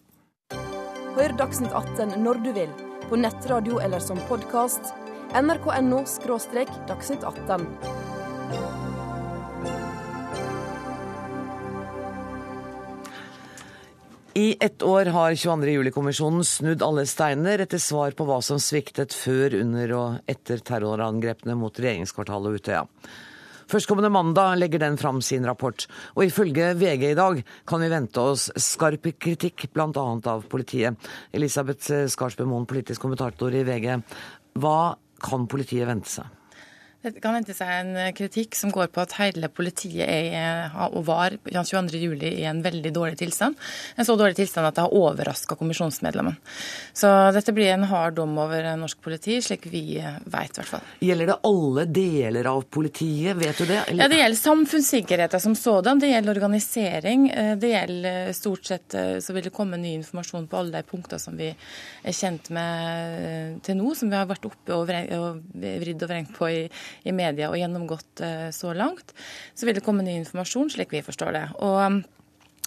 Hør 1.16 1.38
Dagsnytt 1.38 1.72
18 1.72 2.18
når 2.26 2.42
du 2.44 2.52
vil, 2.58 2.74
på 3.06 3.16
nettradio 3.22 3.78
eller 3.80 4.02
som 4.02 4.18
podkast. 4.28 4.82
nrk.no– 5.36 6.02
dagsnytt 6.90 7.24
18. 7.24 7.70
I 14.38 14.58
ett 14.60 14.84
år 14.84 15.06
har 15.06 15.36
22. 15.36 15.70
juli-kommisjonen 15.72 16.44
snudd 16.44 16.82
alle 16.84 17.06
steiner 17.08 17.62
etter 17.64 17.80
svar 17.80 18.12
på 18.12 18.26
hva 18.28 18.42
som 18.44 18.60
sviktet 18.60 19.16
før, 19.16 19.56
under 19.62 19.94
og 19.96 20.18
etter 20.28 20.60
terrorangrepene 20.60 21.56
mot 21.56 21.80
regjeringskvartalet 21.80 22.52
og 22.52 22.60
Utøya. 22.60 22.82
Førstkommende 23.72 24.12
mandag 24.14 24.60
legger 24.60 24.84
den 24.84 24.98
fram 25.02 25.22
sin 25.26 25.46
rapport, 25.48 25.88
og 26.14 26.26
ifølge 26.28 26.74
VG 26.78 27.10
i 27.12 27.18
dag 27.18 27.42
kan 27.66 27.82
vi 27.82 27.92
vente 27.92 28.22
oss 28.22 28.48
skarp 28.62 29.10
kritikk 29.18 29.68
bl.a. 29.74 29.90
av 30.32 30.46
politiet. 30.52 30.98
Elisabeth 31.34 32.06
Skarsbø 32.14 32.46
Moen, 32.50 32.70
politisk 32.70 33.02
kommentator 33.02 33.54
i 33.54 33.66
VG. 33.66 33.96
Hva 34.62 34.80
kan 35.26 35.50
politiet 35.50 35.90
vente 35.90 36.12
seg? 36.20 36.45
Det 37.06 37.22
kan 37.22 37.36
vente 37.36 37.54
seg 37.54 37.70
en 37.70 37.92
eh, 38.00 38.12
kritikk 38.18 38.56
som 38.58 38.72
går 38.74 38.88
på 38.94 39.04
at 39.04 39.14
hele 39.20 39.50
politiet 39.54 40.08
er, 40.10 40.74
og 40.90 41.04
var 41.06 41.36
22.07. 41.46 42.16
i 42.26 42.46
en 42.50 42.64
veldig 42.66 42.92
dårlig 42.96 43.20
tilstand. 43.20 43.60
En 43.96 44.08
så 44.08 44.16
dårlig 44.18 44.40
tilstand 44.40 44.66
at 44.66 44.78
det 44.78 44.86
har 44.88 44.96
overraska 44.96 45.58
kommisjonsmedlemmene. 45.60 46.40
Så 46.98 47.12
dette 47.36 47.54
blir 47.54 47.70
en 47.76 47.86
hard 47.92 48.18
dom 48.18 48.34
over 48.42 48.72
norsk 48.80 49.04
politi, 49.06 49.38
slik 49.46 49.68
vi 49.70 50.00
veit 50.00 50.56
i 50.56 50.62
hvert 50.62 50.72
fall. 50.72 50.88
Gjelder 51.06 51.30
det 51.30 51.38
alle 51.52 51.86
deler 52.00 52.50
av 52.50 52.66
politiet, 52.74 53.38
vet 53.38 53.62
du 53.62 53.68
det? 53.70 53.82
Eller? 53.84 54.06
Ja, 54.06 54.10
Det 54.10 54.22
gjelder 54.24 54.42
samfunnssikkerheten 54.42 55.46
som 55.46 55.58
sådan, 55.60 56.02
det 56.02 56.10
gjelder 56.10 56.40
organisering. 56.40 57.30
Eh, 57.30 57.54
det 57.62 57.74
gjelder 57.76 58.34
stort 58.34 58.66
sett 58.66 58.96
så 58.96 59.34
vil 59.36 59.46
det 59.46 59.54
komme 59.54 59.78
ny 59.78 59.94
informasjon 60.00 60.48
på 60.50 60.58
alle 60.58 60.80
de 60.80 60.90
punkter 60.90 61.22
som 61.22 61.36
vi 61.38 61.52
er 61.52 62.16
kjent 62.16 62.50
med 62.56 63.62
til 63.66 63.78
nå, 63.78 63.94
som 63.98 64.10
vi 64.10 64.18
har 64.18 64.28
vært 64.30 64.46
oppe 64.50 64.74
og 64.74 64.88
vridd 64.90 66.04
og 66.06 66.10
vrengt 66.10 66.34
på 66.36 66.50
i 66.50 66.62
i 67.04 67.14
media 67.16 67.52
og 67.52 67.60
gjennomgått 67.60 68.24
eh, 68.26 68.50
så 68.56 68.74
langt, 68.74 69.16
så 69.54 69.68
vil 69.68 69.78
det 69.78 69.86
komme 69.86 70.06
ny 70.06 70.18
informasjon, 70.22 70.72
slik 70.74 70.94
vi 70.96 71.06
forstår 71.06 71.40
det. 71.40 71.48
Og 71.66 72.04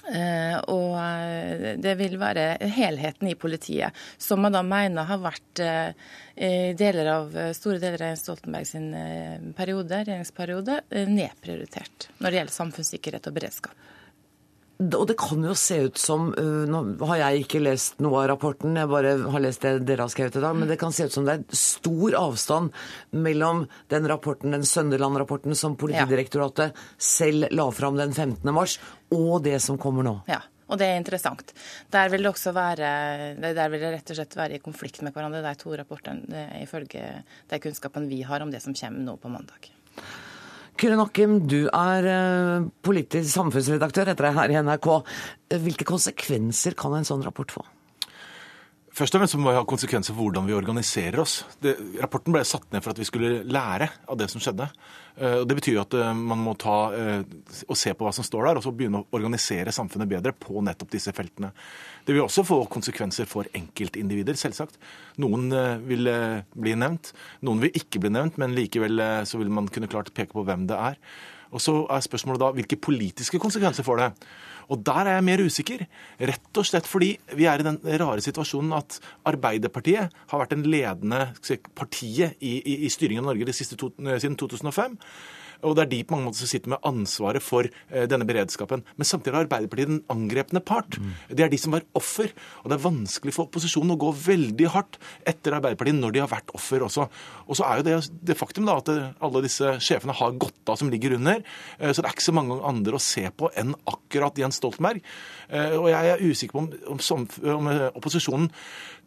Uh, 0.09 0.55
og 0.73 0.95
eh, 0.97 1.75
det 1.77 1.91
vil 1.99 2.15
være 2.17 2.71
helheten 2.73 3.29
i 3.29 3.35
politiet, 3.37 3.93
som 4.17 4.41
man 4.41 4.55
da 4.55 4.63
mener 4.65 5.05
har 5.05 5.19
vært 5.21 5.61
deler 6.79 7.11
av, 7.13 7.35
store 7.53 7.83
deler 7.83 8.07
av 8.07 8.17
Stoltenberg 8.17 8.71
sin 8.71 8.87
periode, 9.59 9.99
regjeringsperiode 10.07 10.79
nedprioritert 11.11 12.09
når 12.23 12.31
det 12.31 12.41
gjelder 12.41 12.57
samfunnssikkerhet 12.57 13.29
og 13.29 13.37
beredskap. 13.37 13.89
Og 14.79 15.09
det 15.11 15.17
kan 15.19 15.43
jo 15.43 15.57
se 15.59 15.77
ut 15.89 15.99
som 15.99 16.29
øh, 16.39 16.65
Nå 16.71 16.81
har 17.11 17.19
jeg 17.19 17.43
ikke 17.43 17.61
lest 17.65 17.99
noe 18.05 18.21
av 18.21 18.29
rapporten, 18.31 18.77
jeg 18.79 18.91
bare 18.91 19.17
har 19.35 19.43
lest 19.43 19.65
det 19.67 19.73
dere 19.89 20.07
har 20.07 20.13
skrevet 20.13 20.39
i 20.39 20.43
dag, 20.45 20.55
men 20.55 20.71
det 20.71 20.77
kan 20.79 20.95
se 20.95 21.09
ut 21.09 21.15
som 21.15 21.27
det 21.27 21.35
er 21.35 21.59
stor 21.59 22.15
avstand 22.15 22.77
mellom 23.11 23.65
den 23.91 24.07
rapporten, 24.11 24.55
den 24.55 24.67
Sønderland-rapporten 24.67 25.59
som 25.59 25.75
Politidirektoratet 25.79 26.71
ja. 26.71 26.87
selv 26.95 27.49
la 27.51 27.67
fram 27.75 27.99
den 27.99 28.15
15. 28.15 28.47
mars, 28.55 28.79
og 29.11 29.43
det 29.43 29.59
som 29.65 29.81
kommer 29.83 30.07
nå. 30.07 30.15
Ja. 30.31 30.45
Og 30.69 30.77
det 30.77 30.85
er 30.85 30.99
interessant. 31.01 31.55
Der 31.91 32.11
vil 32.13 32.27
det 32.27 32.29
også 32.29 32.53
være, 32.53 32.89
der 33.41 33.73
vil 33.73 33.81
det 33.81 33.93
rett 33.95 34.11
og 34.13 34.19
slett 34.19 34.37
være 34.37 34.59
i 34.59 34.63
konflikt 34.63 35.01
med 35.01 35.17
hverandre, 35.17 35.41
de 35.41 35.55
to 35.59 35.73
rapportene, 35.81 36.45
ifølge 36.61 37.07
de 37.49 37.61
kunnskapen 37.65 38.09
vi 38.11 38.21
har 38.29 38.45
om 38.45 38.53
det 38.53 38.61
som 38.63 38.77
kommer 38.77 39.07
nå 39.07 39.17
på 39.17 39.33
mandag. 39.33 39.73
Kyrre 40.79 40.95
Nakkim, 40.95 41.41
du 41.51 41.67
er 41.75 42.07
eh, 42.07 42.67
politisk 42.87 43.33
samfunnsredaktør 43.33 44.13
etter 44.13 44.29
deg 44.29 44.37
her 44.37 44.53
i 44.53 44.61
NRK. 44.63 44.87
Hvilke 45.65 45.87
konsekvenser 45.89 46.77
kan 46.79 46.95
en 46.95 47.09
sånn 47.09 47.25
rapport 47.27 47.51
få? 47.51 47.65
Først 48.99 49.15
og 49.15 49.21
fremst 49.21 49.37
må 49.39 49.53
vi 49.53 49.59
ha 49.59 49.67
konsekvenser 49.69 50.11
for 50.11 50.27
hvordan 50.27 50.47
vi 50.49 50.57
organiserer 50.57 51.21
oss. 51.23 51.45
Det, 51.63 51.77
rapporten 52.03 52.35
ble 52.35 52.41
satt 52.47 52.67
ned 52.73 52.83
for 52.83 52.91
at 52.91 52.99
vi 52.99 53.07
skulle 53.07 53.45
lære 53.47 53.87
av 54.11 54.19
det 54.19 54.27
som 54.33 54.43
skjedde. 54.43 54.67
Uh, 55.15 55.45
det 55.47 55.55
betyr 55.61 55.79
at 55.85 55.95
uh, 55.95 56.09
man 56.19 56.43
må 56.43 56.57
ta 56.59 56.79
uh, 56.91 57.23
og 57.69 57.79
se 57.79 57.93
på 57.95 58.07
hva 58.07 58.11
som 58.17 58.27
står 58.27 58.49
der, 58.49 58.59
og 58.59 58.67
så 58.67 58.73
begynne 58.75 59.05
å 59.05 59.07
organisere 59.15 59.75
samfunnet 59.75 60.11
bedre 60.11 60.35
på 60.35 60.59
nettopp 60.67 60.91
disse 60.97 61.15
feltene. 61.15 61.53
Det 62.09 62.17
vil 62.17 62.25
også 62.25 62.43
få 62.49 62.59
konsekvenser 62.75 63.31
for 63.31 63.47
enkeltindivider, 63.55 64.39
selvsagt. 64.41 64.81
Noen 65.23 65.47
vil 65.87 66.11
bli 66.59 66.75
nevnt, 66.81 67.13
noen 67.47 67.63
vil 67.63 67.79
ikke 67.79 68.03
bli 68.03 68.11
nevnt, 68.17 68.41
men 68.41 68.57
likevel 68.57 69.03
så 69.29 69.39
vil 69.39 69.53
man 69.53 69.71
kunne 69.71 69.91
klart 69.91 70.11
peke 70.17 70.35
på 70.35 70.47
hvem 70.49 70.67
det 70.71 70.79
er. 70.89 70.99
Og 71.55 71.63
så 71.65 71.75
er 71.89 72.05
spørsmålet 72.05 72.43
da 72.43 72.51
hvilke 72.57 72.79
politiske 72.81 73.41
konsekvenser 73.41 73.87
får 73.87 74.03
det? 74.03 74.09
Og 74.69 74.83
der 74.85 75.01
er 75.07 75.17
jeg 75.17 75.25
mer 75.25 75.43
usikker. 75.45 75.85
Rett 76.31 76.61
og 76.61 76.69
slett 76.69 76.89
fordi 76.89 77.15
vi 77.39 77.49
er 77.49 77.63
i 77.63 77.67
den 77.67 77.81
rare 78.03 78.21
situasjonen 78.25 78.75
at 78.77 78.99
Arbeiderpartiet 79.29 80.15
har 80.29 80.43
vært 80.43 80.53
den 80.53 80.67
ledende 80.69 81.31
partiet 81.79 82.37
i, 82.45 82.59
i, 82.61 82.79
i 82.85 82.93
styringen 82.93 83.25
av 83.25 83.33
Norge 83.33 83.57
siste 83.57 83.79
to, 83.81 83.91
siden 83.97 84.37
2005. 84.41 84.99
Og 85.67 85.75
det 85.75 85.85
er 85.85 85.91
de 85.91 86.03
på 86.07 86.15
mange 86.15 86.29
måter 86.29 86.43
som 86.43 86.51
sitter 86.51 86.73
med 86.75 86.85
ansvaret 86.87 87.43
for 87.43 87.67
eh, 87.67 88.07
denne 88.11 88.27
beredskapen. 88.29 88.85
Men 88.97 89.09
samtidig 89.09 89.35
er 89.35 89.47
Arbeiderpartiet 89.47 89.91
den 89.91 90.03
angrepne 90.13 90.63
part. 90.65 90.99
Det 91.31 91.45
er 91.45 91.51
de 91.53 91.59
som 91.61 91.75
var 91.75 91.87
offer. 91.99 92.31
Og 92.63 92.71
det 92.71 92.79
er 92.79 92.85
vanskelig 92.85 93.35
for 93.35 93.49
opposisjonen 93.49 93.95
å 93.95 93.99
gå 94.01 94.13
veldig 94.15 94.69
hardt 94.75 95.01
etter 95.29 95.57
Arbeiderpartiet 95.59 95.99
når 95.99 96.15
de 96.15 96.23
har 96.23 96.31
vært 96.31 96.53
offer 96.59 96.85
også. 96.87 97.09
Og 97.47 97.59
så 97.59 97.67
er 97.67 97.81
jo 97.81 97.89
det, 97.89 97.97
det 98.31 98.39
faktum 98.39 98.69
da 98.69 98.79
at 98.83 98.93
alle 98.95 99.45
disse 99.45 99.75
sjefene 99.85 100.17
har 100.19 100.39
gått 100.39 100.71
av 100.71 100.79
som 100.81 100.93
ligger 100.93 101.17
under. 101.19 101.43
Eh, 101.79 101.91
så 101.91 102.03
det 102.03 102.11
er 102.11 102.17
ikke 102.17 102.29
så 102.29 102.37
mange 102.39 102.61
andre 102.69 102.99
å 102.99 103.03
se 103.03 103.27
på 103.35 103.51
enn 103.59 103.75
akkurat 103.91 104.39
Jens 104.39 104.61
Stoltenberg. 104.63 105.03
Eh, 105.49 105.75
og 105.79 105.91
jeg 105.91 106.15
er 106.15 106.23
usikker 106.23 106.55
på 106.55 106.65
om, 106.67 107.03
om, 107.19 107.27
om 107.59 107.73
opposisjonen 107.99 108.53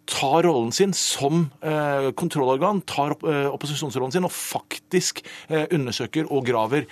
tar 0.10 0.44
rollen 0.48 0.72
sin 0.76 0.94
som 0.98 1.46
eh, 1.62 2.10
kontrollorgan, 2.18 2.82
tar 2.88 3.16
eh, 3.28 3.48
opposisjonsrollen 3.52 4.14
sin 4.16 4.28
og 4.28 4.34
faktisk 4.34 5.22
eh, 5.48 5.68
undersøker 5.72 6.30
og 6.32 6.46
graver 6.48 6.88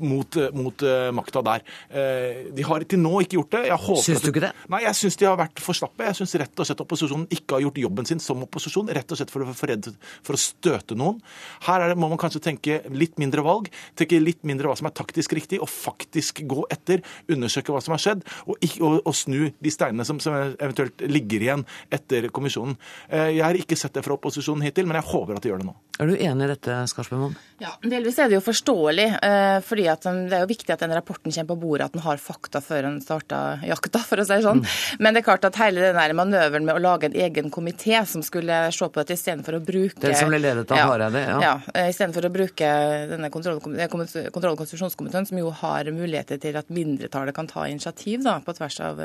mot, 0.00 0.36
mot 0.56 0.82
makta 1.14 1.42
der. 1.44 1.64
Eh, 1.90 2.48
de 2.54 2.64
har 2.66 2.84
til 2.88 3.00
nå 3.02 3.22
ikke 3.24 3.38
gjort 3.38 3.56
det. 3.56 3.62
Jeg 3.68 3.98
Syns 4.04 4.24
du 4.24 4.30
ikke 4.30 4.42
det? 4.46 4.52
Nei, 4.72 4.82
jeg 4.84 4.98
syns 4.98 5.18
de 5.20 5.28
har 5.28 5.38
vært 5.38 5.62
for 5.62 5.76
slappe. 5.76 6.06
Jeg 6.06 6.18
syns 6.18 6.34
rett 6.40 6.62
og 6.62 6.68
slett 6.68 6.82
opposisjonen 6.84 7.26
ikke 7.34 7.56
har 7.56 7.64
gjort 7.66 7.80
jobben 7.82 8.08
sin 8.08 8.22
som 8.22 8.42
opposisjon, 8.46 8.90
rett 8.94 9.12
og 9.12 9.20
slett 9.20 9.32
for 9.32 9.44
å, 9.44 9.54
for, 9.54 10.36
å 10.36 10.40
støte 10.40 10.96
noen. 10.98 11.20
Her 11.66 11.84
er 11.84 11.92
det, 11.92 11.98
må 12.00 12.10
man 12.10 12.20
kanskje 12.20 12.42
tenke 12.44 12.80
litt 12.94 13.18
mindre 13.20 13.44
valg, 13.46 13.70
tenke 13.98 14.20
litt 14.22 14.44
mindre 14.48 14.70
hva 14.70 14.78
som 14.78 14.90
er 14.90 14.96
taktisk 14.96 15.34
riktig, 15.36 15.60
og 15.64 15.70
faktisk 15.72 16.42
gå 16.48 16.64
etter, 16.74 17.04
undersøke 17.30 17.74
hva 17.74 17.82
som 17.84 17.96
har 17.96 18.02
skjedd, 18.02 18.24
og, 18.46 18.56
og, 18.80 18.98
og 19.02 19.16
snu 19.16 19.50
de 19.52 19.74
steinene 19.74 20.06
som, 20.08 20.20
som 20.22 20.36
eventuelt 20.38 21.04
ligger 21.08 21.44
igjen 21.44 21.66
etter 21.94 22.30
kommisjonen. 22.38 22.78
Eh, 23.10 23.28
Jeg 23.36 23.44
har 23.44 23.58
ikke 23.58 23.76
sett 23.76 23.92
det 23.98 24.06
fra 24.06 24.16
opposisjonen 24.16 24.62
hittil, 24.64 24.86
men 24.88 24.96
jeg 25.02 25.10
håper 25.12 25.36
at 25.36 25.42
de 25.44 25.50
gjør 25.52 25.62
det 25.64 25.68
nå. 25.68 25.76
Er 25.98 26.06
du 26.06 26.14
enig 26.14 26.44
i 26.46 26.50
dette, 26.52 26.74
Skarsbømoen? 26.92 27.32
Ja, 27.58 27.72
Delvis 27.82 28.18
er 28.22 28.28
det 28.30 28.36
jo 28.38 28.42
forståelig. 28.46 29.08
eh, 29.22 29.58
fordi 29.66 29.88
at 29.90 30.02
Det 30.06 30.32
er 30.36 30.44
jo 30.44 30.50
viktig 30.54 30.70
at 30.70 30.80
den 30.84 30.94
rapporten 30.94 31.32
kommer 31.34 31.48
på 31.50 31.58
bordet, 31.60 31.84
at 31.88 31.92
den 31.92 32.02
har 32.02 32.16
fakta 32.22 32.60
før 32.62 32.82
den 32.86 33.00
starter 33.02 33.58
jakta, 33.66 33.98
for 34.06 34.16
å 34.22 34.24
si 34.26 34.34
det 34.36 34.44
sånn. 34.46 34.62
Men 35.00 35.14
det 35.14 35.24
er 35.24 35.26
klart 35.32 35.44
at 35.44 35.56
hele 35.58 35.80
den 35.80 35.96
der 35.98 36.14
manøveren 36.14 36.64
med 36.64 36.76
å 36.78 36.82
lage 36.84 37.04
en 37.10 37.16
egen 37.18 37.50
komité 37.50 37.98
som 38.06 38.22
skulle 38.22 38.70
se 38.72 38.86
på 38.86 38.94
dette 39.02 39.16
istedenfor 39.18 39.58
å 39.58 39.64
bruke 39.64 39.98
Den 40.00 40.14
som 40.14 40.28
ble 40.30 40.38
ledet 40.38 40.70
av 40.70 40.78
ja, 40.78 40.86
Hareide, 40.86 41.24
ja. 41.26 41.40
ja. 41.42 41.54
eh, 41.74 41.88
Istedenfor 41.90 42.28
å 42.28 42.32
bruke 42.32 42.70
denne 43.10 43.30
kontroll- 43.34 43.58
og 43.58 44.58
konstitusjonskomiteen, 44.62 45.26
som 45.26 45.38
jo 45.42 45.50
har 45.50 45.90
muligheter 45.90 46.38
til 46.38 46.56
at 46.56 46.70
mindretallet 46.70 47.34
kan 47.34 47.46
ta 47.50 47.66
initiativ 47.66 48.22
da, 48.22 48.38
på 48.44 48.54
tvers 48.54 48.78
av, 48.86 49.00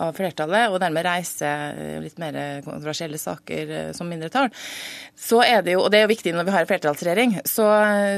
av 0.00 0.14
flertallet, 0.16 0.70
og 0.72 0.80
dermed 0.80 1.04
reise 1.04 1.52
litt 2.00 2.18
mer 2.18 2.32
kontroversielle 2.66 3.20
saker 3.20 3.74
eh, 3.78 3.90
som 3.96 4.08
mindretall, 4.10 4.50
så 5.16 5.40
er 5.44 5.62
det 5.64 5.76
jo, 5.76 5.84
og 5.84 5.92
det 5.92 6.00
er 6.00 6.06
jo 6.06 6.12
viktig 6.12 6.34
når 6.36 6.48
vi 6.48 6.54
har 6.54 6.64
en 6.64 6.70
flertallsregjering, 6.70 7.38
så, 7.48 7.68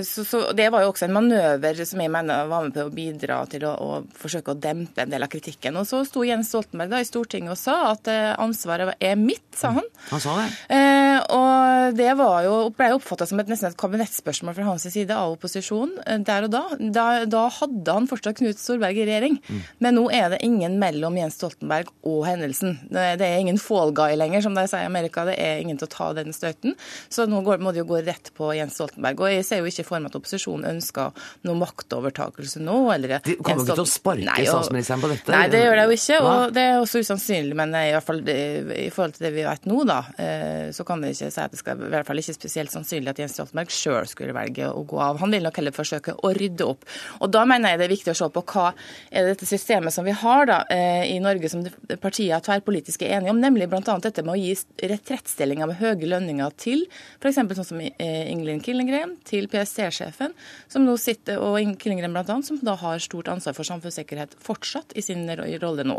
så, 0.07 0.25
så 0.27 0.43
det 0.57 0.69
var 0.75 0.85
jo 0.85 0.93
også 0.93 1.07
en 1.07 1.15
manøver 1.15 1.85
som 1.87 2.03
jeg 2.03 2.13
mener 2.13 2.49
var 2.51 2.67
med 2.67 2.75
på 2.75 2.87
å 2.89 2.95
bidra 2.95 3.41
til 3.51 3.67
å, 3.69 3.75
å 3.75 4.01
forsøke 4.19 4.55
å 4.55 4.59
dempe 4.59 5.05
en 5.05 5.13
del 5.13 5.25
av 5.25 5.31
kritikken. 5.33 5.77
Og 5.79 5.87
så 5.89 6.03
sto 6.09 6.25
Jens 6.27 6.51
Stoltenberg 6.53 6.93
da 6.93 7.03
i 7.03 7.09
Stortinget 7.09 7.55
og 7.55 7.61
sa 7.61 7.77
at 7.93 8.11
eh, 8.11 8.33
ansvaret 8.41 8.95
er 8.99 9.19
mitt, 9.21 9.45
sa 9.57 9.73
han. 9.77 9.87
Han 10.11 10.23
sa 10.23 10.37
det. 10.41 10.49
Eh, 10.75 11.19
og 11.35 11.99
det 11.99 12.11
var 12.19 12.43
jo, 12.47 12.57
ble 12.77 12.91
oppfatta 12.97 13.29
som 13.29 13.41
et, 13.43 13.51
nesten 13.51 13.71
et 13.71 13.79
kabinettspørsmål 13.81 14.57
fra 14.57 14.69
hans 14.71 14.87
side 14.89 15.15
av 15.15 15.37
opposisjonen 15.37 15.99
eh, 16.05 16.21
der 16.27 16.49
og 16.49 16.55
da. 16.55 16.65
da. 16.79 17.07
Da 17.29 17.45
hadde 17.61 17.97
han 18.01 18.09
fortsatt 18.11 18.39
Knut 18.39 18.61
Storberget 18.61 19.05
i 19.05 19.09
regjering. 19.09 19.39
Men 19.83 19.99
nå 19.99 20.09
er 20.15 20.33
det 20.33 20.43
ingen 20.47 20.79
mellom 20.81 21.17
Jens 21.19 21.39
Stoltenberg 21.39 21.91
og 22.07 22.25
hendelsen. 22.29 22.79
Det, 22.91 23.07
det 23.23 23.29
er 23.29 23.43
ingen 23.43 23.61
fall 23.63 23.95
guy 23.97 24.18
lenger, 24.19 24.45
som 24.45 24.57
de 24.57 24.65
sier 24.69 24.85
i 24.85 24.89
Amerika. 24.91 25.25
Det 25.29 25.37
er 25.41 25.63
ingen 25.63 25.79
til 25.81 25.89
å 25.89 25.93
ta 25.93 26.11
den 26.17 26.35
støyten. 26.37 26.75
Så 27.13 27.27
nå 27.31 27.41
går, 27.47 27.63
må 27.65 27.73
det 27.75 27.83
jo 27.85 27.89
gå 27.91 28.03
rett 28.07 28.31
på 28.37 28.51
Jens 28.57 28.79
Stoltenberg. 28.79 29.23
Og 29.25 29.33
jeg 29.33 29.47
ser 29.49 29.63
jo 29.63 29.71
ikke 29.71 29.87
for 29.89 30.03
meg 30.03 30.13
at 30.13 30.19
opposisjonen 30.21 30.69
ønsker 30.75 31.25
noe 31.49 31.59
maktovertakelse 31.63 32.63
nå. 32.65 32.79
Eller 32.95 33.19
De 33.25 33.37
kommer 33.39 33.63
jo 33.63 33.69
ikke 33.69 33.79
til 33.79 33.85
å 33.87 33.93
sparke 33.93 34.27
Nei, 34.29 34.41
og- 34.47 34.65
statsministeren 34.65 35.03
på 35.05 35.13
dette? 35.13 35.33
Nei, 35.35 35.47
det 35.53 35.63
gjør 35.65 35.77
de 35.81 35.87
jo 35.89 35.97
ikke. 35.99 36.21
Og 36.29 36.55
det 36.55 36.65
er 36.69 36.79
også 36.83 37.03
usannsynlig. 37.05 37.55
Men 37.59 37.75
i, 37.75 37.93
hvert 37.95 38.07
fall, 38.09 38.23
i 38.29 38.89
forhold 38.95 39.15
til 39.19 39.27
det 39.29 39.33
vi 39.35 39.47
vet 39.47 39.69
nå, 39.71 39.85
da, 39.89 39.99
eh, 40.19 40.69
så 40.75 40.85
kan 40.87 41.01
det 41.01 41.15
ikke 41.15 41.31
si 41.33 41.41
at 41.41 41.51
det 41.55 41.59
skal 41.63 41.79
i 41.79 41.91
hvert 41.95 42.07
fall 42.07 42.23
ikke 42.23 42.37
spesielt 42.37 42.71
sannsynlig 42.75 43.09
at 43.15 43.23
Jens 43.23 43.37
Stoltenberg 43.39 43.73
sjøl 43.73 44.07
skulle 44.11 44.35
velge 44.37 44.69
å 44.71 44.85
gå 44.87 45.01
av. 45.01 45.19
Han 45.23 45.31
vil 45.35 45.43
nok 45.47 45.57
heller 45.61 45.75
forsøke 45.75 46.17
å 46.23 46.33
rydde 46.35 46.67
opp. 46.67 46.85
Og 47.21 47.31
da 47.31 47.45
mener 47.49 47.71
jeg 47.71 47.79
det 47.79 47.87
er 47.89 47.95
viktig 47.97 48.13
å 48.15 48.19
se 48.19 48.29
på 48.35 48.43
hva 48.53 48.73
er 49.13 49.29
dette 49.31 49.47
systemet 49.49 49.93
som 49.95 50.05
vi 50.05 50.13
har 50.13 50.47
da, 50.47 50.65
eh, 50.71 51.05
i 51.15 51.19
Norge 51.23 51.49
som 51.51 51.65
partiene 52.03 52.37
er 52.37 52.45
tverrpolitisk 52.45 53.03
er 53.03 53.19
enige 53.21 53.31
om, 53.31 53.41
nemlig 53.41 53.69
bl.a. 53.71 53.99
dette 54.09 54.25
med 54.27 54.35
å 54.35 54.41
gi 54.41 54.55
retrettstillinger 54.91 55.69
med 55.71 55.79
høye 55.81 56.09
lønninger 56.11 56.55
til 56.61 56.85
f.eks. 57.21 57.39
sånn 57.39 57.69
som 57.69 57.81
eh, 57.83 58.31
Ingelin 58.31 58.63
Killengren, 58.65 59.17
til 59.29 59.49
PST-sjefen, 59.51 60.35
som 60.71 60.87
nå 60.87 60.97
sitter, 61.01 61.41
og 61.43 61.59
blant 61.59 62.31
annet, 62.33 62.47
som 62.49 62.61
da 62.65 62.75
har 62.81 63.03
stort 63.03 63.29
ansvar 63.33 63.57
for 63.57 63.69
samfunnssikkerhet 63.69 64.37
fortsatt 64.43 64.95
i 64.99 65.05
sin 65.05 65.27
rolle 65.63 65.85
nå. 65.87 65.99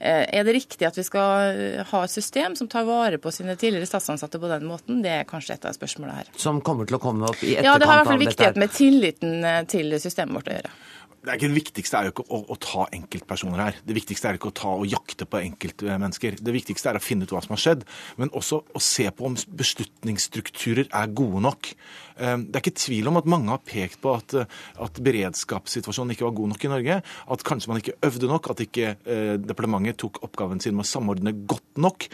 Eh, 0.00 0.24
Er 0.32 0.44
det 0.44 0.56
riktig 0.56 0.86
at 0.88 0.98
vi 0.98 1.04
skal 1.06 1.56
eh, 1.56 1.82
ha 1.92 2.04
et 2.04 2.14
system 2.14 2.56
som 2.58 2.68
tar 2.68 2.86
vare 2.88 3.20
på 3.22 3.32
sine 3.34 3.56
tidligere 3.56 3.88
statsansatte 3.90 4.40
på 4.42 4.50
den 4.50 4.66
måten? 4.68 5.02
Det 5.04 5.12
er 5.20 5.28
kanskje 5.28 5.58
et 5.58 5.68
av 5.68 5.76
spørsmålene 5.76 6.22
her. 6.22 6.32
Som 6.36 6.62
kommer 6.64 6.88
til 6.88 6.98
å 6.98 7.02
komme 7.02 7.28
opp 7.28 7.42
i 7.42 7.54
etterkant 7.56 7.58
av 7.58 7.62
dette? 7.62 7.68
Ja, 7.68 7.78
det 7.78 7.90
har 7.90 7.94
i 7.94 8.02
hvert 8.02 8.12
fall 8.12 8.24
viktighet 8.26 8.62
med 8.62 8.74
tilliten 8.76 9.68
til 9.70 10.00
systemet 10.02 10.40
vårt 10.40 10.50
å 10.50 10.58
gjøre. 10.58 10.74
Det, 11.22 11.36
ikke 11.36 11.50
det 11.52 11.54
viktigste 11.54 11.98
er 11.98 12.08
jo 12.08 12.12
ikke 12.16 12.24
å, 12.34 12.38
å 12.50 12.56
ta 12.58 12.84
enkeltpersoner 12.96 13.60
her. 13.62 13.76
Det 13.86 13.94
viktigste 13.94 14.26
er 14.26 14.38
ikke 14.38 14.50
å 14.50 14.56
ta 14.58 14.72
og 14.74 14.88
jakte 14.90 15.26
på 15.30 15.38
enkeltmennesker. 15.38 16.40
Det 16.42 16.54
viktigste 16.54 16.90
er 16.90 16.98
å 16.98 17.02
finne 17.02 17.28
ut 17.28 17.34
hva 17.34 17.42
som 17.44 17.54
har 17.54 17.62
skjedd, 17.62 17.84
men 18.18 18.32
også 18.34 18.58
å 18.74 18.82
se 18.82 19.06
på 19.14 19.28
om 19.28 19.36
beslutningsstrukturer 19.62 20.90
er 20.90 21.14
gode 21.14 21.44
nok. 21.46 21.70
Eh, 22.18 22.36
Det 22.36 22.56
er 22.56 22.62
ikke 22.64 22.80
tvil 22.80 23.08
om 23.08 23.16
at 23.16 23.26
mange 23.26 23.48
har 23.48 23.58
pekt 23.64 24.00
på 24.02 24.14
at, 24.16 24.34
eh, 24.34 24.44
at 24.80 24.94
beredskapssituasjonen 25.02 26.12
ikke 26.14 26.26
var 26.26 26.36
god 26.36 26.48
nok 26.54 26.64
i 26.64 26.72
Norge. 26.72 27.02
At 27.30 27.44
kanskje 27.44 27.68
man 27.68 27.80
ikke 27.82 27.98
øvde 28.02 28.28
nok, 28.28 28.50
at 28.50 28.64
ikke 28.64 28.96
eh, 29.06 29.36
departementet 29.38 29.98
tok 30.02 30.22
oppgaven 30.22 30.60
sin 30.60 30.74
med 30.76 30.84
å 30.84 30.92
samordne 30.92 31.34
godt 31.46 31.76
nok. 31.76 32.08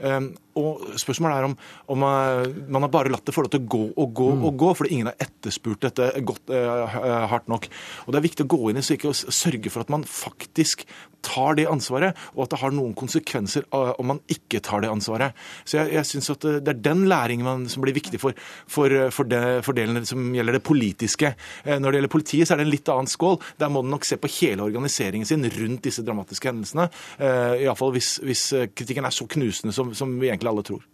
Eh, 0.00 0.20
Og 0.54 0.82
spørsmålet 1.00 1.38
er 1.38 1.44
om, 1.46 1.54
om 1.88 1.98
man 2.02 2.82
har 2.84 2.90
bare 2.92 3.08
latt 3.08 3.24
det 3.24 3.32
få 3.32 3.40
lov 3.46 3.54
til 3.54 3.62
å 3.62 3.68
gå 3.72 3.84
og 3.96 4.10
gå 4.12 4.26
og 4.44 4.58
gå, 4.60 4.74
fordi 4.76 4.90
ingen 4.92 5.08
har 5.08 5.16
etterspurt 5.24 5.80
dette 5.80 6.10
godt, 6.28 6.50
eh, 6.52 6.98
hardt 7.30 7.48
nok. 7.48 7.68
Og 8.04 8.12
Det 8.12 8.18
er 8.18 8.28
viktig 8.28 8.44
å 8.44 8.50
gå 8.52 8.68
inn 8.68 8.76
i 8.76 8.84
så 8.84 8.92
ikke 8.98 9.14
å 9.14 9.16
sørge 9.32 9.70
for 9.72 9.80
at 9.80 9.88
man 9.88 10.04
faktisk 10.04 10.84
tar 11.22 11.54
det 11.56 11.64
ansvaret, 11.70 12.18
og 12.34 12.42
at 12.44 12.50
det 12.50 12.60
har 12.60 12.74
noen 12.74 12.92
konsekvenser 12.98 13.64
om 13.72 14.06
man 14.06 14.20
ikke 14.28 14.60
tar 14.60 14.82
det 14.82 14.90
ansvaret. 14.90 15.32
Så 15.64 15.78
jeg, 15.78 15.94
jeg 15.94 16.04
synes 16.10 16.30
at 16.34 16.46
det 16.66 16.68
er 16.68 16.82
den 16.84 17.06
læringen 17.08 17.46
man, 17.46 17.68
som 17.72 17.80
blir 17.84 17.94
viktig 17.96 18.20
for, 18.20 18.34
for, 18.66 18.90
for, 19.14 19.24
det, 19.30 19.41
for 19.64 19.76
delen 19.76 20.06
som 20.08 20.30
gjelder 20.34 20.58
det 20.58 20.64
politiske. 20.66 21.34
Eh, 21.64 21.78
Når 21.78 21.90
det 21.90 22.00
gjelder 22.00 22.14
politiet, 22.16 22.48
så 22.48 22.54
er 22.54 22.62
det 22.62 22.68
en 22.68 22.74
litt 22.74 22.92
annen 22.92 23.10
skål. 23.10 23.38
Der 23.60 23.72
må 23.72 23.82
den 23.84 23.94
nok 23.94 24.06
se 24.08 24.18
på 24.20 24.30
hele 24.40 24.66
organiseringen 24.66 25.28
sin 25.28 25.44
rundt 25.44 25.86
disse 25.88 26.04
dramatiske 26.06 26.50
hendelsene. 26.50 26.88
Eh, 27.18 27.64
Iallfall 27.66 27.94
hvis, 27.96 28.16
hvis 28.24 28.46
eh, 28.56 28.68
kritikken 28.72 29.08
er 29.08 29.14
så 29.14 29.28
knusende 29.30 29.74
som, 29.76 29.94
som 29.96 30.18
vi 30.20 30.30
egentlig 30.30 30.52
alle 30.52 30.66
tror. 30.66 30.84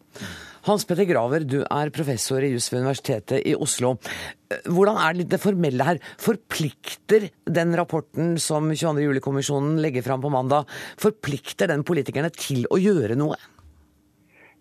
Hans 0.66 0.84
Petter 0.84 1.06
Graver, 1.08 1.44
du 1.46 1.60
er 1.62 1.92
professor 1.94 2.42
i 2.44 2.50
juss 2.52 2.66
ved 2.72 2.82
Universitetet 2.82 3.44
i 3.46 3.54
Oslo. 3.56 3.94
Eh, 4.50 4.64
Hvordan 4.66 4.98
er 5.00 5.20
det 5.22 5.40
formelle 5.40 5.86
her? 5.86 6.00
Forplikter 6.20 7.28
den 7.46 7.76
rapporten 7.78 8.34
som 8.42 8.68
22. 8.72 9.04
juli-kommisjonen 9.06 9.78
legger 9.84 10.04
fram 10.06 10.24
på 10.24 10.32
mandag, 10.34 10.68
forplikter 11.00 11.70
den 11.70 11.86
politikerne 11.88 12.32
til 12.34 12.66
å 12.72 12.80
gjøre 12.80 13.16
noe? 13.18 13.38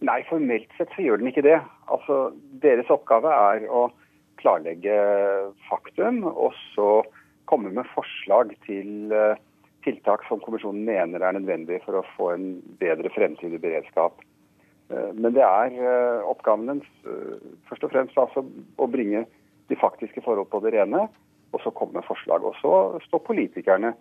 Nei, 0.05 0.21
formelt 0.29 0.69
sett 0.77 0.91
så 0.93 1.01
gjør 1.01 1.21
den 1.21 1.31
ikke 1.31 1.45
det. 1.45 1.57
Altså, 1.89 2.29
Deres 2.61 2.89
oppgave 2.93 3.31
er 3.33 3.65
å 3.69 3.87
klarlegge 4.37 4.97
faktum, 5.69 6.21
og 6.27 6.53
så 6.75 7.01
komme 7.49 7.71
med 7.73 7.87
forslag 7.95 8.51
til 8.67 9.13
eh, 9.15 9.39
tiltak 9.85 10.25
som 10.27 10.41
kommisjonen 10.43 10.83
mener 10.85 11.23
er 11.23 11.37
nødvendig 11.37 11.79
for 11.85 11.97
å 11.97 12.07
få 12.13 12.33
en 12.35 12.47
bedre 12.81 13.09
fremtidig 13.15 13.61
beredskap. 13.63 14.19
Eh, 14.91 15.09
Men 15.17 15.33
det 15.33 15.45
er 15.47 15.79
eh, 15.79 16.27
oppgaven 16.29 16.69
dens 16.69 16.91
først 17.69 17.87
og 17.87 17.95
fremst 17.95 18.19
altså 18.21 18.45
å 18.77 18.89
bringe 18.91 19.25
de 19.71 19.79
faktiske 19.79 20.21
forhold 20.23 20.51
på 20.51 20.61
det 20.63 20.75
rene, 20.77 21.07
og 21.55 21.63
så 21.63 21.73
komme 21.73 21.97
med 21.97 22.07
forslag. 22.07 22.45
Og 22.45 22.53
så 22.61 23.01
står 23.07 23.25
politikerne 23.25 23.95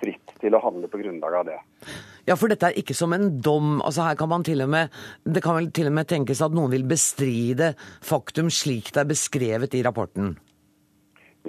fritt 0.00 0.34
til 0.40 0.56
å 0.56 0.62
handle 0.62 0.88
på 0.90 1.02
grunnlag 1.02 1.42
av 1.42 1.50
det. 1.50 1.60
Ja, 2.22 2.36
for 2.38 2.52
dette 2.52 2.68
er 2.70 2.78
ikke 2.78 2.94
som 2.94 3.14
en 3.16 3.40
dom. 3.42 3.80
Altså 3.82 4.04
her 4.06 4.18
kan 4.18 4.30
man 4.30 4.44
til 4.46 4.62
og 4.62 4.68
med, 4.70 4.92
Det 5.26 5.42
kan 5.42 5.56
vel 5.58 5.72
til 5.74 5.88
og 5.90 5.96
med 5.96 6.06
tenkes 6.06 6.42
at 6.42 6.54
noen 6.54 6.70
vil 6.70 6.84
bestride 6.86 7.72
faktum 8.00 8.50
slik 8.50 8.92
det 8.94 9.02
er 9.02 9.10
beskrevet 9.10 9.74
i 9.74 9.82
rapporten? 9.82 10.36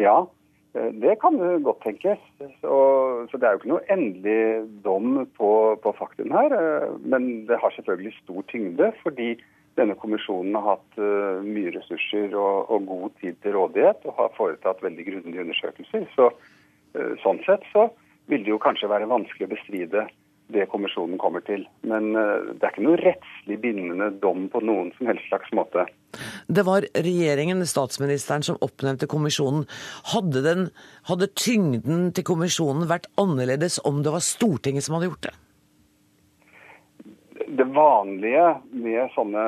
Ja, 0.02 0.26
eh, 0.74 0.90
det 0.98 1.20
kan 1.22 1.38
godt 1.62 1.84
tenkes. 1.86 2.18
Så, 2.62 2.78
så 3.30 3.38
det 3.38 3.46
er 3.46 3.54
jo 3.54 3.62
ikke 3.62 3.74
noe 3.76 3.86
endelig 3.94 4.66
dom 4.86 5.28
på, 5.38 5.52
på 5.84 5.94
faktum 6.00 6.34
her. 6.34 6.56
eh, 6.58 6.88
Men 7.06 7.46
det 7.46 7.62
har 7.62 7.76
selvfølgelig 7.76 8.16
stor 8.24 8.42
tyngde, 8.50 8.90
fordi 9.04 9.36
denne 9.78 9.94
kommisjonen 9.98 10.58
har 10.58 10.80
hatt 10.80 10.98
eh, 10.98 11.46
mye 11.46 11.76
ressurser 11.78 12.34
og, 12.34 12.74
og 12.74 12.90
god 12.90 13.14
tid 13.22 13.38
til 13.46 13.54
rådighet 13.60 14.10
og 14.10 14.18
har 14.18 14.34
foretatt 14.40 14.82
veldig 14.82 15.06
grundige 15.12 15.46
undersøkelser. 15.46 16.10
Så 16.18 16.34
sånn 17.24 17.40
sett 17.42 17.64
så 17.72 17.88
vil 18.30 18.44
det 18.46 18.52
jo 18.52 18.60
kanskje 18.62 18.86
være 18.86 19.08
vanskelig 19.10 19.48
å 19.48 19.54
bestride 19.56 20.04
det 20.54 20.68
kommisjonen 20.72 21.20
kommer 21.22 21.44
til. 21.48 21.66
Men 21.88 22.14
eh, 22.20 22.54
det 22.54 22.64
er 22.64 22.74
ikke 22.74 22.86
noe 22.86 23.00
rettslig 23.02 23.60
bindende 23.64 24.10
dom 24.24 24.48
på 24.54 24.62
noen 24.64 24.92
som 24.98 25.10
helst 25.12 25.28
slags 25.30 25.54
måte. 25.56 25.86
Det 26.48 26.66
var 26.68 26.86
regjeringen, 26.94 27.64
statsministeren, 27.68 28.46
som 28.46 28.60
oppnevnte 28.66 29.10
kommisjonen. 29.12 29.66
Hadde, 30.14 30.44
den, 30.46 30.68
hadde 31.10 31.32
tyngden 31.40 32.12
til 32.16 32.28
kommisjonen 32.28 32.88
vært 32.92 33.10
annerledes 33.22 33.80
om 33.88 34.04
det 34.06 34.14
var 34.14 34.24
Stortinget 34.26 34.86
som 34.86 34.98
hadde 34.98 35.12
gjort 35.12 35.28
det? 35.30 35.36
Det 37.54 37.66
vanlige 37.74 38.46
med 38.72 39.12
sånne 39.14 39.44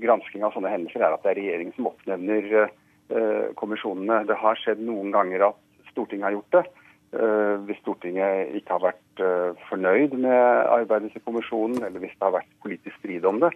gransking 0.00 0.44
av 0.46 0.54
sånne 0.54 0.70
hendelser 0.72 1.02
er 1.04 1.14
at 1.14 1.24
det 1.24 1.32
er 1.34 1.40
regjeringen 1.40 1.74
som 1.76 1.90
oppnevner 1.90 2.46
eh, 2.60 3.48
kommisjonene. 3.60 4.22
Det 4.28 4.38
har 4.40 4.60
skjedd 4.60 4.82
noen 4.84 5.12
ganger 5.14 5.50
at 5.50 5.90
Stortinget 5.90 6.30
har 6.30 6.36
gjort 6.38 6.56
det. 6.56 6.64
Eh, 7.10 7.54
hvis 7.66 7.80
Stortinget 7.82 8.54
ikke 8.60 8.76
har 8.76 8.84
vært 8.84 9.09
eh, 9.24 9.56
fornøyd 9.68 10.16
med 10.16 10.40
arbeidet 10.76 11.12
til 11.12 11.24
kommisjonen, 11.24 11.82
eller 11.84 12.02
hvis 12.02 12.14
det 12.16 12.26
har 12.26 12.36
vært 12.38 12.60
politisk 12.64 12.96
strid 13.00 13.24
om 13.28 13.40
det. 13.42 13.52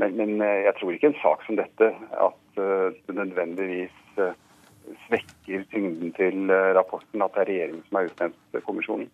Men, 0.00 0.16
men 0.16 0.40
eh, 0.40 0.64
jeg 0.66 0.74
tror 0.78 0.92
ikke 0.94 1.12
en 1.12 1.20
sak 1.22 1.44
som 1.46 1.58
dette 1.60 1.90
at 2.28 2.60
eh, 2.62 3.00
det 3.06 3.18
nødvendigvis 3.18 3.98
svekker 5.06 5.62
tyngden 5.70 6.10
til 6.16 6.50
rapporten 6.76 7.22
at 7.22 7.32
det 7.36 7.42
er 7.44 7.48
regjeringen 7.48 7.84
som 7.86 7.96
har 7.96 8.08
utnevnt 8.10 8.64
kommisjonen. 8.66 9.06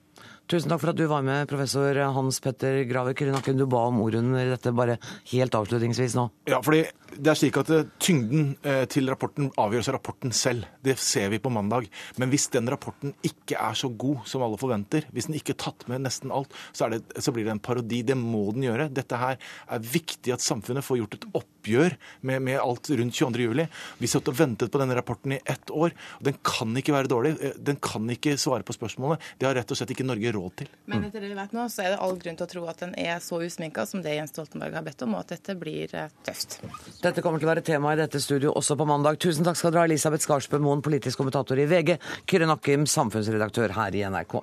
Tusen 0.49 0.71
takk 0.73 0.81
for 0.81 0.95
at 0.95 0.97
du 0.97 1.05
var 1.05 1.21
med, 1.21 1.45
professor 1.45 1.99
Hans 2.17 2.39
Petter 2.41 2.79
Graver 2.89 3.13
Kyrenakken. 3.13 3.59
Du 3.61 3.67
ba 3.69 3.83
om 3.91 3.99
ordet 4.01 4.23
under 4.23 4.49
dette 4.55 4.73
bare 4.73 4.95
helt 5.29 5.57
avslutningsvis 5.59 6.15
nå. 6.17 6.25
Ja, 6.49 6.63
fordi 6.65 6.87
det 7.19 7.33
er 7.35 7.37
slik 7.37 7.59
at 7.61 7.69
eh, 7.75 7.89
Tyngden 8.01 8.55
eh, 8.65 8.87
til 8.89 9.11
rapporten 9.13 9.51
avgjøres 9.61 9.91
av 9.91 9.99
rapporten 9.99 10.33
selv. 10.33 10.65
Det 10.81 10.95
ser 11.01 11.29
vi 11.35 11.41
på 11.45 11.53
mandag. 11.53 11.91
Men 12.17 12.33
hvis 12.33 12.47
den 12.55 12.71
rapporten 12.73 13.13
ikke 13.21 13.59
er 13.61 13.77
så 13.77 13.91
god 13.93 14.25
som 14.31 14.47
alle 14.47 14.57
forventer, 14.61 15.05
hvis 15.13 15.29
den 15.29 15.37
ikke 15.37 15.53
er 15.53 15.61
tatt 15.67 15.85
med 15.93 16.07
nesten 16.07 16.33
alt, 16.33 16.57
så, 16.73 16.89
det, 16.95 17.03
så 17.21 17.35
blir 17.37 17.45
det 17.45 17.53
en 17.59 17.63
parodi. 17.69 18.01
Det 18.09 18.17
må 18.17 18.47
den 18.57 18.65
gjøre. 18.71 18.89
Dette 18.97 19.21
her 19.21 19.37
er 19.37 19.85
viktig 19.85 20.33
at 20.33 20.45
samfunnet 20.45 20.87
får 20.87 21.03
gjort 21.03 21.19
et 21.19 21.29
oppgjør 21.43 21.99
med, 22.31 22.41
med 22.49 22.57
alt 22.63 22.89
rundt 22.89 23.21
22.07. 23.21 23.67
Vi 24.01 24.13
satt 24.15 24.33
og 24.33 24.41
ventet 24.41 24.73
på 24.73 24.81
denne 24.81 24.97
rapporten 24.97 25.37
i 25.37 25.43
ett 25.45 25.69
år. 25.69 25.93
Den 26.25 26.41
kan 26.41 26.73
ikke 26.81 26.97
være 26.97 27.13
dårlig. 27.13 27.37
Eh, 27.37 27.61
den 27.69 27.77
kan 27.85 28.09
ikke 28.17 28.39
svare 28.41 28.65
på 28.65 28.77
spørsmålet. 28.81 29.21
Det 29.37 29.51
har 29.51 29.61
rett 29.61 29.77
og 29.77 29.83
slett 29.83 29.93
ikke 29.93 30.09
Norge 30.09 30.33
råd 30.33 30.38
til. 30.59 30.71
Men 30.91 31.07
etter 31.07 31.25
det 31.25 31.31
vi 31.33 31.39
vet 31.39 31.55
nå, 31.57 31.65
så 31.73 31.85
er 31.85 31.95
det 31.95 32.01
all 32.05 32.19
grunn 32.21 32.39
til 32.39 32.47
å 32.47 32.51
tro 32.53 32.65
at 32.71 32.83
den 32.85 32.95
er 32.99 33.23
så 33.25 33.41
usminka 33.45 33.87
som 33.89 34.03
det 34.05 34.17
Jens 34.17 34.35
Stoltenberg 34.35 34.77
har 34.79 34.87
bedt 34.87 35.05
om, 35.07 35.17
og 35.17 35.25
at 35.25 35.35
dette 35.37 35.57
blir 35.59 35.95
eh, 35.97 36.13
tøft. 36.27 36.61
Dette 37.03 37.25
kommer 37.25 37.43
til 37.43 37.49
å 37.49 37.53
være 37.53 37.67
tema 37.67 37.95
i 37.95 38.01
dette 38.01 38.23
studio 38.23 38.55
også 38.59 38.79
på 38.79 38.89
mandag. 38.89 39.21
Tusen 39.23 39.47
takk 39.47 39.59
skal 39.61 39.75
dere 39.75 39.87
ha, 39.87 39.91
Elisabeth 39.91 40.27
Skarsbø 40.27 40.63
Moen, 40.65 40.85
politisk 40.85 41.21
kommentator 41.21 41.59
i 41.59 41.67
VG, 41.71 41.97
Kyrre 42.29 42.51
Nakkim, 42.51 42.87
samfunnsredaktør 42.91 43.77
her 43.79 43.99
i 43.99 44.07
NRK. 44.09 44.41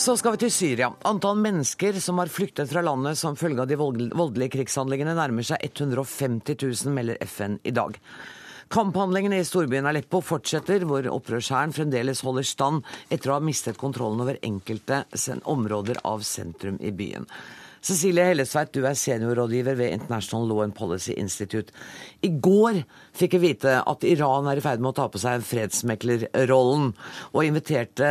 Så 0.00 0.14
skal 0.16 0.32
vi 0.32 0.46
til 0.46 0.52
Syria. 0.54 0.86
Antall 1.04 1.36
mennesker 1.44 1.98
som 2.00 2.16
har 2.22 2.30
flyktet 2.32 2.70
fra 2.70 2.80
landet 2.80 3.18
som 3.20 3.34
følge 3.36 3.60
av 3.60 3.68
de 3.68 3.76
voldelige 3.76 4.54
krigshandlingene, 4.54 5.12
nærmer 5.12 5.44
seg 5.44 5.60
150 5.66 6.54
000, 6.56 6.94
melder 6.96 7.18
FN 7.28 7.58
i 7.68 7.72
dag. 7.76 7.98
Kamphandlingene 8.72 9.42
i 9.42 9.44
storbyen 9.44 9.84
Aleppo 9.90 10.22
fortsetter, 10.24 10.86
hvor 10.88 11.04
opprørshæren 11.04 11.74
fremdeles 11.76 12.22
holder 12.24 12.46
stand 12.48 12.80
etter 13.12 13.28
å 13.28 13.36
ha 13.36 13.44
mistet 13.44 13.76
kontrollen 13.76 14.22
over 14.24 14.38
enkelte 14.40 15.02
områder 15.44 16.00
av 16.08 16.24
sentrum 16.24 16.78
i 16.80 16.94
byen. 16.96 17.28
Cecilie 17.84 18.24
Hellesveit, 18.30 18.72
du 18.72 18.86
er 18.88 18.96
seniorrådgiver 18.96 19.76
ved 19.76 19.98
International 19.98 20.48
Law 20.48 20.62
and 20.64 20.76
Policy 20.76 21.12
Institute. 21.20 21.76
I 22.24 22.32
går 22.40 22.80
fikk 23.16 23.36
vi 23.36 23.50
vite 23.50 23.76
at 23.84 24.08
Iran 24.08 24.48
er 24.48 24.60
i 24.60 24.64
ferd 24.64 24.80
med 24.80 24.94
å 24.94 24.96
ta 24.96 25.10
på 25.12 25.20
seg 25.20 25.44
fredsmeklerrollen, 25.44 26.90
og 27.32 27.44
inviterte 27.44 28.08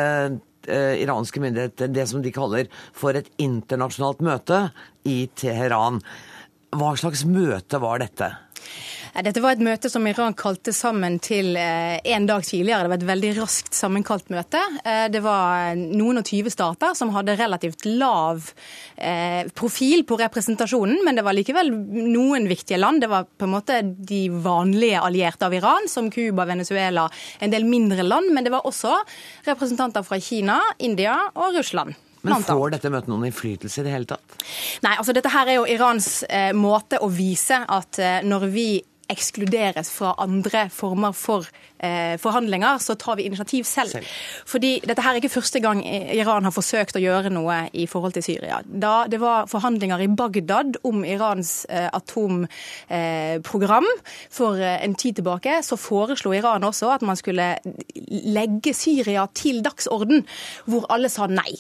iranske 0.69 1.41
myndigheter 1.43 1.91
det 1.91 2.05
som 2.11 2.23
de 2.23 2.33
kaller 2.35 2.69
for 2.95 3.17
et 3.17 3.29
internasjonalt 3.41 4.21
møte 4.25 4.61
i 5.09 5.23
Teheran. 5.35 6.01
Hva 6.75 6.93
slags 6.99 7.25
møte 7.25 7.81
var 7.81 8.03
dette? 8.03 8.31
Dette 9.13 9.41
var 9.41 9.55
et 9.55 9.63
møte 9.63 9.89
som 9.91 10.05
Iran 10.07 10.35
kalte 10.37 10.73
sammen 10.75 11.17
til 11.23 11.55
eh, 11.59 11.97
en 12.13 12.27
dag 12.29 12.43
tidligere. 12.45 12.85
Det 12.85 12.91
var 12.91 12.99
et 12.99 13.07
veldig 13.09 13.31
raskt 13.39 13.77
sammenkalt 13.77 14.29
møte. 14.33 14.61
Eh, 14.83 15.07
det 15.11 15.21
var 15.25 15.75
noen 15.79 16.21
og 16.21 16.27
tyve 16.29 16.53
stater 16.53 16.93
som 16.97 17.13
hadde 17.15 17.37
relativt 17.39 17.87
lav 17.89 18.51
eh, 18.95 19.49
profil 19.57 20.05
på 20.07 20.19
representasjonen, 20.21 21.01
men 21.05 21.17
det 21.17 21.25
var 21.25 21.37
likevel 21.37 21.71
noen 21.73 22.49
viktige 22.49 22.79
land. 22.79 23.03
Det 23.03 23.11
var 23.11 23.25
på 23.29 23.47
en 23.47 23.55
måte 23.55 23.81
de 23.83 24.25
vanlige 24.29 25.01
allierte 25.01 25.49
av 25.49 25.57
Iran, 25.57 25.89
som 25.91 26.11
Cuba, 26.13 26.45
Venezuela, 26.49 27.09
en 27.39 27.55
del 27.55 27.65
mindre 27.67 28.05
land. 28.05 28.29
Men 28.35 28.45
det 28.45 28.53
var 28.53 28.69
også 28.69 28.93
representanter 29.49 30.05
fra 30.05 30.21
Kina, 30.23 30.61
India 30.77 31.17
og 31.33 31.57
Russland. 31.57 31.97
Men 32.21 32.43
får 32.43 32.73
dette 32.73 32.89
møtet 32.91 33.11
noen 33.11 33.29
innflytelse 33.29 33.79
i 33.79 33.85
det 33.85 33.93
hele 33.93 34.07
tatt? 34.09 34.39
Nei, 34.83 34.95
altså 34.99 35.15
dette 35.15 35.31
her 35.31 35.47
er 35.47 35.59
jo 35.61 35.67
Irans 35.71 36.09
eh, 36.27 36.51
måte 36.55 36.99
å 36.99 37.07
vise 37.11 37.61
at 37.63 37.99
eh, 38.03 38.19
når 38.27 38.47
vi 38.51 38.67
ekskluderes 39.09 39.89
fra 39.91 40.13
andre 40.21 40.67
former 40.73 41.15
for 41.17 41.47
eh, 41.79 42.15
forhandlinger, 42.21 42.77
så 42.77 42.95
tar 42.95 43.15
vi 43.19 43.25
initiativ 43.29 43.63
selv. 43.63 43.91
selv. 43.91 44.05
Fordi 44.45 44.79
dette 44.85 45.01
her 45.01 45.15
er 45.15 45.21
ikke 45.21 45.33
første 45.33 45.59
gang 45.63 45.81
Iran 45.85 46.45
har 46.47 46.53
forsøkt 46.53 46.97
å 46.99 47.03
gjøre 47.03 47.31
noe 47.33 47.61
i 47.73 47.87
forhold 47.89 48.15
til 48.17 48.25
Syria. 48.25 48.61
Da 48.65 49.05
det 49.09 49.19
var 49.21 49.47
forhandlinger 49.51 50.03
i 50.03 50.09
Bagdad 50.19 50.79
om 50.87 51.03
Irans 51.07 51.65
eh, 51.69 51.87
atomprogram 51.93 53.87
eh, 53.89 54.13
for 54.31 54.59
eh, 54.59 54.77
en 54.85 54.95
tid 54.95 55.19
tilbake, 55.19 55.59
så 55.65 55.79
foreslo 55.79 56.33
Iran 56.35 56.67
også 56.67 56.93
at 56.95 57.05
man 57.05 57.19
skulle 57.19 57.51
legge 57.95 58.73
Syria 58.77 59.25
til 59.33 59.63
dagsorden, 59.65 60.25
hvor 60.69 60.87
alle 60.93 61.09
sa 61.11 61.27
nei. 61.29 61.57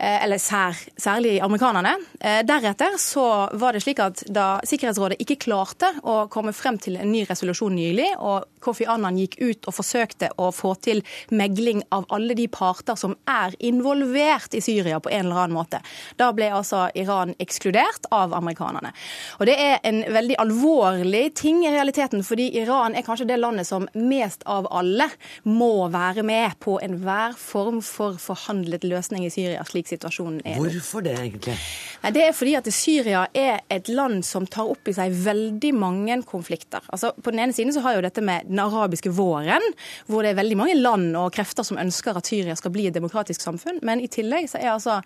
Eh, 0.00 0.24
eller 0.24 0.38
sær, 0.38 0.76
særlig 0.96 1.40
amerikanerne. 1.40 1.96
Eh, 2.20 2.44
deretter 2.46 2.94
så 2.98 3.48
var 3.52 3.74
det 3.74 3.80
slik 3.82 3.98
at 3.98 4.20
da 4.30 4.60
Sikkerhetsrådet 4.62 5.18
ikke 5.18 5.40
klarte 5.42 5.90
å 6.06 6.28
komme 6.30 6.52
frem 6.54 6.76
til 6.78 7.00
en 7.00 7.10
ny 7.10 7.24
resolusjon 7.26 7.74
nylig, 7.74 8.12
og 8.22 8.46
Kofi 8.62 8.86
Annan 8.86 9.18
gikk 9.18 9.34
ut 9.42 9.66
og 9.66 9.74
forsøkte 9.74 10.30
å 10.38 10.52
få 10.54 10.76
til 10.86 11.02
megling 11.34 11.82
av 11.94 12.06
alle 12.14 12.36
de 12.38 12.46
parter 12.46 12.94
som 12.98 13.16
er 13.26 13.56
involvert 13.58 14.54
i 14.54 14.62
Syria 14.62 15.00
på 15.02 15.10
en 15.10 15.26
eller 15.26 15.40
annen 15.42 15.58
måte. 15.58 15.82
Da 16.18 16.30
ble 16.36 16.52
altså 16.54 16.84
Iran 16.94 17.34
ekskludert 17.42 18.06
av 18.14 18.36
amerikanerne. 18.38 18.94
Og 19.40 19.46
Det 19.48 19.58
er 19.58 19.78
en 19.82 20.04
veldig 20.14 20.36
alvorlig 20.38 21.34
ting 21.34 21.64
i 21.66 21.72
realiteten, 21.74 22.22
fordi 22.22 22.52
Iran 22.60 22.94
er 22.94 23.02
kanskje 23.02 23.26
det 23.32 23.40
landet 23.40 23.66
som 23.66 23.88
mest 23.94 24.46
av 24.46 24.68
alle 24.70 25.08
må 25.42 25.88
være 25.90 26.22
med 26.22 26.54
på 26.62 26.78
enhver 26.84 27.34
form 27.34 27.82
for 27.82 28.14
forhandlet 28.14 28.84
løsning 28.86 29.26
i 29.26 29.34
Syria. 29.34 29.64
slik 29.64 29.87
situasjonen 29.88 30.42
er 30.44 30.58
Hvorfor 30.60 31.04
det, 31.04 31.16
egentlig? 31.18 31.56
Nei, 32.02 32.12
det 32.14 32.22
er 32.28 32.34
fordi 32.36 32.54
at 32.58 32.68
Syria 32.74 33.24
er 33.34 33.62
et 33.74 33.88
land 33.90 34.22
som 34.26 34.46
tar 34.46 34.70
opp 34.70 34.88
i 34.90 34.94
seg 34.94 35.14
veldig 35.24 35.72
mange 35.74 36.18
konflikter. 36.28 36.84
Altså, 36.94 37.10
på 37.16 37.32
den 37.34 37.42
ene 37.42 37.56
siden 37.56 37.74
så 37.74 37.82
har 37.84 37.96
jo 37.96 38.04
dette 38.04 38.22
med 38.24 38.46
den 38.46 38.60
arabiske 38.62 39.10
våren, 39.16 39.64
hvor 40.06 40.22
det 40.22 40.32
er 40.32 40.38
veldig 40.38 40.58
mange 40.60 40.76
land 40.78 41.16
og 41.18 41.32
krefter 41.34 41.66
som 41.66 41.80
ønsker 41.80 42.18
at 42.18 42.30
Syria 42.30 42.54
skal 42.58 42.72
bli 42.74 42.86
et 42.88 42.96
demokratisk 42.96 43.42
samfunn. 43.44 43.80
Men 43.86 44.02
i 44.04 44.10
tillegg 44.12 44.46
så 44.52 44.60
er 44.60 44.72
altså, 44.76 45.00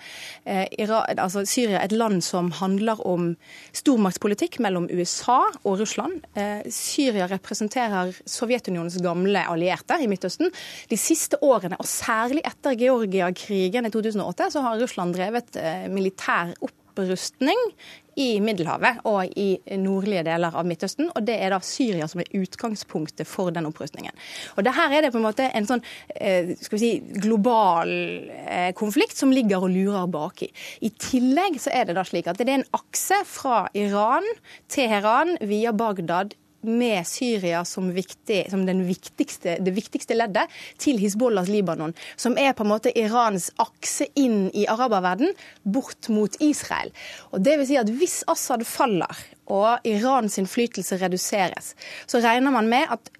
eh, 0.45 0.67
Iran, 0.83 1.07
altså 1.17 1.47
Syria 1.49 1.81
et 1.83 1.95
land 1.97 2.23
som 2.25 2.51
handler 2.61 3.01
om 3.09 3.33
stormaktspolitikk 3.77 4.61
mellom 4.65 4.89
USA 4.93 5.41
og 5.65 5.81
Russland. 5.81 6.27
Eh, 6.37 6.61
Syria 6.73 7.29
representerer 7.31 8.13
Sovjetunionens 8.29 8.99
gamle 9.03 9.47
allierte 9.49 9.97
i 10.03 10.09
Midtøsten. 10.11 10.53
De 10.91 10.99
siste 11.01 11.41
årene, 11.43 11.79
og 11.81 11.89
særlig 11.89 12.45
etter 12.49 12.77
Georgia-krigen 12.79 13.89
i 13.89 13.93
2008, 13.93 14.51
så 14.53 14.65
har 14.65 14.72
Russland 14.81 15.17
drevet 15.17 15.59
eh, 15.61 15.89
militær 15.93 16.55
opprustning 16.63 17.59
i 18.21 18.41
Middelhavet 18.45 19.01
og 19.09 19.33
i 19.41 19.57
nordlige 19.81 20.25
deler 20.27 20.53
av 20.53 20.67
Midtøsten. 20.69 21.09
Og 21.17 21.25
det 21.25 21.39
er 21.41 21.55
da 21.55 21.61
Syria 21.65 22.09
som 22.11 22.21
er 22.23 22.33
utgangspunktet 22.37 23.29
for 23.29 23.53
den 23.55 23.69
opprustningen. 23.69 24.13
Og 24.57 24.67
det 24.67 24.75
her 24.77 24.93
er 24.93 25.07
det 25.07 25.13
på 25.15 25.21
en 25.21 25.27
måte 25.27 25.49
en 25.49 25.69
sånn 25.69 25.85
eh, 26.17 26.53
skal 26.61 26.77
vi 26.77 26.83
si, 26.83 26.93
global 27.25 27.93
eh, 28.43 28.71
konflikt 28.77 29.17
som 29.17 29.33
ligger 29.33 29.65
og 29.65 29.73
lurer 29.73 30.11
baki. 30.13 30.51
I 30.85 30.93
tillegg 31.01 31.57
så 31.63 31.73
er 31.73 31.89
det 31.89 31.97
da 31.97 32.05
slik 32.09 32.29
at 32.29 32.41
det 32.41 32.49
er 32.49 32.61
en 32.61 32.69
akse 32.77 33.23
fra 33.29 33.65
Iran, 33.79 34.27
Teheran, 34.73 35.39
via 35.49 35.73
Bagdad 35.73 36.37
med 36.63 37.07
Syria 37.07 37.65
som, 37.69 37.91
viktig, 37.95 38.45
som 38.51 38.65
viktigste, 38.67 39.59
det 39.61 39.75
viktigste 39.75 40.17
leddet 40.17 40.51
til 40.81 41.01
Hizbollahs 41.03 41.51
Libanon, 41.51 41.95
som 42.17 42.39
er 42.39 42.55
på 42.57 42.67
en 42.67 42.73
måte 42.73 42.93
Irans 42.99 43.51
akse 43.63 44.09
inn 44.19 44.47
i 44.55 44.67
araberverden, 44.71 45.35
bort 45.63 46.11
mot 46.13 46.37
Israel. 46.43 46.93
Og 47.33 47.43
det 47.45 47.59
vil 47.61 47.69
si 47.69 47.81
at 47.81 47.91
Hvis 47.93 48.23
Assad 48.31 48.65
faller 48.67 49.25
og 49.53 49.85
Irans 49.89 50.39
innflytelse 50.41 50.99
reduseres, 51.03 51.75
så 52.07 52.23
regner 52.23 52.55
man 52.55 52.71
med 52.71 52.89
at 52.91 53.13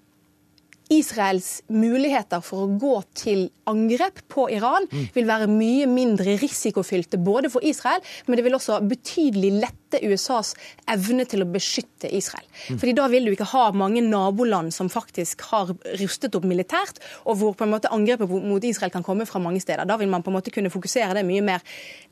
Israels 0.91 1.61
muligheter 1.71 2.41
for 2.43 2.65
å 2.65 2.73
gå 2.79 2.95
til 3.17 3.45
angrep 3.69 4.19
på 4.31 4.47
Iran 4.51 4.85
vil 5.15 5.27
være 5.29 5.49
mye 5.51 5.87
mindre 5.89 6.35
risikofylte 6.41 7.19
både 7.23 7.51
for 7.53 7.65
Israel, 7.65 8.03
men 8.27 8.37
det 8.37 8.45
vil 8.45 8.57
også 8.57 8.81
betydelig 8.89 9.53
lette 9.63 9.82
USAs 10.01 10.53
evne 10.89 11.25
til 11.29 11.43
å 11.43 11.49
beskytte 11.49 12.09
Israel. 12.13 12.45
Fordi 12.71 12.93
Da 12.93 13.07
vil 13.11 13.25
du 13.25 13.31
ikke 13.33 13.51
ha 13.51 13.71
mange 13.75 14.01
naboland 14.01 14.73
som 14.73 14.89
faktisk 14.89 15.41
har 15.49 15.73
rustet 15.99 16.35
opp 16.37 16.45
militært, 16.47 16.99
og 17.25 17.37
hvor 17.39 17.53
på 17.57 17.63
en 17.65 17.73
måte 17.73 17.91
angrepet 17.93 18.29
mot 18.29 18.63
Israel 18.63 18.91
kan 18.93 19.03
komme 19.03 19.25
fra 19.29 19.39
mange 19.43 19.61
steder. 19.63 19.85
Da 19.85 19.97
vil 19.97 20.11
man 20.11 20.23
på 20.23 20.31
en 20.31 20.37
måte 20.37 20.53
kunne 20.53 20.73
fokusere 20.73 21.13
det 21.17 21.25
mye 21.27 21.43
mer 21.45 21.61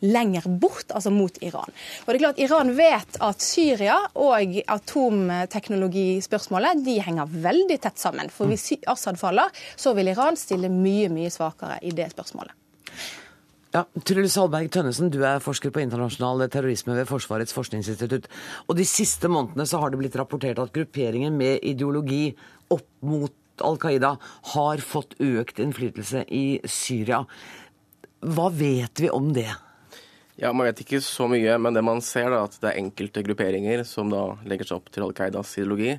lenger 0.02 0.42
bort, 0.48 0.92
altså 0.92 1.10
mot 1.14 1.38
Iran. 1.42 1.72
Og 2.06 2.12
det 2.12 2.16
er 2.16 2.26
klart 2.26 2.44
Iran 2.44 2.78
vet 2.78 3.18
at 3.22 3.42
Syria 3.46 3.98
og 4.16 4.62
atomteknologispørsmålet 4.78 6.86
de 6.86 7.02
henger 7.02 7.26
veldig 7.48 7.80
tett 7.82 8.00
sammen. 8.02 8.30
For 8.34 8.46
hvis 8.52 8.72
Assad 8.92 9.18
faller, 9.22 9.50
så 9.76 9.94
vil 9.98 10.08
Iran 10.12 10.36
stille 10.40 10.70
mye, 10.72 11.10
mye 11.14 11.30
svakere 11.34 11.76
i 11.82 11.92
det 11.96 12.10
spørsmålet. 12.16 12.61
Ja, 13.72 13.86
Truls 14.04 14.34
Hallberg 14.36 14.68
Tønnesen, 14.74 15.08
du 15.14 15.22
er 15.24 15.40
forsker 15.40 15.72
på 15.72 15.80
internasjonal 15.80 16.44
terrorisme 16.52 16.98
ved 16.98 17.08
Forsvarets 17.08 17.56
forskningsinstitutt. 17.56 18.28
Og 18.68 18.76
De 18.76 18.84
siste 18.84 19.32
månedene 19.32 19.64
så 19.70 19.80
har 19.80 19.94
det 19.94 20.02
blitt 20.02 20.18
rapportert 20.20 20.60
at 20.60 20.74
grupperinger 20.76 21.32
med 21.32 21.64
ideologi 21.64 22.34
opp 22.68 22.90
mot 23.08 23.32
Al 23.64 23.80
Qaida 23.80 24.18
har 24.56 24.84
fått 24.84 25.16
økt 25.24 25.62
innflytelse 25.64 26.26
i 26.28 26.60
Syria. 26.68 27.22
Hva 28.20 28.50
vet 28.52 29.00
vi 29.06 29.10
om 29.10 29.32
det? 29.36 29.50
Ja, 30.36 30.52
Man 30.52 30.68
vet 30.68 30.84
ikke 30.84 31.00
så 31.06 31.30
mye, 31.32 31.56
men 31.58 31.74
det 31.74 31.84
man 31.86 32.04
ser 32.04 32.28
er 32.28 32.42
at 32.42 32.60
det 32.60 32.74
er 32.74 32.82
enkelte 32.82 33.24
grupperinger 33.24 33.86
som 33.88 34.12
da 34.12 34.34
legger 34.44 34.68
seg 34.68 34.82
opp 34.82 34.92
til 34.92 35.08
Al 35.08 35.16
Qaidas 35.16 35.56
ideologi. 35.56 35.96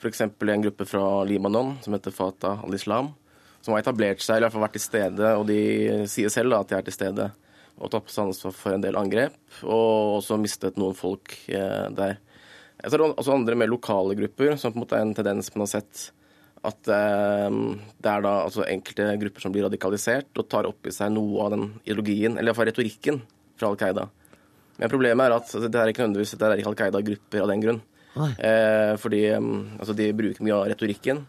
F.eks. 0.00 0.22
en 0.24 0.64
gruppe 0.64 0.88
fra 0.88 1.24
Libanon 1.28 1.76
som 1.84 1.92
heter 1.92 2.14
Fatah 2.16 2.64
al-Islam, 2.64 3.12
som 3.60 3.74
har 3.74 3.82
etablert 3.82 4.22
seg, 4.24 4.36
eller 4.36 4.46
i 4.46 4.48
hvert 4.48 4.56
fall 4.56 4.66
vært 4.66 4.76
til 4.78 4.86
stede, 4.86 5.30
og 5.36 5.46
de 5.50 5.60
sier 6.10 6.32
selv 6.32 6.54
da 6.54 6.62
at 6.62 6.70
de 6.70 6.78
er 6.78 6.86
til 6.86 6.96
stede 6.96 7.30
og 7.80 7.88
tatt 7.88 8.06
på 8.06 8.12
seg 8.12 8.28
ansvar 8.28 8.54
for 8.56 8.76
en 8.76 8.82
del 8.84 8.98
angrep, 9.00 9.36
og 9.64 10.18
også 10.18 10.36
mistet 10.40 10.76
noen 10.80 10.96
folk 10.96 11.32
eh, 11.48 11.86
der. 11.96 12.18
Så 12.80 12.94
er 12.96 13.02
det 13.02 13.10
også 13.10 13.34
andre 13.34 13.56
mer 13.56 13.70
lokale 13.70 14.16
grupper, 14.18 14.56
som 14.60 14.72
på 14.72 14.80
en 14.80 14.84
måte 14.84 14.98
er 14.98 15.04
en 15.06 15.14
tendens 15.16 15.48
man 15.54 15.64
har 15.64 15.72
sett 15.78 16.10
at 16.60 16.90
eh, 16.92 17.58
det 18.04 18.10
er 18.12 18.24
da 18.24 18.34
altså 18.44 18.66
enkelte 18.68 19.06
grupper 19.22 19.44
som 19.44 19.52
blir 19.54 19.64
radikalisert 19.64 20.36
og 20.36 20.48
tar 20.52 20.68
opp 20.68 20.88
i 20.88 20.92
seg 20.92 21.12
noe 21.14 21.46
av 21.46 21.54
den 21.54 21.68
ideologien, 21.86 22.36
eller 22.36 22.52
iallfall 22.52 22.68
retorikken, 22.68 23.22
fra 23.60 23.70
Al 23.70 23.80
Qaida. 23.80 24.06
Men 24.80 24.92
problemet 24.92 25.26
er 25.26 25.36
at 25.36 25.54
det 25.68 25.80
er 25.80 25.92
ikke 25.92 26.04
nødvendigvis 26.04 26.36
det 26.40 26.46
er 26.46 26.60
ikke 26.60 26.72
Al 26.72 26.78
Qaida-grupper 26.78 27.44
av 27.44 27.52
den 27.52 27.64
grunn. 27.64 27.80
Eh, 28.20 28.94
fordi 29.00 29.22
altså, 29.32 29.94
de 29.96 30.08
bruker 30.16 30.44
mye 30.44 30.56
av 30.56 30.68
retorikken. 30.72 31.24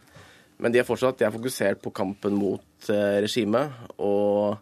Men 0.62 0.74
de 0.74 0.82
er 0.82 0.86
fortsatt 0.88 1.18
de 1.20 1.26
er 1.26 1.34
fokusert 1.34 1.82
på 1.82 1.94
kampen 1.96 2.36
mot 2.38 2.92
eh, 2.94 3.18
regimet. 3.26 3.74
Og 3.98 4.58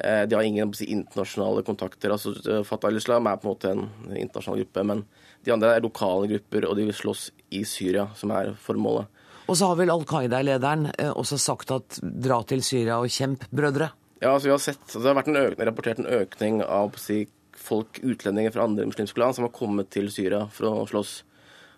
eh, 0.00 0.24
de 0.24 0.38
har 0.38 0.46
ingen 0.46 0.72
si, 0.76 0.88
internasjonale 0.94 1.64
kontakter. 1.66 2.14
altså 2.14 2.62
Fatah 2.64 2.90
al-Islam 2.90 3.28
er 3.28 3.40
på 3.40 3.48
en 3.48 3.52
måte 3.52 3.74
en 3.74 4.16
internasjonal 4.16 4.64
gruppe. 4.64 4.86
Men 4.92 5.04
de 5.44 5.52
andre 5.54 5.76
er 5.76 5.84
lokale 5.84 6.30
grupper, 6.32 6.66
og 6.66 6.78
de 6.78 6.88
vil 6.88 6.96
slåss 6.96 7.28
i 7.54 7.62
Syria, 7.68 8.08
som 8.16 8.32
er 8.34 8.54
formålet. 8.64 9.12
Og 9.46 9.54
så 9.54 9.68
har 9.70 9.78
vel 9.78 9.92
Al 9.92 10.02
Qaida-lederen 10.08 10.88
eh, 10.96 11.12
også 11.12 11.38
sagt 11.38 11.70
at 11.74 12.00
dra 12.02 12.40
til 12.48 12.64
Syria 12.66 12.98
og 12.98 13.12
kjemp, 13.12 13.46
brødre? 13.54 13.92
Ja, 14.22 14.32
altså 14.32 14.48
vi 14.48 14.54
har 14.54 14.62
sett, 14.64 14.80
altså, 14.82 15.02
Det 15.02 15.10
har 15.10 15.18
vært 15.18 15.30
en 15.30 15.42
økning, 15.42 15.68
rapportert 15.68 16.00
en 16.00 16.12
økning 16.22 16.62
av 16.64 16.96
si, 16.98 17.26
folk, 17.66 18.00
utlendinger 18.02 18.54
fra 18.54 18.64
andre 18.66 18.88
muslimske 18.88 19.20
land 19.20 19.36
som 19.36 19.46
har 19.46 19.54
kommet 19.54 19.92
til 19.92 20.08
Syria 20.12 20.46
for 20.52 20.70
å 20.70 20.88
slåss. 20.88 21.20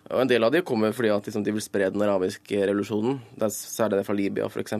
Og 0.09 0.21
En 0.23 0.29
del 0.29 0.43
av 0.43 0.51
de 0.51 0.63
kommer 0.65 0.93
fordi 0.95 1.11
at 1.13 1.27
liksom, 1.27 1.43
de 1.45 1.53
vil 1.53 1.61
spre 1.61 1.89
den 1.93 2.01
arabiske 2.01 2.63
revolusjonen. 2.65 3.19
Det 3.37 3.49
er 3.53 3.91
det 3.93 4.05
fra 4.07 4.15
Libya 4.17 4.47
f.eks., 4.49 4.73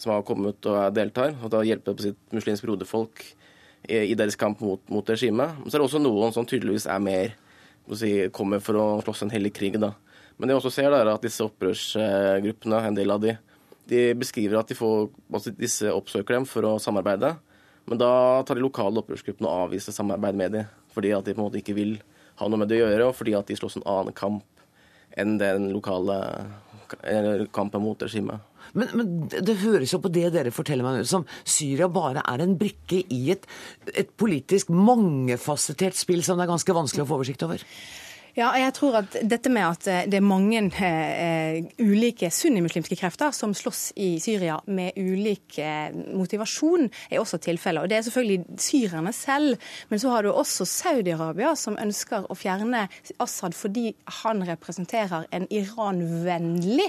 som 0.00 0.10
har 0.10 0.24
kommet 0.26 0.66
og 0.66 0.94
deltar. 0.96 1.36
og 1.42 1.50
da 1.52 1.60
hjelper 1.62 1.94
på 1.94 2.06
sitt 2.06 2.32
muslimske 2.32 2.66
broderfolk 2.66 3.20
i, 3.86 3.98
i, 3.98 4.14
deres 4.16 4.38
kamp 4.40 4.60
mot, 4.64 4.80
mot 4.88 5.10
regimet. 5.10 5.60
Så 5.66 5.76
er 5.76 5.82
det 5.82 5.88
også 5.88 6.00
noen 6.00 6.32
som 6.32 6.48
tydeligvis 6.48 6.88
er 6.88 7.02
mer 7.04 7.36
si, 7.92 8.30
kommer 8.32 8.62
for 8.64 8.80
å 8.80 8.86
slåss 9.04 9.26
en 9.26 9.34
hellig 9.34 9.52
krig. 9.54 9.76
da. 9.80 9.92
Men 10.38 10.48
det 10.48 10.56
jeg 10.56 10.62
også 10.62 10.72
ser, 10.78 10.96
er 10.96 11.12
at 11.12 11.22
disse 11.22 11.44
opprørsgruppene, 11.44 12.80
en 12.88 12.96
del 12.96 13.12
av 13.12 13.20
de, 13.22 13.36
de 13.92 14.00
beskriver 14.16 14.58
at 14.58 14.72
de 14.72 14.78
får, 14.78 15.10
altså 15.28 15.52
disse 15.54 15.92
oppsøker 15.92 16.38
dem 16.38 16.48
for 16.48 16.64
å 16.66 16.78
samarbeide. 16.80 17.34
Men 17.84 18.00
da 18.00 18.40
tar 18.48 18.56
de 18.56 18.64
lokale 18.64 19.04
opprørsgruppene 19.04 19.50
og 19.50 19.68
avviser 19.68 19.92
samarbeid 19.92 20.40
med 20.40 20.56
dem. 20.56 20.74
Fordi 20.96 21.12
at 21.12 21.28
de 21.28 21.36
på 21.36 21.42
en 21.42 21.50
måte 21.50 21.60
ikke 21.60 21.76
vil 21.76 21.98
ha 22.40 22.48
noe 22.48 22.64
med 22.64 22.72
det 22.72 22.80
å 22.80 22.88
gjøre, 22.88 23.12
og 23.12 23.16
fordi 23.20 23.36
at 23.36 23.46
de 23.46 23.60
slåss 23.60 23.78
en 23.78 23.88
annen 23.92 24.16
kamp 24.16 24.42
enn 25.16 25.38
den 25.40 25.70
lokale 25.74 26.18
kampen 27.54 27.82
mot 27.82 28.02
regimet. 28.04 28.42
Men, 28.74 28.90
men, 28.96 29.10
det 29.30 29.58
høres 29.60 29.92
jo 29.92 30.00
på 30.02 30.10
det 30.12 30.32
dere 30.34 30.52
forteller 30.54 30.86
meg 30.86 31.04
som 31.06 31.26
Syria 31.46 31.86
bare 31.92 32.24
er 32.26 32.42
en 32.42 32.56
brikke 32.58 33.02
i 33.12 33.20
et, 33.34 33.44
et 33.94 34.10
politisk 34.18 34.72
mangefasettert 34.74 35.98
spill 35.98 36.24
som 36.26 36.40
det 36.40 36.46
er 36.46 36.54
ganske 36.54 36.76
vanskelig 36.76 37.04
å 37.04 37.10
få 37.10 37.20
oversikt 37.20 37.44
over? 37.46 37.62
Ja, 38.34 38.48
jeg 38.58 38.72
tror 38.74 38.96
at 38.98 39.14
dette 39.30 39.50
med 39.52 39.62
at 39.62 39.86
eh, 39.86 40.06
det 40.10 40.18
er 40.18 40.24
mange 40.26 40.58
uh, 40.66 41.58
ulike 41.78 42.26
sunnimuslimske 42.34 42.96
krefter 42.98 43.30
som 43.30 43.52
slåss 43.54 43.92
i 44.02 44.16
Syria 44.18 44.56
med 44.66 44.96
ulik 44.98 45.54
uh, 45.62 45.94
motivasjon, 46.18 46.88
er 47.14 47.20
også 47.22 47.38
tilfellet. 47.44 47.84
Og 47.84 47.92
Det 47.92 47.96
er 48.00 48.02
selvfølgelig 48.08 48.58
syrerne 48.58 49.12
selv, 49.14 49.54
men 49.86 50.02
så 50.02 50.10
har 50.10 50.26
du 50.26 50.32
også 50.32 50.66
Saudi-Arabia 50.66 51.52
som 51.54 51.78
ønsker 51.78 52.26
å 52.26 52.34
fjerne 52.34 52.88
Assad 53.22 53.54
fordi 53.54 53.92
han 54.24 54.42
representerer 54.48 55.28
en 55.30 55.46
Iran-vennlig, 55.54 56.88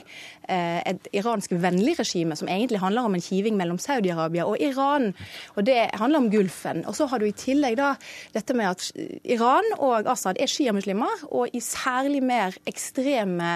uh, 0.49 0.81
et 0.81 1.11
iransk-vennlig 1.13 1.93
regime, 2.01 2.33
som 2.41 2.49
egentlig 2.49 2.81
handler 2.81 3.05
om 3.05 3.19
en 3.19 3.25
kiving 3.27 3.61
mellom 3.61 3.77
Saudi-Arabia 3.77 4.47
og 4.49 4.57
Iran. 4.57 5.11
Og 5.53 5.69
Det 5.69 5.77
handler 5.93 6.25
om 6.25 6.31
Gulfen. 6.33 6.81
Og 6.89 6.97
så 6.97 7.05
har 7.13 7.21
du 7.21 7.29
i 7.29 7.37
tillegg 7.37 7.77
da 7.77 7.93
dette 8.33 8.57
med 8.57 8.73
at 8.73 8.89
Iran 9.21 9.71
og 9.77 10.09
Assad 10.09 10.41
er 10.41 10.49
sjiamuslimer 10.49 11.29
og 11.35 11.55
i 11.55 11.61
særlig 11.63 12.21
mer 12.25 12.55
ekstreme 12.67 13.49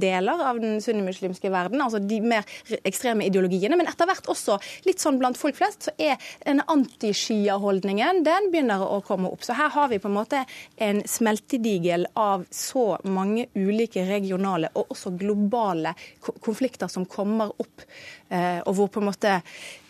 deler 0.00 0.42
av 0.50 0.60
den 0.62 0.80
sunnimuslimske 0.84 1.50
verden, 1.52 1.82
altså 1.82 2.00
de 2.02 2.20
mer 2.22 2.46
ekstreme 2.84 3.26
ideologiene. 3.28 3.78
Men 3.78 3.88
etter 3.90 4.08
hvert 4.10 4.28
også 4.30 4.58
litt 4.86 5.02
sånn 5.02 5.20
blant 5.20 5.40
folk 5.40 5.56
flest, 5.58 5.88
så 5.88 5.94
er 5.98 6.18
den 6.44 6.62
anti-Shia-holdningen 6.70 8.22
den 8.26 8.50
begynner 8.52 8.84
å 8.84 9.00
komme 9.06 9.30
opp. 9.32 9.44
Så 9.46 9.56
her 9.58 9.72
har 9.74 9.90
vi 9.92 10.00
på 10.02 10.10
en 10.10 10.18
måte 10.18 10.44
en 10.80 11.02
smeltedigel 11.08 12.06
av 12.20 12.46
så 12.54 12.94
mange 13.08 13.48
ulike 13.56 14.04
regionale 14.08 14.72
og 14.74 14.94
også 14.94 15.14
globale 15.20 15.94
konflikter 16.20 16.90
som 16.90 17.06
kommer 17.08 17.52
opp, 17.60 17.86
eh, 18.28 18.60
og 18.64 18.74
hvor 18.76 18.90
på 18.92 19.02
en 19.02 19.10
måte 19.10 19.38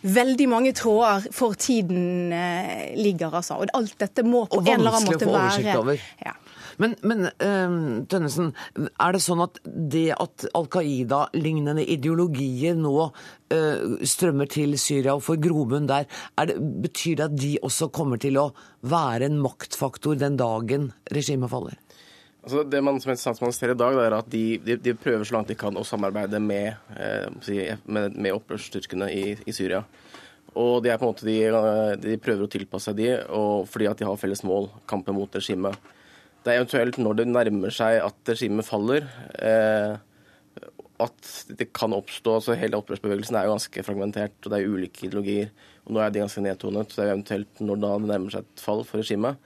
veldig 0.00 0.46
mange 0.48 0.72
tråder 0.76 1.28
for 1.34 1.58
tiden 1.60 2.32
eh, 2.32 2.94
ligger, 2.96 3.34
altså. 3.40 3.60
Og 3.60 3.74
alt 3.76 3.98
dette 4.00 4.24
må 4.26 4.46
på 4.48 4.62
en 4.62 4.78
eller 4.78 4.96
annen 5.00 5.10
måte 5.12 5.26
være 5.26 5.34
Og 5.34 5.42
vanskelig 5.42 5.70
å 5.70 5.80
få 5.80 5.80
oversikt 5.80 5.82
over. 5.82 6.06
Ja. 6.24 6.36
Men, 6.80 6.96
men 7.04 7.26
uh, 7.28 7.74
Tønnesen, 8.08 8.54
er 8.88 9.12
det 9.14 9.22
sånn 9.24 9.44
at 9.44 9.60
det 9.64 10.08
at 10.16 10.46
Al 10.56 10.68
Qaida-lignende 10.72 11.84
ideologier 11.84 12.78
nå 12.78 12.94
uh, 13.10 13.98
strømmer 14.00 14.48
til 14.50 14.78
Syria 14.80 15.16
og 15.16 15.26
får 15.26 15.42
grobunn 15.44 15.90
der, 15.90 16.08
det, 16.48 16.56
betyr 16.86 17.20
det 17.20 17.28
at 17.28 17.36
de 17.36 17.52
også 17.66 17.90
kommer 17.92 18.20
til 18.22 18.40
å 18.40 18.50
være 18.80 19.28
en 19.28 19.40
maktfaktor 19.44 20.16
den 20.20 20.40
dagen 20.40 20.90
regimet 21.12 21.52
faller? 21.52 21.76
Altså 22.40 22.62
det 22.64 22.80
man, 22.80 22.96
som 23.00 23.36
man 23.42 23.52
ser 23.52 23.74
i 23.74 23.76
dag, 23.76 23.98
er 24.00 24.16
at 24.16 24.28
de, 24.32 24.44
de, 24.64 24.78
de, 24.80 24.96
prøver 24.96 25.28
så 25.28 25.36
langt 25.36 25.50
de 25.52 25.58
kan 25.60 25.76
å 25.76 25.84
samarbeide 25.84 26.40
med, 26.40 26.72
eh, 26.96 27.28
med, 27.84 28.16
med 28.16 28.32
opprørsstyrkene 28.32 29.10
i, 29.12 29.24
i, 29.44 29.52
Syria. 29.52 29.82
Og 30.56 30.80
de, 30.82 30.94
måte, 31.02 31.26
de, 31.28 31.36
de 32.00 32.16
prøver 32.22 32.46
å 32.46 32.50
tilpasse 32.50 32.96
de, 32.96 33.12
og 33.36 33.68
fordi 33.68 33.90
at 33.90 34.00
de 34.00 34.08
har 34.08 34.16
felles 34.18 34.40
mål, 34.48 34.70
kampen 34.88 35.18
mot 35.18 35.36
regimet. 35.36 35.76
Det 36.40 36.52
er 36.52 36.62
eventuelt 36.62 36.96
når 37.00 37.18
det 37.18 37.26
nærmer 37.28 37.74
seg 37.74 37.98
at 38.00 38.30
regimet 38.32 38.64
faller, 38.64 39.04
eh, 39.44 39.98
at 41.00 41.32
det 41.56 41.70
kan 41.76 41.94
oppstå 41.96 42.34
altså 42.38 42.56
Hele 42.60 42.78
opprørsbevegelsen 42.80 43.36
er 43.36 43.46
jo 43.46 43.54
ganske 43.54 43.84
fragmentert, 43.84 44.36
og 44.44 44.52
det 44.52 44.58
er 44.58 44.72
ulike 44.72 45.06
ideologier. 45.06 45.50
og 45.84 45.94
Nå 45.94 46.02
er 46.02 46.12
de 46.12 46.22
ganske 46.24 46.44
nedtonet. 46.44 46.92
så 46.92 47.00
det 47.00 47.06
er 47.06 47.14
eventuelt 47.14 47.60
når 47.60 47.80
det 47.80 47.92
nærmer 48.08 48.34
seg 48.34 48.44
et 48.44 48.64
fall 48.64 48.84
for 48.88 49.00
regimet, 49.00 49.36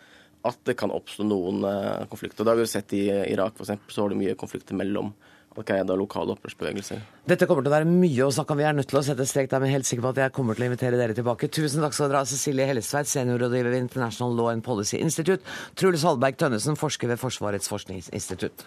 at 0.44 0.58
det 0.68 0.76
kan 0.76 0.92
oppstå 0.94 1.26
noen 1.26 1.64
eh, 1.66 2.06
konflikter. 2.10 2.44
Det 2.44 2.52
har 2.52 2.58
vi 2.58 2.66
jo 2.66 2.74
sett 2.74 2.94
i 2.94 3.04
Irak, 3.32 3.58
f.eks. 3.58 3.78
Så 3.88 4.02
var 4.02 4.12
det 4.12 4.20
mye 4.20 4.38
konflikter 4.38 4.78
mellom 4.78 5.14
Qaida 5.62 5.94
og 5.94 6.00
lokale 6.02 6.34
opprørsbevegelser. 6.34 7.02
Dette 7.30 7.46
kommer 7.46 7.62
til 7.62 7.70
å 7.70 7.76
være 7.76 7.88
mye 7.88 8.26
å 8.26 8.32
snakke 8.34 8.56
om. 8.56 8.58
Vi 8.58 8.66
er 8.66 8.74
nødt 8.74 8.90
til 8.90 8.98
å 8.98 9.04
sette 9.06 9.26
strek 9.28 9.50
der, 9.52 9.62
men 9.62 9.70
helt 9.70 9.86
sikker 9.86 10.02
på 10.02 10.12
at 10.14 10.22
jeg 10.24 10.34
kommer 10.34 10.58
til 10.58 10.66
å 10.66 10.70
invitere 10.72 10.98
dere 10.98 11.14
tilbake. 11.14 11.48
Tusen 11.54 11.84
takk 11.84 11.94
skal 11.94 12.10
dere 12.10 12.24
ha, 12.24 12.28
Cecilie 12.28 12.66
Hellestveit, 12.66 13.10
seniorrådgiver 13.12 13.70
ved 13.70 13.84
International 13.86 14.34
Law 14.34 14.50
and 14.50 14.66
Policy 14.66 14.98
Institute. 14.98 15.44
Truls 15.78 16.02
Hallberg 16.02 16.40
Tønnesen, 16.40 16.80
forsker 16.80 17.14
ved 17.14 17.22
Forsvarets 17.22 17.70
forskningsinstitutt. 17.70 18.66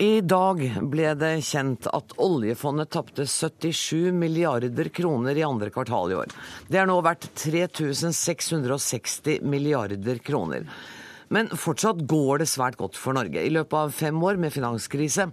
I 0.00 0.22
dag 0.24 0.62
ble 0.88 1.10
det 1.20 1.42
kjent 1.44 1.84
at 1.92 2.14
oljefondet 2.24 2.88
tapte 2.94 3.26
77 3.28 4.14
milliarder 4.16 4.88
kroner 4.96 5.36
i 5.36 5.44
andre 5.44 5.68
kvartal 5.74 6.14
i 6.14 6.16
år. 6.16 6.32
Det 6.72 6.80
er 6.80 6.88
nå 6.88 6.96
verdt 7.04 7.26
3660 7.36 9.44
milliarder 9.44 10.22
kroner. 10.24 10.64
Men 11.28 11.52
fortsatt 11.52 12.00
går 12.08 12.40
det 12.40 12.48
svært 12.48 12.80
godt 12.80 12.96
for 12.96 13.12
Norge. 13.12 13.44
I 13.44 13.52
løpet 13.52 13.76
av 13.76 13.92
fem 13.92 14.16
år 14.24 14.40
med 14.40 14.56
finanskrise 14.56 15.28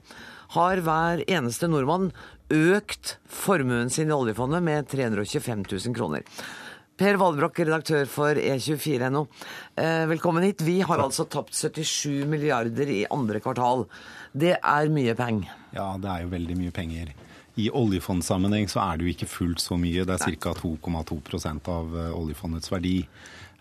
har 0.60 0.84
hver 0.84 1.24
eneste 1.24 1.72
nordmann 1.72 2.12
økt 2.52 3.16
formuen 3.32 3.88
sin 3.88 4.12
i 4.12 4.20
oljefondet 4.20 4.68
med 4.68 4.92
325 4.92 5.64
000 5.64 5.96
kroner. 5.96 6.28
Per 6.98 7.14
Valbrokk, 7.22 7.60
redaktør 7.62 8.08
for 8.10 8.40
E24.no. 8.42 9.28
Eh, 9.78 10.08
velkommen 10.10 10.42
hit. 10.42 10.64
Vi 10.66 10.80
har 10.82 10.98
altså 10.98 11.28
tapt 11.30 11.54
77 11.54 12.26
milliarder 12.26 12.90
i 12.90 13.04
andre 13.14 13.38
kvartal. 13.38 13.86
Det 14.38 14.58
er 14.60 14.92
mye 14.94 15.16
penger? 15.18 15.56
Ja, 15.74 15.96
det 16.02 16.12
er 16.12 16.26
jo 16.26 16.34
veldig 16.36 16.58
mye 16.60 16.74
penger. 16.76 17.14
I 17.58 17.72
oljefondsammenheng 17.74 18.68
så 18.70 18.84
er 18.84 19.00
det 19.00 19.08
jo 19.08 19.14
ikke 19.16 19.30
fullt 19.32 19.64
så 19.64 19.80
mye. 19.82 20.06
Det 20.06 20.14
er 20.14 20.38
ca. 20.38 20.54
2,2 20.54 21.72
av 21.74 21.98
eh, 21.98 22.14
oljefondets 22.14 22.70
verdi. 22.70 23.00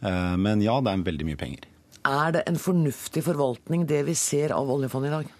Eh, 0.02 0.36
men 0.36 0.64
ja, 0.64 0.76
det 0.84 0.92
er 0.92 1.06
veldig 1.06 1.28
mye 1.30 1.40
penger. 1.40 1.64
Er 2.06 2.36
det 2.36 2.44
en 2.46 2.60
fornuftig 2.60 3.24
forvaltning 3.26 3.86
det 3.88 4.04
vi 4.06 4.14
ser 4.18 4.52
av 4.54 4.68
oljefondet 4.70 5.10
i 5.10 5.16
dag? 5.16 5.32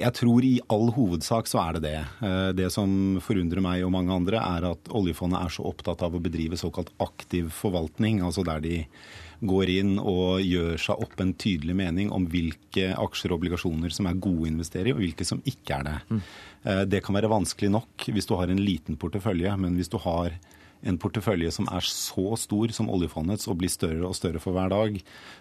Jeg 0.00 0.14
tror 0.16 0.44
i 0.46 0.52
all 0.70 0.92
hovedsak 0.94 1.48
så 1.50 1.58
er 1.64 1.78
det 1.78 1.82
det. 1.88 1.96
Eh, 2.28 2.50
det 2.60 2.68
som 2.76 2.92
forundrer 3.24 3.64
meg 3.64 3.86
og 3.86 3.94
mange 3.96 4.14
andre, 4.14 4.44
er 4.58 4.68
at 4.74 4.92
oljefondet 4.92 5.40
er 5.40 5.56
så 5.56 5.64
opptatt 5.72 6.04
av 6.04 6.14
å 6.14 6.22
bedrive 6.22 6.60
såkalt 6.60 6.92
aktiv 7.02 7.48
forvaltning. 7.56 8.20
Altså 8.26 8.44
der 8.46 8.60
de 8.64 8.84
går 9.40 9.72
inn 9.72 9.96
og 9.98 10.44
gjør 10.44 10.76
seg 10.80 11.02
opp 11.04 11.20
en 11.22 11.32
tydelig 11.40 11.76
mening 11.78 12.12
om 12.12 12.26
hvilke 12.30 12.90
aksjer 12.92 13.32
og 13.32 13.40
obligasjoner 13.40 13.94
som 13.94 14.08
er 14.10 14.20
gode 14.20 14.46
å 14.46 14.50
investere 14.50 14.90
i, 14.90 14.94
og 14.94 15.00
hvilke 15.02 15.26
som 15.28 15.40
ikke 15.48 15.80
er 15.80 15.86
det. 15.88 15.98
Mm. 16.10 16.22
Det 16.92 17.00
kan 17.04 17.16
være 17.16 17.32
vanskelig 17.32 17.72
nok 17.72 18.08
hvis 18.12 18.28
du 18.28 18.34
har 18.36 18.52
en 18.52 18.60
liten 18.60 19.00
portefølje, 19.00 19.54
men 19.60 19.78
hvis 19.80 19.92
du 19.92 19.96
har 20.04 20.36
en 20.80 20.96
portefølje 21.00 21.50
som 21.52 21.68
er 21.72 21.84
så 21.84 22.36
stor 22.40 22.72
som 22.72 22.88
oljefondets 22.92 23.48
og 23.50 23.58
blir 23.60 23.72
større 23.72 24.06
og 24.08 24.16
større 24.16 24.40
for 24.40 24.56
hver 24.56 24.72
dag, 24.72 24.96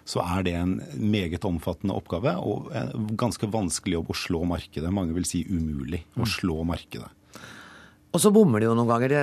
så 0.07 0.23
er 0.23 0.43
det 0.47 0.55
en 0.59 0.73
meget 0.99 1.47
omfattende 1.47 1.95
oppgave 1.95 2.35
og 2.39 2.71
ganske 3.19 3.47
vanskelig 3.51 3.99
jobb 3.99 4.11
å 4.11 4.19
slå 4.19 4.43
markedet. 4.49 4.91
Mange 4.95 5.15
vil 5.15 5.27
si 5.27 5.45
umulig 5.47 6.03
å 6.17 6.25
mm. 6.25 6.31
slå 6.37 6.61
markedet. 6.67 7.11
Og 8.09 8.23
så 8.23 8.31
bommer 8.33 8.61
det 8.61 8.65
jo 8.65 8.73
noen 8.77 8.89
ganger. 8.89 9.13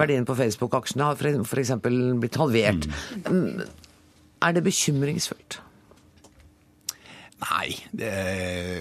Verdien 0.00 0.26
på 0.26 0.34
Facebook-aksjene 0.34 1.12
har 1.12 1.20
f.eks. 1.44 1.76
blitt 1.84 2.40
halvert. 2.40 2.88
Mm. 3.30 3.62
Er 4.40 4.56
det 4.56 4.64
bekymringsfullt? 4.64 5.60
Nei, 7.40 7.72
det, 7.96 8.10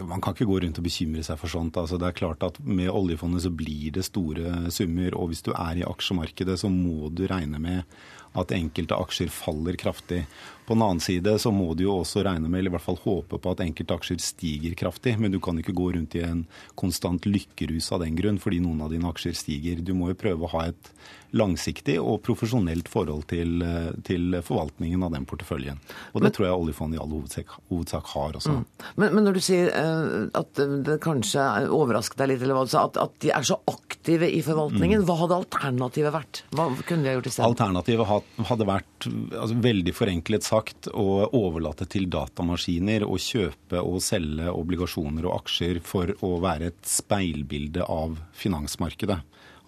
man 0.07 0.19
kan 0.19 0.35
ikke 0.35 0.47
gå 0.49 0.57
rundt 0.65 0.79
og 0.81 0.83
bekymre 0.83 1.23
seg 1.23 1.39
for 1.39 1.51
sånt. 1.51 1.77
Altså, 1.79 1.99
det 1.99 2.09
er 2.09 2.17
klart 2.17 2.43
at 2.43 2.57
Med 2.59 2.91
oljefondet 2.91 3.45
så 3.45 3.51
blir 3.55 3.93
det 3.95 4.03
store 4.07 4.71
summer. 4.75 5.15
Og 5.15 5.31
hvis 5.31 5.43
du 5.45 5.53
er 5.53 5.79
i 5.79 5.85
aksjemarkedet, 5.87 6.57
så 6.59 6.71
må 6.71 7.11
du 7.15 7.23
regne 7.29 7.61
med 7.63 7.99
at 8.37 8.51
enkelte 8.53 8.97
aksjer 8.99 9.31
faller 9.33 9.79
kraftig. 9.79 10.25
På 10.69 10.75
den 10.77 10.85
annen 10.85 10.99
side 11.01 11.31
så 11.41 11.49
må 11.49 11.71
du 11.73 11.87
jo 11.87 11.95
også 12.03 12.21
regne 12.21 12.45
med, 12.45 12.59
eller 12.59 12.69
i 12.69 12.75
hvert 12.75 12.85
fall 12.85 12.99
håpe 13.01 13.39
på 13.41 13.53
at 13.55 13.63
enkelte 13.65 13.95
aksjer 13.97 14.19
stiger 14.21 14.75
kraftig. 14.77 15.15
Men 15.17 15.33
du 15.33 15.39
kan 15.41 15.57
ikke 15.57 15.73
gå 15.73 15.87
rundt 15.95 16.13
i 16.19 16.21
en 16.21 16.43
konstant 16.77 17.25
lykkerus 17.25 17.87
av 17.95 18.03
den 18.05 18.13
grunn 18.19 18.37
fordi 18.37 18.61
noen 18.61 18.83
av 18.85 18.93
dine 18.93 19.09
aksjer 19.09 19.33
stiger. 19.33 19.81
Du 19.81 19.95
må 19.97 20.11
jo 20.11 20.19
prøve 20.21 20.45
å 20.45 20.53
ha 20.53 20.67
et 20.69 20.91
langsiktig 21.35 21.97
og 22.01 22.21
profesjonelt 22.25 22.89
forhold 22.89 23.27
til, 23.29 23.61
til 24.05 24.37
forvaltningen 24.45 25.03
av 25.05 25.13
den 25.13 25.25
porteføljen. 25.29 25.77
Og 26.13 26.21
det 26.21 26.29
men, 26.29 26.35
tror 26.35 26.47
jeg 26.47 26.61
oljefondet 26.63 26.97
i 26.97 27.01
all 27.03 27.11
hovedsak, 27.13 27.53
hovedsak 27.69 28.09
har 28.15 28.37
også. 28.39 28.55
Mm. 28.55 28.63
Men, 28.95 29.13
men, 29.13 29.25
når 29.27 29.37
du 29.37 29.41
sier 29.45 29.69
uh, 29.73 30.29
at 30.39 30.61
det 30.85 30.97
kanskje 31.05 31.45
overrasket 31.75 32.21
deg 32.21 32.31
litt, 32.33 32.45
eller 32.45 32.57
hva 32.57 32.65
du 32.65 32.73
sa, 32.73 32.87
at, 32.89 32.97
at, 33.01 33.13
de 33.21 33.33
er 33.35 33.45
så 33.45 33.59
aktive 33.69 34.29
i 34.29 34.41
forvaltningen, 34.45 35.03
mm. 35.03 35.07
hva 35.09 35.19
hadde 35.21 35.39
alternativet 35.43 36.15
vært? 36.15 36.43
Hva 36.55 36.69
kunne 36.81 37.05
de 37.05 37.11
ha 37.11 37.17
gjort 37.19 37.29
i 37.29 37.35
stedet? 37.35 37.49
Alternativet 37.49 38.13
hadde 38.49 38.69
vært 38.69 39.09
altså, 39.09 39.59
veldig 39.69 39.95
forenklet 39.97 40.47
sagt 40.47 40.58
å 40.93 41.09
overlate 41.37 41.87
til 41.89 42.09
datamaskiner 42.11 43.05
å 43.07 43.17
kjøpe 43.19 43.81
og 43.81 44.01
selge 44.03 44.51
obligasjoner 44.51 45.27
og 45.29 45.41
aksjer 45.41 45.81
for 45.85 46.13
å 46.25 46.35
være 46.43 46.71
et 46.73 46.81
speilbilde 46.87 47.85
av 47.85 48.17
finansmarkedet. 48.37 49.19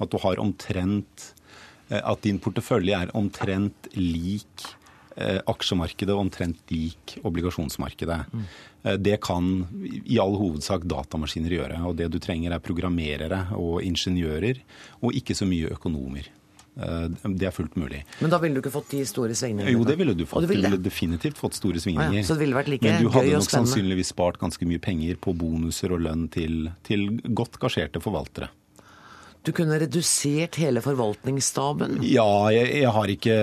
At 0.01 0.11
du 0.11 0.17
har 0.23 0.41
omtrent 0.41 1.31
Eh, 1.91 1.99
at 2.03 2.23
din 2.25 2.39
portefølje 2.41 2.97
er 3.03 3.11
omtrent 3.17 3.89
lik 3.97 4.65
eh, 5.17 5.39
aksjemarkedet 5.51 6.15
og 6.15 6.25
omtrent 6.25 6.73
lik 6.73 7.17
obligasjonsmarkedet. 7.27 8.19
Mm. 8.31 8.45
Det 8.97 9.19
kan 9.21 9.49
i 10.09 10.15
all 10.17 10.33
hovedsak 10.39 10.87
datamaskiner 10.89 11.53
gjøre. 11.53 11.81
Og 11.85 11.97
det 11.99 12.07
du 12.09 12.17
trenger 12.23 12.55
er 12.55 12.63
programmerere 12.63 13.43
og 13.53 13.83
ingeniører, 13.85 14.63
og 15.05 15.17
ikke 15.19 15.37
så 15.37 15.45
mye 15.45 15.69
økonomer. 15.75 16.31
Det 16.75 17.47
er 17.47 17.51
fullt 17.51 17.75
mulig. 17.75 18.03
Men 18.21 18.31
da 18.31 18.39
ville 18.39 18.55
du 18.55 18.61
ikke 18.61 18.71
fått 18.73 18.93
de 18.93 19.01
store 19.07 19.35
svingningene? 19.35 19.73
Jo, 19.75 19.83
det 19.87 19.97
ville 19.99 20.15
du 20.15 20.23
fått. 20.29 20.45
Du 20.45 20.51
ville, 20.53 20.71
definitivt 20.79 21.41
fått 21.41 21.57
store 21.59 21.81
svingninger. 21.83 22.13
Ah, 22.13 22.21
ja. 22.21 22.23
Så 22.23 22.37
det 22.37 22.45
ville 22.45 22.55
vært 22.55 22.71
like 22.71 22.87
Men 22.87 23.03
du 23.03 23.11
hadde 23.11 23.35
nok 23.35 23.51
sannsynligvis 23.51 24.13
spart 24.13 24.39
ganske 24.39 24.67
mye 24.69 24.79
penger 24.79 25.19
på 25.19 25.35
bonuser 25.35 25.91
og 25.91 26.05
lønn 26.07 26.29
til, 26.31 26.71
til 26.87 27.19
godt 27.35 27.59
gasjerte 27.61 27.99
forvaltere. 28.03 28.49
Du 29.41 29.49
kunne 29.57 29.79
redusert 29.81 30.59
hele 30.61 30.83
forvaltningsstaben? 30.85 31.97
Ja, 32.05 32.51
jeg, 32.53 32.67
jeg, 32.83 32.91
har 32.93 33.09
ikke 33.09 33.37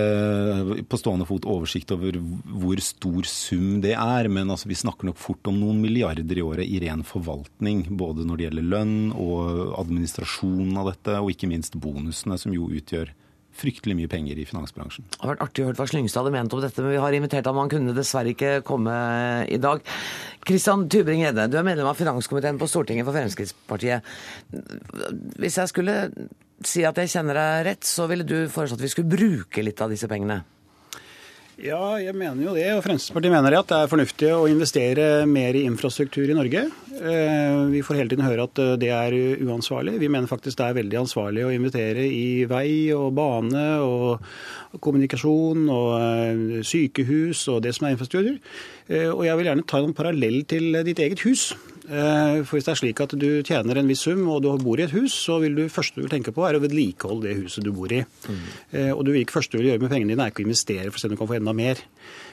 på 0.87 1.01
stående 1.01 1.27
fot 1.27 1.47
oversikt 1.51 1.91
over 1.97 2.21
hvor 2.21 2.83
stor 2.85 3.27
sum 3.27 3.81
det 3.83 3.97
er. 3.97 4.29
Men 4.31 4.53
altså, 4.55 4.71
vi 4.71 4.79
snakker 4.79 5.11
nok 5.11 5.19
fort 5.19 5.51
om 5.51 5.59
noen 5.59 5.81
milliarder 5.83 6.39
i 6.39 6.45
året 6.45 6.71
i 6.71 6.79
ren 6.85 7.03
forvaltning. 7.07 7.89
Både 7.99 8.27
når 8.29 8.39
det 8.39 8.47
gjelder 8.47 8.69
lønn 8.77 8.99
og 9.11 9.75
administrasjon 9.81 10.79
av 10.79 10.93
dette, 10.93 11.19
og 11.19 11.33
ikke 11.35 11.51
minst 11.51 11.75
bonusene, 11.83 12.39
som 12.39 12.55
jo 12.55 12.71
utgjør 12.71 13.11
fryktelig 13.59 13.97
mye 13.99 14.11
penger 14.11 14.39
i 14.39 14.47
finansbransjen. 14.49 15.07
Det 15.13 15.21
har 15.23 15.35
vært 15.35 15.45
artig 15.47 15.65
å 15.65 15.69
høre 15.69 15.81
hva 15.81 15.89
Slyngstad 15.91 16.23
hadde 16.23 16.35
ment 16.37 16.55
om 16.55 16.63
dette, 16.63 16.83
men 16.85 16.95
vi 16.95 17.03
har 17.03 17.17
invitert 17.19 17.49
ham. 17.51 17.61
Han 17.63 17.73
kunne 17.73 17.97
dessverre 17.97 18.35
ikke 18.35 18.53
komme 18.67 18.97
i 19.51 19.61
dag. 19.63 19.83
Kristian 20.49 20.87
Tybring-Gjedde, 20.91 21.49
du 21.53 21.59
er 21.61 21.67
medlem 21.67 21.91
av 21.91 21.99
finanskomiteen 21.99 22.61
på 22.61 22.69
Stortinget 22.71 23.09
for 23.09 23.17
Fremskrittspartiet. 23.17 24.13
Hvis 25.39 25.59
jeg 25.61 25.73
skulle 25.73 25.97
si 26.65 26.85
at 26.87 26.99
jeg 26.99 27.13
kjenner 27.13 27.39
deg 27.39 27.67
rett, 27.73 27.87
så 27.87 28.09
ville 28.11 28.27
du 28.27 28.39
foreslått 28.51 28.81
at 28.81 28.87
vi 28.87 28.95
skulle 28.95 29.13
bruke 29.13 29.65
litt 29.65 29.83
av 29.85 29.93
disse 29.93 30.09
pengene? 30.11 30.41
Ja, 31.59 31.99
jeg 31.99 32.15
mener 32.15 32.39
jo 32.39 32.53
det. 32.55 32.69
Og 32.77 32.85
Fremskrittspartiet 32.85 33.33
mener 33.35 33.57
at 33.59 33.67
det 33.67 33.79
er 33.83 33.89
fornuftig 33.91 34.29
å 34.31 34.45
investere 34.47 35.07
mer 35.27 35.57
i 35.59 35.65
infrastruktur 35.67 36.31
i 36.31 36.37
Norge. 36.37 36.61
Eh, 36.95 37.57
vi 37.73 37.81
får 37.83 37.99
hele 37.99 38.13
tiden 38.13 38.23
høre 38.23 38.45
at 38.47 38.61
eh, 38.63 38.77
det 38.79 38.93
er 38.95 39.17
uansvarlig. 39.43 39.97
Vi 39.99 40.07
mener 40.07 40.31
faktisk 40.31 40.61
det 40.61 40.69
er 40.69 40.77
veldig 40.79 41.01
ansvarlig 41.01 41.43
å 41.49 41.51
investere 41.51 42.05
i 42.07 42.45
vei 42.47 42.95
og 42.95 43.11
bane 43.19 43.65
og 43.83 44.79
kommunikasjon 44.85 45.67
og 45.67 45.91
eh, 45.99 46.63
sykehus 46.63 47.43
og 47.51 47.65
det 47.67 47.75
som 47.75 47.89
er 47.89 47.97
infrastruktur. 47.97 48.39
Og 48.89 49.27
jeg 49.27 49.37
vil 49.37 49.51
gjerne 49.51 49.67
ta 49.69 49.83
en 49.83 49.99
parallell 49.99 50.45
til 50.49 50.79
ditt 50.87 51.03
eget 51.03 51.27
hus. 51.27 51.51
Eh, 51.89 52.41
for 52.45 52.59
hvis 52.59 52.67
det 52.67 52.73
er 52.75 52.81
slik 52.83 53.01
at 53.01 53.15
du 53.17 53.29
tjener 53.47 53.81
en 53.81 53.89
viss 53.89 54.05
sum 54.05 54.27
og 54.29 54.43
du 54.45 54.51
bor 54.61 54.81
i 54.81 54.85
et 54.85 54.93
hus, 54.93 55.15
så 55.17 55.39
vil 55.43 55.57
du 55.57 55.65
første 55.73 55.97
du 55.97 56.05
vil 56.05 56.13
tenke 56.13 56.35
på 56.37 56.45
er 56.45 56.59
å 56.59 56.63
vedlikeholde 56.63 57.29
det 57.29 57.37
huset 57.41 57.65
du 57.65 57.73
bor 57.73 57.93
i. 57.93 58.03
Mm. 58.29 58.43
Og 58.95 59.05
du 59.07 59.13
vil 59.15 59.23
ikke 59.25 59.39
første 59.39 59.57
du 59.57 59.63
vil 59.63 59.73
gjøre 59.73 59.85
med 59.85 59.93
pengene 59.95 60.13
dine 60.13 60.27
er 60.27 60.35
ikke 60.35 60.45
å 60.45 60.49
investere 60.49 60.91
for 60.91 60.99
å 60.99 61.03
se 61.03 61.09
om 61.09 61.17
du 61.17 61.21
kan 61.21 61.31
få 61.31 61.39
enda 61.39 61.57
mer. 61.57 61.81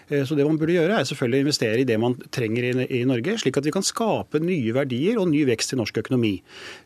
Eh, 0.10 0.24
så 0.28 0.38
det 0.38 0.46
man 0.46 0.58
burde 0.60 0.76
gjøre, 0.76 1.00
er 1.00 1.08
selvfølgelig 1.08 1.42
å 1.42 1.46
investere 1.46 1.82
i 1.82 1.88
det 1.88 1.98
man 2.02 2.16
trenger 2.34 2.84
i 2.86 3.02
Norge, 3.08 3.38
slik 3.42 3.58
at 3.58 3.66
vi 3.66 3.74
kan 3.74 3.86
skape 3.86 4.42
nye 4.44 4.76
verdier 4.76 5.20
og 5.22 5.30
ny 5.32 5.44
vekst 5.50 5.74
i 5.74 5.80
norsk 5.80 6.02
økonomi. 6.04 6.36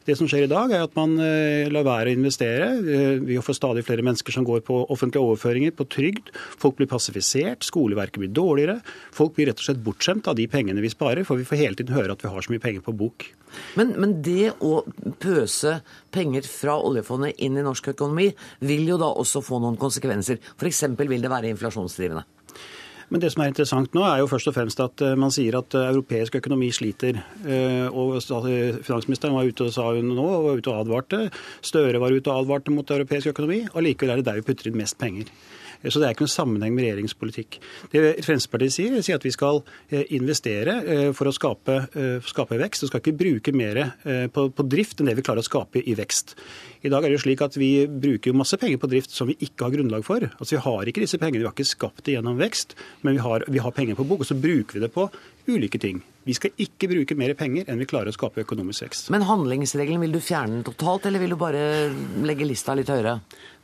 Det 0.08 0.16
som 0.20 0.30
skjer 0.30 0.48
i 0.48 0.52
dag, 0.52 0.72
er 0.76 0.86
at 0.86 0.96
man 0.98 1.18
eh, 1.24 1.70
lar 1.72 1.88
være 1.88 2.14
å 2.14 2.18
investere. 2.20 2.70
Eh, 2.80 3.18
vi 3.26 3.40
får 3.44 3.60
stadig 3.60 3.86
flere 3.88 4.06
mennesker 4.06 4.36
som 4.36 4.48
går 4.48 4.64
på 4.68 4.82
offentlige 4.88 5.24
overføringer, 5.26 5.76
på 5.76 5.88
trygd. 5.92 6.32
Folk 6.60 6.80
blir 6.80 6.90
passifisert, 6.92 7.68
skoleverket 7.68 8.24
blir 8.24 8.34
dårligere. 8.34 8.80
Folk 9.16 9.36
blir 9.36 9.52
rett 9.52 9.60
og 9.60 9.68
slett 9.68 9.84
bortskjemt 9.84 10.32
av 10.32 10.40
de 10.40 10.48
pengene 10.52 10.84
vi 10.84 10.94
sparer, 10.94 11.28
for 11.28 11.40
vi 11.40 11.48
får 11.48 11.64
hele 11.64 11.80
tiden 11.80 11.98
høre 11.98 12.16
at 12.16 12.24
vi 12.24 12.32
har 12.32 12.46
så 12.46 12.54
mye 12.54 12.64
penger 12.64 12.86
på 12.86 12.96
bok. 13.00 13.30
Men, 13.80 13.96
men, 13.98 14.20
det 14.26 14.52
å 14.62 14.84
pøse 15.22 15.80
penger 16.14 16.46
fra 16.46 16.78
oljefondet 16.86 17.40
inn 17.42 17.58
i 17.58 17.66
norsk 17.66 17.92
økonomi 17.96 18.30
vil 18.70 18.92
jo 18.92 19.00
da 19.02 19.10
også 19.10 19.42
få 19.46 19.62
noen 19.64 19.80
konsekvenser. 19.80 20.38
F.eks. 20.58 20.84
vil 21.00 21.26
det 21.26 21.32
være 21.34 21.50
inflasjonsdrivende. 21.56 22.28
Men 23.10 23.22
det 23.24 23.32
som 23.34 23.42
er 23.44 23.50
interessant 23.50 23.96
nå, 23.98 24.04
er 24.06 24.22
jo 24.22 24.30
først 24.30 24.52
og 24.52 24.56
fremst 24.56 24.82
at 24.84 25.02
eh, 25.06 25.16
man 25.20 25.34
sier 25.34 25.58
at 25.60 25.76
eh, 25.78 25.88
europeisk 25.90 26.38
økonomi 26.40 26.70
sliter. 26.76 27.22
Eh, 27.42 27.88
og 27.90 28.20
Finansministeren 28.22 29.34
var 29.34 29.50
ute 29.50 29.66
og 29.66 29.74
sa 29.74 29.88
hun 29.96 30.12
nå, 30.14 30.26
og 30.26 30.46
var 30.46 30.62
ute 30.62 30.74
og 30.74 30.84
advarte. 30.84 31.22
Støre 31.66 32.02
var 32.02 32.14
ute 32.14 32.30
og 32.30 32.44
advarte 32.44 32.74
mot 32.74 32.94
europeisk 32.94 33.34
økonomi. 33.34 33.64
og 33.74 33.86
Likevel 33.86 34.14
er 34.14 34.22
det 34.22 34.30
der 34.30 34.40
vi 34.40 34.46
putter 34.52 34.70
inn 34.70 34.78
mest 34.78 35.00
penger. 35.02 35.32
Så 35.84 36.02
det 36.02 36.10
er 36.10 36.16
ikke 36.16 36.26
noen 36.26 36.34
sammenheng 36.34 36.74
med 36.76 36.84
regjeringspolitikk. 36.86 37.58
Det 37.94 38.02
Fremskrittspartiet 38.26 38.76
sier, 38.76 38.98
sier 39.06 39.20
at 39.20 39.26
vi 39.26 39.32
skal 39.32 39.62
eh, 39.88 40.04
investere 40.18 40.76
eh, 40.84 41.06
for 41.16 41.30
å 41.30 41.36
skape, 41.36 41.78
eh, 41.94 42.18
skape 42.28 42.60
vekst. 42.60 42.84
Vi 42.84 42.90
skal 42.92 43.04
ikke 43.04 43.16
bruke 43.20 43.54
mer 43.56 43.80
på, 44.34 44.50
på, 44.56 44.66
drift 44.68 45.00
enn 45.00 45.10
det 45.10 45.16
vi 45.20 45.24
klarer 45.26 45.44
å 45.44 45.48
skape 45.48 45.80
i 45.80 45.96
vekst. 45.96 46.36
I 46.84 46.92
dag 46.92 47.04
er 47.04 47.12
det 47.12 47.20
jo 47.20 47.24
slik 47.24 47.44
at 47.46 47.56
vi 47.60 47.72
bruker 47.88 48.36
masse 48.36 48.60
penger 48.60 48.80
på 48.82 48.90
drift 48.92 49.16
som 49.16 49.30
vi 49.30 49.38
ikke 49.46 49.68
har 49.68 49.76
grunnlag 49.78 50.06
for. 50.08 50.28
Altså 50.36 50.58
Vi 50.58 50.64
har 50.68 50.92
ikke 50.92 51.04
disse 51.06 51.20
pengene, 51.22 51.44
vi 51.44 51.48
har 51.48 51.56
ikke 51.56 51.72
skapt 51.72 52.04
det 52.08 52.18
gjennom 52.18 52.40
vekst, 52.40 52.76
men 53.04 53.18
vi 53.18 53.24
har, 53.24 53.48
vi 53.48 53.64
har 53.64 53.76
penger 53.76 54.00
på 54.00 54.08
bok, 54.10 54.24
og 54.24 54.30
så 54.30 54.38
bruker 54.40 54.80
vi 54.80 54.86
det 54.86 54.94
på 54.96 55.08
ulike 55.50 55.82
ting. 55.82 56.04
Vi 56.30 56.36
skal 56.38 56.54
ikke 56.62 56.92
bruke 56.92 57.16
mer 57.18 57.34
penger 57.38 57.66
enn 57.72 57.80
vi 57.82 57.88
klarer 57.90 58.12
å 58.12 58.14
skape 58.14 58.44
økonomisk 58.44 58.86
vekst. 58.86 59.08
Men 59.14 59.26
handlingsregelen, 59.26 60.04
vil 60.04 60.14
du 60.14 60.22
fjerne 60.22 60.60
den 60.60 60.66
totalt, 60.68 61.08
eller 61.10 61.24
vil 61.24 61.34
du 61.34 61.40
bare 61.42 61.64
legge 62.22 62.46
lista 62.46 62.76
litt 62.78 62.92
høyere? 62.92 63.18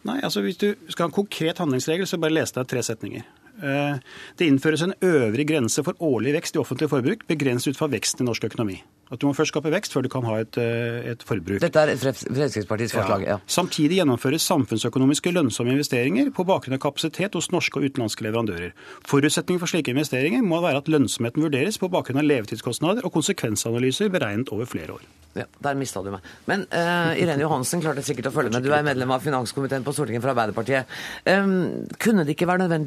Nei, 0.06 0.18
altså 0.26 0.42
Hvis 0.42 0.58
du 0.62 0.72
skal 0.90 1.06
ha 1.06 1.10
en 1.12 1.20
konkret 1.20 1.62
handlingsregel, 1.62 2.10
så 2.10 2.18
bare 2.22 2.34
les 2.34 2.56
deg 2.56 2.66
tre 2.70 2.82
setninger. 2.86 3.26
Eh, 3.56 4.02
det 4.38 4.48
innføres 4.50 4.82
en 4.84 4.96
øvrig 5.06 5.46
grense 5.48 5.84
for 5.86 5.98
årlig 6.04 6.34
vekst 6.40 6.58
i 6.58 6.62
offentlig 6.64 6.90
forbruk, 6.92 7.28
begrenset 7.30 7.76
ut 7.76 7.80
fra 7.80 7.92
veksten 7.94 8.26
i 8.26 8.30
norsk 8.32 8.50
økonomi. 8.50 8.80
At 9.14 9.22
du 9.22 9.28
må 9.28 9.36
først 9.38 9.54
skape 9.54 9.70
vekst 9.70 9.94
før 9.94 10.06
du 10.06 10.10
kan 10.10 10.26
ha 10.26 10.40
et, 10.42 10.58
eh, 10.58 11.12
et 11.12 11.26
forbruk. 11.26 11.60
Dette 11.62 11.82
er 11.82 11.94
Fremskrittspartiets 12.02 12.96
forslag, 12.96 13.26
ja. 13.26 13.36
ja. 13.36 13.38
Samtidig 13.46 14.00
gjennomføres 14.00 14.48
samfunnsøkonomiske 14.50 15.34
lønnsomme 15.36 15.76
investeringer 15.76 16.32
på 16.34 16.46
bakgrunn 16.48 16.78
av 16.78 16.82
kapasitet 16.88 17.38
hos 17.38 17.52
norske 17.54 17.78
og 17.78 17.86
utenlandske 17.86 18.26
leverandører. 18.26 18.74
Forutsetningen 19.06 19.62
for 19.62 19.70
slike 19.70 19.94
investeringer 19.94 20.42
må 20.46 20.62
være 20.66 20.82
at 20.82 20.90
lønnsomheten 20.90 21.46
vurderes 21.46 21.78
på 21.82 21.92
bakgrunn 21.94 22.24
av 22.24 22.26
levetidskostnader 22.32 23.06
og 23.06 23.14
konsekvensanalyser 23.14 24.10
beregnet 24.14 24.50
over 24.56 24.70
flere 24.70 24.98
år. 24.98 25.06
Ja, 25.36 25.46
Der 25.62 25.76
mista 25.76 26.02
du 26.02 26.14
meg. 26.14 26.26
Men 26.48 26.64
uh, 26.72 27.12
Irene 27.20 27.44
Johansen 27.44 27.84
klarte 27.84 28.02
sikkert 28.08 28.30
å 28.30 28.34
følge 28.34 28.54
med. 28.56 28.64
Du 28.64 28.72
er 28.74 28.86
medlem 28.88 29.12
av 29.12 29.22
finanskomiteen 29.22 29.84
på 29.84 29.92
Stortinget 29.94 30.24
for 30.24 30.32
Arbeiderpartiet. 30.32 30.90
Um, 31.28 31.86
kunne 32.00 32.24
det 32.24 32.38
ikke 32.38 32.48
være 32.48 32.80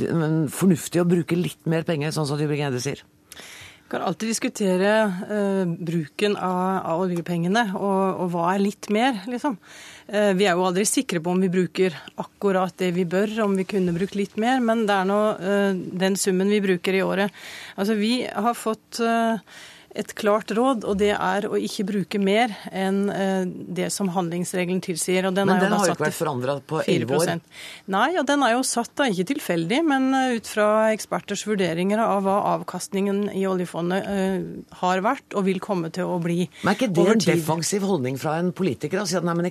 fornuftig 0.50 1.02
å 1.02 1.06
bruke 1.08 1.36
litt 1.36 1.68
mer 1.68 1.84
penger, 1.86 2.14
sånn 2.16 2.26
som 2.26 2.40
Tybring-Gjedde 2.40 2.82
sier? 2.82 3.04
Kan 3.88 4.02
alltid 4.04 4.28
diskutere 4.28 4.90
uh, 5.06 5.64
bruken 5.64 6.36
av, 6.36 6.86
av 6.92 7.04
oljepengene, 7.06 7.64
og, 7.78 8.02
og, 8.22 8.26
hva 8.34 8.50
er 8.52 8.64
litt 8.64 8.90
mer, 8.94 9.22
liksom. 9.30 9.56
Uh, 10.08 10.32
vi 10.36 10.46
er 10.48 10.56
jo 10.56 10.66
aldri 10.68 10.84
sikre 10.88 11.22
på 11.24 11.32
om 11.32 11.40
vi 11.44 11.50
bruker 11.52 11.96
akkurat 12.20 12.76
det 12.80 12.92
vi 12.96 13.06
bør, 13.08 13.32
om 13.46 13.56
vi 13.58 13.66
kunne 13.68 13.96
brukt 13.96 14.18
litt 14.18 14.36
mer, 14.40 14.60
men 14.64 14.84
det 14.88 14.96
er 14.96 15.08
nå 15.08 15.18
uh, 15.40 15.72
den 16.04 16.20
summen 16.20 16.52
vi 16.52 16.62
bruker 16.64 16.98
i 16.98 17.02
året. 17.04 17.42
Altså, 17.76 17.96
vi 17.98 18.12
har 18.28 18.56
fått 18.58 19.00
et 19.98 20.12
klart 20.18 20.52
råd, 20.54 20.84
og 20.86 20.98
det 21.00 21.10
er 21.14 21.46
å 21.48 21.58
ikke 21.58 21.84
bruke 21.88 22.20
mer 22.22 22.52
enn 22.70 23.00
eh, 23.10 23.48
det 23.78 23.88
som 23.94 24.10
handlingsregelen 24.14 24.80
tilsier. 24.84 25.26
den 25.26 25.48
men 25.48 25.58
den 25.58 25.74
har 25.74 25.90
jo 25.90 25.96
ikke 25.96 26.06
vært 26.06 26.18
forandra 26.18 26.58
på 26.62 26.82
elleve 26.84 27.18
år? 27.18 27.32
Nei, 27.90 28.08
og 28.20 28.26
den 28.28 28.44
er 28.46 28.54
jo 28.54 28.62
satt 28.66 28.92
da 28.98 29.08
ikke 29.10 29.26
tilfeldig, 29.32 29.80
men 29.88 30.08
eh, 30.14 30.36
ut 30.38 30.50
fra 30.50 30.68
eksperters 30.94 31.42
vurderinger 31.48 32.02
av 32.04 32.22
hva 32.26 32.36
avkastningen 32.54 33.26
i 33.34 33.44
oljefondet 33.48 34.06
uh, 34.06 34.46
har 34.82 35.02
vært 35.04 35.34
og 35.38 35.46
vil 35.48 35.58
komme 35.62 35.90
til 35.94 36.08
å 36.08 36.18
bli. 36.22 36.44
Men 36.62 36.72
er 36.72 36.78
ikke 36.78 36.92
det 36.94 37.08
en 37.14 37.24
defensiv 37.24 37.86
holdning 37.88 38.18
fra 38.20 38.38
en 38.38 38.52
politiker 38.56 39.02
å 39.02 39.08
si 39.08 39.18
at 39.18 39.26
nei, 39.26 39.34
men 39.38 39.48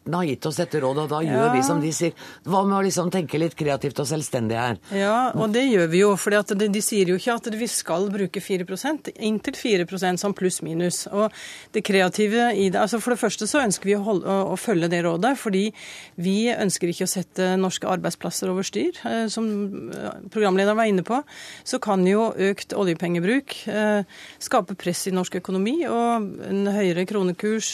ekspertene 0.00 0.16
har 0.16 0.24
gitt 0.24 0.46
oss 0.46 0.56
dette 0.56 0.80
rådet, 0.80 1.04
og 1.04 1.10
da 1.10 1.20
ja. 1.22 1.32
gjør 1.34 1.54
vi 1.54 1.62
som 1.62 1.80
de 1.80 1.92
sier? 1.92 2.12
Hva 2.44 2.64
med 2.64 2.78
å 2.78 2.82
liksom 2.82 3.10
tenke 3.10 3.38
litt 3.38 3.54
kreativt 3.54 3.98
og 4.00 4.06
selvstendig 4.08 4.56
her? 4.56 4.78
Ja, 4.92 5.32
og 5.34 5.52
det 5.52 5.66
gjør 5.68 5.88
vi 5.90 6.00
jo. 6.00 6.16
For 6.16 6.30
de, 6.30 6.68
de 6.68 6.80
sier 6.82 7.08
jo 7.08 7.16
ikke 7.16 7.36
at 7.36 7.48
vi 7.54 7.68
skal 7.68 8.08
bruke 8.10 8.40
4% 8.40 9.10
Inntil 9.20 9.54
4% 9.54 10.20
som 10.20 10.34
pluss-minus. 10.34 11.06
Og 11.12 11.30
det 11.72 11.82
kreative 11.84 12.52
i 12.54 12.70
det 12.70 12.80
altså 12.80 13.00
For 13.00 13.12
det 13.12 13.20
første 13.20 13.46
så 13.46 13.62
ønsker 13.62 13.90
vi 13.90 13.96
å, 13.96 14.02
holde, 14.02 14.26
å, 14.26 14.52
å, 14.54 14.56
følge 14.60 14.90
det 14.90 15.02
rådet, 15.04 15.34
fordi 15.38 15.70
vi 16.20 16.50
ønsker 16.52 16.90
ikke 16.90 17.06
å 17.06 17.10
sette 17.10 17.54
norske 17.60 17.88
arbeidsplasser 17.88 18.50
over 18.50 18.66
styr. 18.66 18.96
Eh, 19.06 19.26
som 19.32 19.46
eh, 19.92 20.10
programlederen 20.32 20.78
var 20.78 20.90
inne 20.90 21.04
på, 21.06 21.20
så 21.64 21.80
kan 21.82 22.04
jo 22.08 22.30
økt 22.50 22.74
oljepengebruk 22.76 23.56
eh, 23.70 24.02
skape 24.42 24.76
press 24.80 25.06
i 25.10 25.14
norsk 25.14 25.40
økonomi 25.40 25.78
og 25.88 26.30
en 26.48 26.66
høyere 26.70 27.06
kronekurs, 27.08 27.70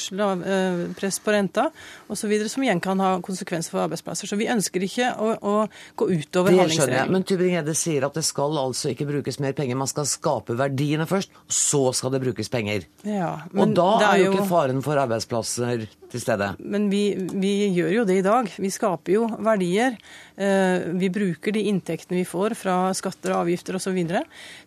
press 0.96 1.18
på 1.22 1.32
renta 1.34 1.68
osv., 2.12 2.25
som 2.52 2.64
igjen 2.64 2.80
kan 2.84 3.00
ha 3.02 3.16
konsekvenser 3.24 3.74
for 3.74 3.84
arbeidsplasser. 3.84 4.30
Så 4.30 4.38
vi 4.38 4.48
ønsker 4.52 4.84
ikke 4.86 5.12
å, 5.18 5.32
å 5.36 5.54
gå 5.98 6.08
utover 6.10 6.52
handlingsregelen. 6.52 6.66
Det 6.66 6.76
skjønner 6.78 6.98
jeg, 6.98 7.12
men 7.14 7.26
Tybring-Gjedde 7.30 7.76
sier 7.78 8.08
at 8.08 8.18
det 8.18 8.24
skal 8.26 8.58
altså 8.60 8.92
ikke 8.92 9.08
brukes 9.08 9.40
mer 9.42 9.56
penger. 9.58 9.78
Man 9.80 9.90
skal 9.90 10.08
skape 10.10 10.56
verdiene 10.58 11.08
først, 11.10 11.34
så 11.48 11.82
skal 11.96 12.14
det 12.16 12.22
brukes 12.26 12.52
penger. 12.52 12.88
Ja, 13.06 13.32
og 13.54 13.76
da 13.76 13.90
er, 14.00 14.08
er 14.10 14.24
jo 14.24 14.34
ikke 14.34 14.48
faren 14.50 14.82
for 14.84 15.00
arbeidsplasser 15.02 15.86
til 16.16 16.24
stede. 16.24 16.52
Men 16.58 16.88
vi, 16.92 17.02
vi, 17.16 17.52
gjør 17.76 17.92
jo 18.00 18.06
det 18.08 18.20
i 18.20 18.24
dag. 18.24 18.48
Vi 18.56 18.72
skaper 18.72 19.16
jo 19.16 19.26
verdier. 19.44 19.96
Eh, 20.36 20.88
vi 20.96 21.08
bruker 21.12 21.54
de 21.56 21.62
inntektene 21.70 22.18
vi 22.18 22.26
får 22.28 22.56
fra 22.58 22.76
skatter 22.96 23.32
og 23.32 23.44
avgifter 23.44 23.78
osv. 23.78 24.00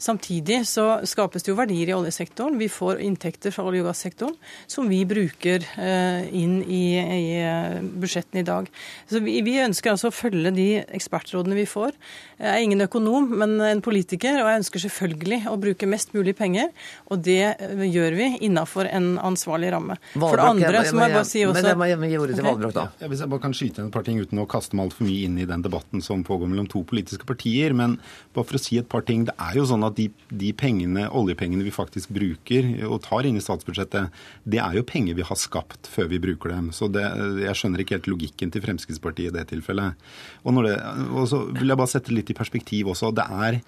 Samtidig 0.02 0.64
så 0.70 0.88
skapes 1.10 1.46
det 1.46 1.52
jo 1.52 1.58
verdier 1.60 1.92
i 1.92 1.98
oljesektoren. 1.98 2.58
Vi 2.62 2.70
får 2.72 3.02
inntekter 3.06 3.54
fra 3.54 3.68
olje- 3.70 3.84
og 3.84 3.92
gassektoren 3.92 4.38
som 4.70 4.90
vi 4.90 5.04
bruker 5.10 5.66
eh, 5.78 6.30
inn 6.36 6.60
i, 6.66 6.84
i 6.98 7.28
eh, 7.42 7.80
budsjettene 7.82 8.44
i 8.44 8.48
dag. 8.48 8.70
Så 9.10 9.22
vi, 9.26 9.40
vi, 9.46 9.60
ønsker 9.60 9.94
altså 9.94 10.10
å 10.10 10.16
følge 10.16 10.54
de 10.56 10.70
ekspertrådene 10.98 11.58
vi 11.58 11.68
får. 11.70 11.94
Jeg 12.40 12.50
er 12.50 12.64
ingen 12.64 12.86
økonom, 12.86 13.28
men 13.42 13.58
en 13.66 13.84
politiker, 13.84 14.40
og 14.40 14.48
jeg 14.48 14.64
ønsker 14.64 14.86
selvfølgelig 14.86 15.42
å 15.52 15.58
bruke 15.60 15.90
mest 15.90 16.14
mulig 16.16 16.38
penger. 16.40 16.70
Og 17.12 17.22
det 17.26 17.58
gjør 17.90 18.18
vi 18.18 18.32
innafor 18.48 18.90
en 18.90 19.12
ansvarlig 19.22 19.74
ramme. 19.76 20.00
For 20.16 20.40
det 20.40 20.48
andre 20.48 20.84
så 20.88 20.96
må 20.96 21.06
jeg 21.06 21.18
bare 21.18 21.28
si 21.28 21.39
også 21.48 21.58
Men 21.58 21.68
det 21.68 21.76
må 21.80 21.88
jeg 21.90 22.12
gi 22.12 22.20
ordet 22.20 22.36
til 22.38 22.46
Valbrok, 22.48 22.74
da. 22.76 22.86
Ja, 23.02 23.10
hvis 23.12 23.24
jeg 23.24 23.32
bare 23.32 23.44
kan 23.44 23.56
skyte 23.56 23.82
inn 23.82 23.90
et 23.90 23.96
par 23.96 24.06
ting 24.08 24.20
uten 24.20 24.42
å 24.42 24.48
kaste 24.50 24.78
meg 24.78 24.90
altfor 24.90 25.08
mye 25.08 25.28
inn 25.28 25.38
i 25.42 25.48
den 25.50 25.64
debatten 25.66 26.04
som 26.06 26.26
pågår 26.28 26.52
mellom 26.52 26.68
to 26.72 26.84
politiske 26.88 27.28
partier. 27.30 27.76
Men 27.78 27.98
bare 28.36 28.50
for 28.50 28.60
å 28.60 28.62
si 28.62 28.80
et 28.82 28.90
par 28.92 29.06
ting. 29.08 29.26
Det 29.30 29.36
er 29.40 29.58
jo 29.60 29.66
sånn 29.70 29.86
at 29.88 29.98
de, 30.00 30.10
de 30.30 30.52
pengene, 30.58 31.08
oljepengene 31.10 31.66
vi 31.66 31.74
faktisk 31.76 32.14
bruker 32.16 32.70
og 32.90 33.02
tar 33.08 33.28
inn 33.30 33.40
i 33.40 33.44
statsbudsjettet, 33.44 34.22
det 34.50 34.62
er 34.64 34.80
jo 34.80 34.86
penger 34.88 35.18
vi 35.18 35.28
har 35.30 35.40
skapt 35.40 35.90
før 35.92 36.12
vi 36.14 36.22
bruker 36.24 36.54
dem. 36.56 36.72
Så 36.76 36.92
det, 36.92 37.06
jeg 37.46 37.58
skjønner 37.58 37.84
ikke 37.84 38.00
helt 38.00 38.12
logikken 38.12 38.54
til 38.54 38.64
Fremskrittspartiet 38.66 39.32
i 39.34 39.36
det 39.40 39.48
tilfellet. 39.52 40.00
Og, 40.44 40.64
det, 40.66 40.78
og 41.14 41.28
så 41.32 41.44
vil 41.54 41.72
jeg 41.72 41.80
bare 41.80 41.94
sette 41.96 42.16
litt 42.16 42.32
i 42.32 42.38
perspektiv 42.38 42.94
også. 42.94 43.14
Det 43.16 43.28
er 43.30 43.62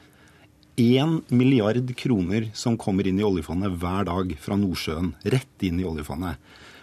1 0.81 1.31
milliard 1.35 1.95
kroner 1.99 2.49
som 2.57 2.77
kommer 2.79 3.07
inn 3.07 3.19
i 3.19 3.25
oljefondet 3.27 3.75
hver 3.81 4.07
dag 4.07 4.35
fra 4.39 4.57
Nordsjøen. 4.59 5.13
Rett 5.33 5.65
inn 5.67 5.81
i 5.81 5.87
oljefondet. 5.87 6.39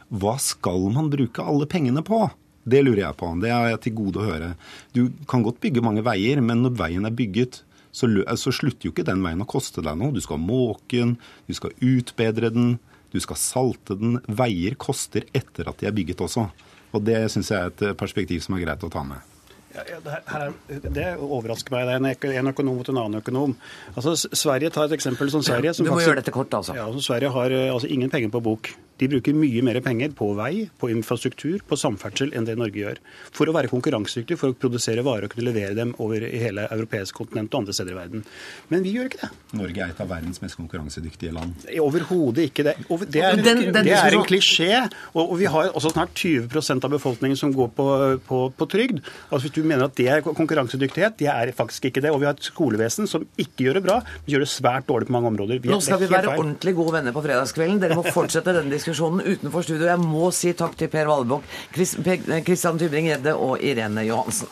Hva 0.08 0.38
skal 0.40 0.88
man 0.94 1.10
bruke 1.12 1.44
alle 1.44 1.68
pengene 1.68 2.02
på? 2.06 2.24
Det 2.68 2.82
lurer 2.84 3.02
jeg 3.02 3.16
på. 3.20 3.30
Det 3.42 3.50
er 3.52 3.70
jeg 3.72 3.80
til 3.84 3.96
gode 3.96 4.20
å 4.20 4.28
høre. 4.28 4.52
Du 4.96 5.08
kan 5.28 5.44
godt 5.44 5.60
bygge 5.62 5.84
mange 5.84 6.04
veier, 6.04 6.40
men 6.44 6.64
når 6.64 6.76
veien 6.80 7.08
er 7.08 7.16
bygget, 7.16 7.62
så, 7.92 8.08
så 8.36 8.52
slutter 8.54 8.88
jo 8.88 8.92
ikke 8.92 9.06
den 9.08 9.24
veien 9.24 9.42
å 9.42 9.48
koste 9.48 9.84
deg 9.84 9.96
noe. 9.98 10.12
Du 10.14 10.20
skal 10.24 10.40
måke 10.42 11.00
den, 11.00 11.16
du 11.48 11.56
skal 11.56 11.72
utbedre 11.80 12.52
den, 12.54 12.76
du 13.12 13.18
skal 13.24 13.40
salte 13.40 13.96
den. 13.98 14.18
Veier 14.28 14.76
koster 14.80 15.24
etter 15.36 15.70
at 15.70 15.80
de 15.80 15.88
er 15.88 15.96
bygget 15.96 16.24
også. 16.24 16.48
Og 16.96 17.04
det 17.04 17.20
syns 17.32 17.52
jeg 17.52 17.58
er 17.58 17.72
et 17.72 17.98
perspektiv 18.00 18.44
som 18.44 18.56
er 18.56 18.64
greit 18.64 18.84
å 18.84 18.92
ta 18.92 19.04
med. 19.06 19.34
Ja, 19.76 19.98
det, 20.02 20.18
her, 20.26 20.52
det, 20.90 21.06
overrasker 21.22 21.74
meg. 21.74 21.88
Det 21.88 22.32
er 22.32 22.40
en 22.40 22.50
økonom 22.50 22.80
mot 22.80 22.88
en 22.88 23.00
annen 23.04 23.20
økonom. 23.20 23.54
Altså, 23.94 24.16
Sverige 24.16 24.72
tar 24.74 24.88
et 24.88 24.96
eksempel 24.96 25.30
som 25.32 25.44
Sverige. 25.44 25.74
Som 25.76 25.86
du 25.86 25.92
må 25.92 25.98
faktisk, 25.98 26.10
gjøre 26.10 26.22
dette 26.22 26.34
kort, 26.34 26.54
altså. 26.56 26.76
Ja, 26.76 26.88
Sverige 27.04 27.32
har 27.34 27.56
altså, 27.68 27.90
ingen 27.92 28.12
penger 28.12 28.32
på 28.34 28.42
bok. 28.44 28.72
De 28.98 29.08
bruker 29.10 29.36
mye 29.36 29.62
mer 29.62 29.78
penger 29.84 30.10
på 30.18 30.32
vei, 30.38 30.66
på 30.80 30.90
infrastruktur, 30.90 31.60
på 31.68 31.78
samferdsel 31.78 32.32
enn 32.34 32.46
det 32.48 32.56
Norge 32.58 32.80
gjør. 32.80 33.00
For 33.34 33.46
å 33.46 33.54
være 33.54 33.70
konkurransedyktig, 33.70 34.38
for 34.40 34.50
å 34.50 34.56
produsere 34.58 35.04
varer 35.06 35.28
og 35.28 35.34
kunne 35.34 35.52
levere 35.52 35.76
dem 35.78 35.92
over 36.02 36.24
i 36.26 36.40
hele 36.42 36.66
europeisk 36.74 37.20
kontinent 37.20 37.52
og 37.54 37.62
andre 37.62 37.76
steder 37.76 37.94
i 37.94 37.98
verden. 37.98 38.24
Men 38.72 38.82
vi 38.82 38.96
gjør 38.96 39.10
ikke 39.10 39.20
det. 39.22 39.30
Norge 39.60 39.84
er 39.84 39.92
et 39.94 40.02
av 40.02 40.10
verdens 40.10 40.42
mest 40.42 40.58
konkurransedyktige 40.58 41.34
land. 41.36 41.68
Overhodet 41.78 42.48
ikke 42.50 42.66
det. 42.66 42.74
Det 43.06 43.22
er, 43.22 43.38
den, 43.38 43.62
den, 43.70 43.86
det 43.86 43.94
er 43.94 44.18
en 44.18 44.26
klisjé. 44.26 44.82
Og, 45.12 45.22
og, 45.22 45.36
vi 45.38 45.46
har 45.50 45.70
også 45.70 45.94
snart 45.94 46.18
20% 46.18 46.88
av 46.88 46.94
befolkningen 46.96 47.38
som 47.38 47.54
går 47.54 47.70
på, 47.78 47.88
på, 48.26 48.42
på 48.58 48.70
trygd. 48.74 48.98
Altså 49.28 49.44
Hvis 49.46 49.56
du 49.60 49.62
mener 49.62 49.86
at 49.86 49.96
det 49.98 50.08
er 50.10 50.26
konkurransedyktighet, 50.26 51.20
det 51.22 51.30
er 51.30 51.54
faktisk 51.54 51.88
ikke 51.92 52.02
det. 52.02 52.12
Og 52.14 52.22
vi 52.24 52.30
har 52.30 52.34
et 52.34 52.50
skolevesen 52.50 53.06
som 53.10 53.26
ikke 53.38 53.68
gjør 53.68 53.78
det 53.78 53.86
bra, 53.86 54.00
men 54.02 54.34
gjør 54.34 54.46
det 54.46 54.50
svært 54.50 54.90
dårlig 54.90 55.06
på 55.06 55.14
mange 55.14 55.30
områder. 55.30 55.62
Vi 55.62 55.70
Nå 55.70 55.78
skal 55.84 56.02
vi 56.02 56.10
være 56.10 56.34
ordentlig 56.34 56.74
gode 56.78 56.98
venner 56.98 57.14
på 57.14 57.22
fredagskvelden. 57.22 57.78
Dere 57.84 57.98
må 57.98 58.06
fortsette 58.10 58.56
denne 58.56 58.74
diskusjonen 58.74 58.87
diskusjonen 58.88 59.26
utenfor 59.26 59.62
studio. 59.62 59.88
Jeg 59.90 60.00
må 60.00 60.30
si 60.32 60.54
takk 60.56 60.76
til 60.78 60.88
Per 60.92 61.08
Valbokk, 61.10 61.44
Kristian 61.74 62.80
Tybring-Gjedde 62.80 63.34
og 63.36 63.60
Irene 63.60 64.06
Johansen. 64.08 64.48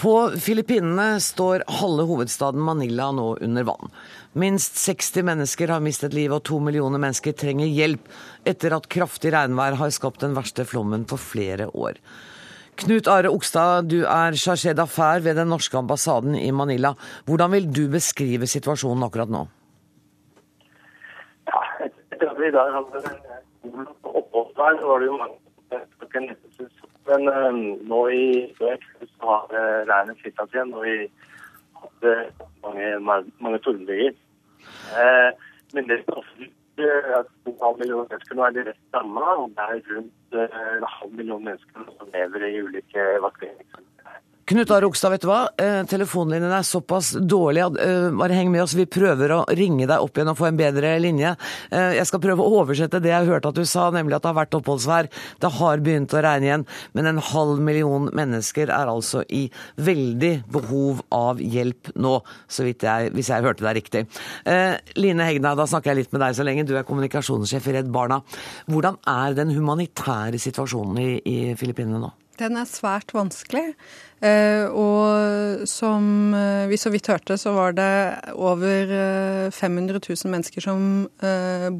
På 0.00 0.30
Filippinene 0.40 1.18
står 1.20 1.66
halve 1.68 2.06
hovedstaden 2.08 2.62
Manila 2.64 3.10
nå 3.12 3.34
under 3.44 3.66
vann. 3.68 3.90
Minst 4.32 4.78
60 4.80 5.26
mennesker 5.28 5.68
har 5.74 5.82
mistet 5.84 6.14
livet, 6.16 6.38
og 6.38 6.46
to 6.48 6.56
millioner 6.62 7.02
mennesker 7.02 7.34
trenger 7.36 7.68
hjelp 7.68 8.08
etter 8.48 8.72
at 8.72 8.88
kraftig 8.88 9.34
regnvær 9.34 9.76
har 9.76 9.92
skapt 9.92 10.22
den 10.24 10.38
verste 10.38 10.64
flommen 10.64 11.04
på 11.04 11.18
flere 11.20 11.68
år. 11.74 11.98
Knut 12.80 13.08
Are 13.12 13.28
Okstad, 13.28 13.90
du 13.92 13.98
er 14.08 14.36
chargé 14.40 14.72
d'affaires 14.72 15.24
ved 15.24 15.34
den 15.36 15.50
norske 15.52 15.76
ambassaden 15.76 16.34
i 16.34 16.50
Manila. 16.50 16.94
Hvordan 17.26 17.52
vil 17.52 17.66
du 17.76 17.82
beskrive 17.92 18.46
situasjonen 18.48 19.04
akkurat 19.04 19.28
nå? 19.28 19.42
Ja, 21.50 21.60
etter 21.84 22.30
at 22.30 22.40
vi 22.40 22.48
i 22.48 22.54
dag 22.54 22.72
hadde 22.78 23.02
oppholdsvær, 24.08 24.80
var 24.80 25.02
det 25.02 25.10
jo 25.10 25.18
mange 25.20 26.36
Men 27.10 27.28
uh, 27.28 27.52
nå 27.90 28.00
i 28.16 28.24
kveld 28.56 28.86
så 29.10 29.28
har 29.28 29.44
uh, 29.52 29.80
regnet 29.90 30.20
flytta 30.22 30.46
igjen, 30.48 30.72
og 30.72 30.84
vi 30.86 30.96
hadde 31.82 32.14
mange, 32.64 33.20
mange 33.44 33.60
tordenbyger. 33.66 34.16
Uh, 34.94 35.36
men 35.74 35.88
det 35.90 35.98
er 35.98 36.08
to 36.08 36.24
halv 37.62 37.78
million 37.78 38.06
mennesker 38.08 38.38
nå 38.38 38.46
er 38.46 38.56
direkte 38.56 38.96
ramma, 38.96 39.26
og 39.42 39.54
det 39.56 39.66
er 39.66 39.82
rundt 39.90 40.36
eh, 40.36 40.58
en 40.76 40.88
halv 40.96 41.14
million 41.18 41.44
mennesker 41.44 41.88
som 41.98 42.12
lever 42.14 42.46
i 42.48 42.62
ulike 42.62 43.06
evakueringssentre. 43.18 44.16
Knut 44.50 44.70
Are 44.74 44.82
Rogstad, 44.82 45.12
vet 45.12 45.22
du 45.22 45.28
hva? 45.30 45.44
Eh, 45.62 45.84
telefonlinjen 45.86 46.50
er 46.50 46.64
såpass 46.66 47.12
dårlig. 47.14 47.62
Eh, 47.78 48.08
bare 48.18 48.34
heng 48.34 48.48
med 48.50 48.64
oss, 48.64 48.72
vi 48.74 48.82
prøver 48.82 49.30
å 49.30 49.44
ringe 49.46 49.86
deg 49.86 50.02
opp 50.02 50.16
igjen 50.18 50.32
og 50.32 50.38
få 50.40 50.48
en 50.48 50.58
bedre 50.58 50.90
linje. 50.98 51.36
Eh, 51.70 51.92
jeg 52.00 52.08
skal 52.10 52.22
prøve 52.24 52.42
å 52.42 52.56
oversette 52.58 52.98
det 52.98 53.12
jeg 53.12 53.28
hørte 53.28 53.52
at 53.52 53.60
du 53.60 53.62
sa, 53.62 53.84
nemlig 53.94 54.16
at 54.16 54.24
det 54.24 54.32
har 54.32 54.40
vært 54.40 54.56
oppholdsvær. 54.58 55.06
Det 55.38 55.52
har 55.54 55.84
begynt 55.86 56.16
å 56.18 56.24
regne 56.26 56.48
igjen, 56.48 56.66
men 56.98 57.10
en 57.12 57.22
halv 57.28 57.62
million 57.62 58.10
mennesker 58.10 58.74
er 58.74 58.90
altså 58.90 59.22
i 59.30 59.44
veldig 59.78 60.32
behov 60.50 61.04
av 61.14 61.38
hjelp 61.38 61.94
nå, 61.94 62.16
så 62.50 62.66
vidt 62.66 62.82
jeg, 62.90 63.14
hvis 63.14 63.30
jeg 63.30 63.46
hørte 63.46 63.68
deg 63.68 63.78
riktig. 63.78 64.06
Line 64.98 65.28
Hegna, 65.30 65.54
da 65.54 65.68
snakker 65.70 65.92
jeg 65.92 66.00
litt 66.00 66.16
med 66.16 66.24
deg 66.24 66.34
så 66.34 66.48
lenge. 66.48 66.66
Du 66.66 66.74
er 66.74 66.88
kommunikasjonssjef 66.90 67.70
i 67.70 67.78
Redd 67.78 67.94
Barna. 67.94 68.18
Hvordan 68.66 68.98
er 69.14 69.38
den 69.38 69.54
humanitære 69.54 70.42
situasjonen 70.42 70.98
i, 70.98 71.10
i 71.22 71.38
Filippinene 71.54 72.02
nå? 72.02 72.10
Den 72.40 72.56
er 72.56 72.64
svært 72.64 73.12
vanskelig. 73.12 73.74
Eh, 74.20 74.68
og 74.76 75.64
som 75.68 76.34
eh, 76.36 76.68
vi 76.68 76.76
så 76.80 76.92
vidt 76.92 77.08
hørte, 77.08 77.38
så 77.40 77.54
var 77.56 77.72
det 77.76 77.92
over 78.36 79.50
500 79.56 79.96
eh, 79.96 80.08
000 80.12 80.34
mennesker 80.34 80.64
som 80.64 81.08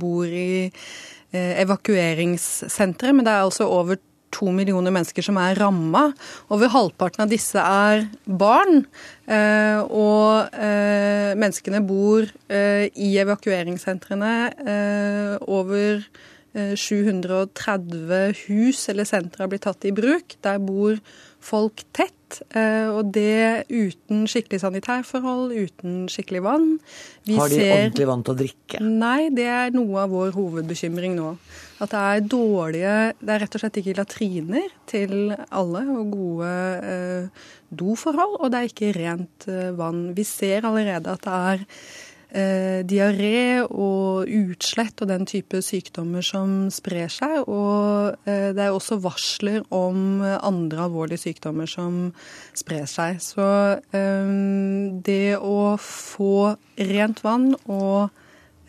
bor 0.00 0.24
i 0.24 0.70
evakueringssentre. 1.30 3.12
Men 3.14 3.26
det 3.26 3.34
er 3.34 3.44
altså 3.44 3.68
over 3.68 4.00
to 4.30 4.52
millioner 4.54 4.94
mennesker 4.94 5.22
som 5.26 5.36
er 5.42 5.58
ramma. 5.58 6.08
Over 6.54 6.70
halvparten 6.72 7.26
av 7.26 7.30
disse 7.30 7.60
er 7.60 8.06
barn. 8.24 8.84
Og 9.90 10.58
menneskene 11.38 11.82
bor 11.86 12.26
i 12.50 13.10
evakueringssentrene. 13.22 14.34
Over 15.46 16.06
730 16.54 18.46
hus 18.48 18.88
eller 18.90 19.06
sentre 19.06 19.44
har 19.44 19.50
blitt 19.52 19.66
tatt 19.68 19.86
i 19.86 19.92
bruk. 19.94 20.34
Der 20.42 20.58
bor 20.58 20.98
folk 21.40 21.84
tett. 21.96 22.16
Og 22.50 23.10
det 23.14 23.66
uten 23.70 24.26
skikkelig 24.30 24.60
sanitærforhold, 24.62 25.50
uten 25.50 26.04
skikkelig 26.10 26.42
vann. 26.44 26.68
Vi 27.26 27.38
har 27.38 27.50
de 27.50 27.58
ser... 27.58 27.72
ordentlig 27.76 28.06
vann 28.10 28.22
til 28.26 28.34
å 28.34 28.38
drikke? 28.38 28.82
Nei, 28.82 29.30
det 29.34 29.48
er 29.50 29.74
noe 29.74 30.04
av 30.04 30.14
vår 30.14 30.34
hovedbekymring 30.36 31.16
nå. 31.18 31.32
At 31.80 31.94
det 31.94 32.00
er 32.00 32.26
dårlige 32.28 32.94
Det 33.22 33.32
er 33.32 33.40
rett 33.40 33.56
og 33.56 33.62
slett 33.62 33.78
ikke 33.80 33.96
latriner 33.96 34.68
til 34.90 35.32
alle 35.32 35.82
og 35.94 36.12
gode 36.12 36.52
eh, 36.92 37.48
doforhold, 37.70 38.36
og 38.40 38.52
det 38.52 38.60
er 38.60 38.70
ikke 38.70 38.92
rent 38.98 39.48
eh, 39.50 39.70
vann. 39.78 40.10
Vi 40.16 40.26
ser 40.28 40.66
allerede 40.68 41.14
at 41.16 41.24
det 41.24 41.40
er 41.54 41.66
eh, 42.32 42.80
diaré 42.86 43.60
og 43.64 44.30
utslett 44.30 45.02
og 45.02 45.10
den 45.10 45.26
type 45.28 45.62
sykdommer 45.64 46.24
som 46.24 46.70
sprer 46.74 47.10
seg. 47.12 47.42
Og 47.46 48.16
eh, 48.28 48.50
det 48.56 48.66
er 48.66 48.74
også 48.74 49.00
varsler 49.04 49.62
om 49.74 50.22
andre 50.22 50.86
alvorlige 50.86 51.26
sykdommer 51.26 51.70
som 51.70 52.08
sprer 52.56 52.88
seg. 52.90 53.20
Så 53.24 53.50
eh, 53.96 54.34
det 55.10 55.36
å 55.38 55.76
få 55.80 56.56
rent 56.80 57.24
vann 57.26 57.52
og 57.66 58.10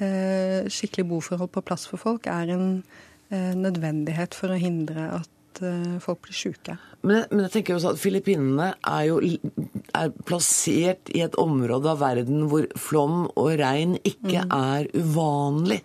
Eh, 0.02 0.66
skikkelig 0.72 1.06
boforhold 1.12 1.52
på 1.54 1.62
plass 1.62 1.84
for 1.90 2.02
folk 2.02 2.26
er 2.32 2.50
en 2.56 2.82
eh, 3.30 3.54
nødvendighet 3.54 4.34
for 4.34 4.50
å 4.50 4.58
hindre 4.58 5.04
at 5.20 5.30
eh, 5.66 6.00
folk 6.04 6.24
blir 6.26 6.38
syke. 6.38 6.78
Men, 7.02 7.26
men, 7.32 7.46
jeg 7.48 7.54
tenker 7.56 7.78
også 7.78 7.96
at 7.96 8.02
Filippinene 8.02 8.72
er 8.78 9.06
jo 9.10 9.20
er 9.22 10.12
plassert 10.28 11.10
i 11.12 11.24
et 11.26 11.38
område 11.42 11.90
av 11.92 12.02
verden 12.04 12.46
hvor 12.52 12.68
flom 12.80 13.26
og 13.34 13.56
regn 13.60 13.98
ikke 14.02 14.46
mm. 14.46 14.54
er 14.56 14.92
uvanlig. 14.94 15.82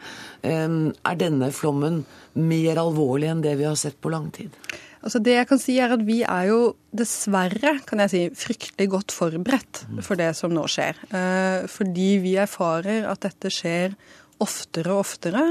Er 0.46 1.18
denne 1.18 1.48
flommen 1.56 2.04
mer 2.36 2.82
alvorlig 2.82 3.32
enn 3.32 3.40
det 3.42 3.56
vi 3.58 3.66
har 3.66 3.78
sett 3.80 3.96
på 4.00 4.12
lang 4.12 4.28
tid? 4.34 4.52
Altså 5.06 5.20
det 5.22 5.36
jeg 5.36 5.46
kan 5.46 5.60
si 5.62 5.76
er 5.78 5.92
at 5.94 6.02
Vi 6.06 6.18
er 6.26 6.48
jo 6.50 6.60
dessverre 6.96 7.76
kan 7.86 8.00
jeg 8.04 8.12
si, 8.12 8.22
fryktelig 8.34 8.88
godt 8.90 9.14
forberedt 9.14 9.84
for 10.02 10.18
det 10.18 10.32
som 10.38 10.54
nå 10.54 10.64
skjer. 10.70 10.98
Eh, 11.14 11.66
fordi 11.70 12.16
vi 12.24 12.36
erfarer 12.40 13.06
at 13.10 13.22
dette 13.26 13.52
skjer 13.52 13.94
oftere 14.42 14.92
og 14.94 15.02
oftere. 15.04 15.44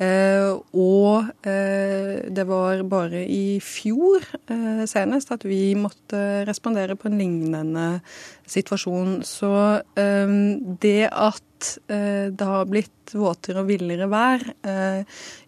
Eh, 0.00 0.50
og 0.72 1.30
eh, 1.46 2.22
det 2.32 2.46
var 2.48 2.82
bare 2.88 3.24
i 3.26 3.58
fjor 3.64 4.24
senest 4.88 5.32
at 5.34 5.44
vi 5.48 5.74
måtte 5.78 6.44
respondere 6.48 6.96
på 6.96 7.10
en 7.10 7.18
lignende 7.20 7.86
situasjon. 8.50 9.20
Så 9.26 9.52
det 10.80 11.02
at 11.10 11.46
det 11.90 12.46
har 12.48 12.68
blitt 12.70 13.12
våtere 13.12 13.60
og 13.60 13.68
villere 13.68 14.06
vær, 14.08 14.42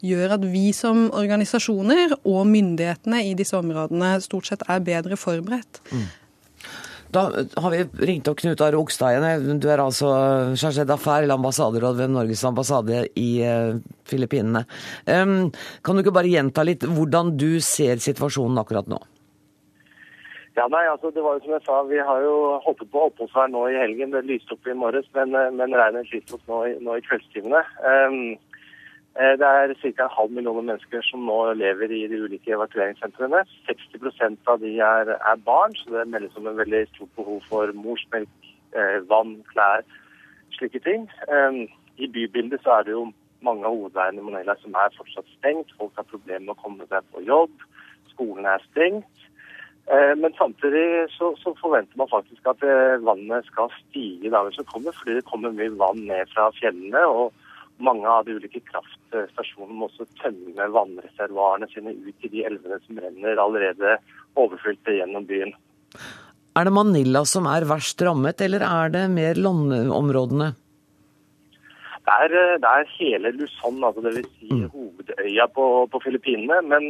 gjør 0.04 0.34
at 0.36 0.44
vi 0.52 0.66
som 0.76 1.06
organisasjoner 1.08 2.12
og 2.20 2.42
myndighetene 2.50 3.22
i 3.30 3.32
disse 3.38 3.56
områdene 3.56 4.18
stort 4.22 4.50
sett 4.50 4.66
er 4.68 4.84
bedre 4.84 5.16
forberedt. 5.16 5.80
Mm. 5.88 6.04
Da 7.12 7.26
har 7.60 7.70
vi 7.74 8.06
ringt 8.08 8.28
opp 8.30 8.40
Knut 8.40 8.60
Are 8.64 8.78
igjen. 8.80 9.60
Du 9.60 9.68
er 9.68 9.82
altså 9.84 10.08
chargé 10.56 10.86
d'affaires 10.88 11.26
eller 11.26 11.36
ambassaderåd 11.36 11.98
ved 11.98 12.12
Norges 12.14 12.44
ambassade 12.48 13.06
i 13.20 13.30
uh, 13.44 13.76
Filippinene. 14.08 14.64
Um, 15.04 15.50
kan 15.84 15.96
du 15.96 16.02
ikke 16.02 16.14
bare 16.16 16.32
gjenta 16.32 16.64
litt 16.64 16.86
hvordan 16.88 17.34
du 17.36 17.60
ser 17.60 18.00
situasjonen 18.00 18.62
akkurat 18.62 18.88
nå? 18.88 19.00
Ja, 20.56 20.66
nei, 20.68 20.84
altså 20.88 21.12
det 21.12 21.24
var 21.24 21.36
jo 21.36 21.44
som 21.44 21.52
jeg 21.56 21.64
sa, 21.64 21.82
Vi 21.88 22.00
har 22.00 22.24
jo 22.24 22.34
hoppet 22.64 22.88
på 22.92 23.06
oppholdsvær 23.08 23.52
nå 23.52 23.66
i 23.72 23.76
helgen. 23.80 24.12
Det 24.12 24.24
lyste 24.28 24.56
opp 24.56 24.68
i 24.68 24.76
morges, 24.76 25.08
men, 25.16 25.36
eh, 25.36 25.52
men 25.52 25.76
regnet 25.76 26.12
lyste 26.12 26.36
opp 26.36 26.48
nå, 26.48 26.64
nå 26.80 26.96
i 26.96 27.04
kveldstimene. 27.06 27.62
Um, 27.84 28.18
Eh, 28.28 28.38
det 29.14 29.44
er 29.44 29.74
ca. 29.74 30.04
en 30.04 30.16
halv 30.16 30.30
million 30.30 30.64
mennesker 30.64 31.02
som 31.04 31.26
nå 31.28 31.52
lever 31.52 31.90
i 31.92 32.06
de 32.08 32.20
ulike 32.24 32.54
evakueringssentrene. 32.56 33.42
60% 33.68 34.48
av 34.48 34.60
de 34.60 34.78
er, 34.80 35.12
er, 35.12 35.42
barn, 35.44 35.74
så 35.76 35.92
det 35.92 36.08
meldes 36.08 36.36
om 36.36 36.48
en 36.48 36.56
veldig 36.56 36.86
stort 36.94 37.12
behov 37.16 37.42
for 37.48 37.72
morsmelk, 37.76 38.32
eh, 38.72 39.00
vann, 39.10 39.34
klær, 39.52 39.84
slike 40.56 40.80
ting. 40.86 41.10
Eh, 41.28 41.68
I 41.98 42.08
bybildet 42.08 42.64
så 42.64 42.78
er 42.78 42.88
det 42.88 42.96
jo 42.96 43.10
mange 43.44 43.68
av 43.68 43.76
hovedveiene 43.76 44.22
i 44.22 44.24
Manila 44.30 44.56
som 44.62 44.72
er 44.80 44.96
fortsatt 44.96 45.28
stengt. 45.36 45.76
Folk 45.76 45.92
har 45.96 46.08
problemer 46.08 46.46
med 46.46 46.56
å 46.56 46.62
komme 46.62 46.88
seg 46.88 47.04
på 47.12 47.26
jobb. 47.28 47.52
Skolen 48.14 48.48
er 48.48 48.64
stengt. 48.70 49.28
Men 49.92 50.30
samtidig 50.38 51.10
så, 51.10 51.32
så, 51.42 51.50
forventer 51.58 51.98
man 51.98 52.06
faktisk 52.06 52.46
at 52.46 52.60
vannet 53.02 53.48
skal 53.48 53.66
stige 53.80 54.28
i 54.28 54.30
dagene 54.30 54.54
som 54.54 54.68
kommer, 54.70 54.94
fordi 54.94 55.16
det 55.16 55.24
kommer 55.26 55.50
mye 55.50 55.74
vann 55.74 56.04
ned 56.06 56.30
fra 56.30 56.46
fjellene. 56.54 57.02
og 57.02 57.32
mange 57.84 58.08
av 58.08 58.26
de 58.26 58.38
ulike 58.38 58.62
kraftstasjonene 58.70 59.76
må 59.78 59.88
også 59.90 60.06
tømme 60.22 60.68
vannreservoarene 60.76 61.68
sine 61.72 61.94
ut 61.94 62.26
i 62.26 62.32
de 62.32 62.44
elvene 62.48 62.78
som 62.86 63.00
renner 63.02 63.40
allerede 63.42 63.96
overfylte 64.38 64.98
gjennom 64.98 65.26
byen. 65.28 65.54
Er 66.52 66.68
det 66.68 66.74
Manila 66.76 67.22
som 67.28 67.46
er 67.48 67.64
verst 67.68 68.02
rammet, 68.04 68.42
eller 68.44 68.64
er 68.66 68.92
det 68.92 69.06
mer 69.12 69.38
landområdene? 69.40 70.52
Det 72.02 72.14
er, 72.24 72.32
det 72.60 72.70
er 72.70 72.94
hele 72.98 73.30
Luzon, 73.36 73.78
altså 73.86 74.02
dvs. 74.04 74.30
Si 74.38 74.50
mm. 74.50 74.64
hovedøya 74.74 75.46
på, 75.54 75.66
på 75.92 76.00
Filippinene. 76.02 76.58
Men, 76.66 76.88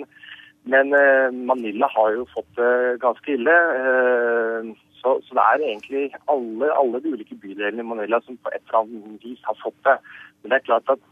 men, 0.73 0.95
eh, 0.97 1.29
Manila 1.51 1.91
har 1.93 2.15
jo 2.17 2.25
fått 2.33 2.49
det 2.57 2.73
ganske 3.05 3.35
ille. 3.37 3.59
Eh, 3.77 4.73
så, 5.03 5.19
så, 5.27 5.37
det 5.37 5.45
er 5.45 5.67
egentlig 5.69 6.05
alle, 6.33 6.71
alle, 6.73 7.03
de 7.05 7.13
ulike 7.13 7.37
bydelene 7.43 7.85
i 7.85 7.91
Manila 7.93 8.23
som 8.25 8.39
på 8.41 8.51
et 8.55 8.63
eller 8.65 8.81
annet 8.81 9.27
vis 9.27 9.43
har 9.47 9.59
fått 9.63 9.79
det. 9.87 9.99
Men 10.43 10.53
det 10.53 10.59
er 10.59 10.69
klart 10.71 10.93
at 10.93 11.03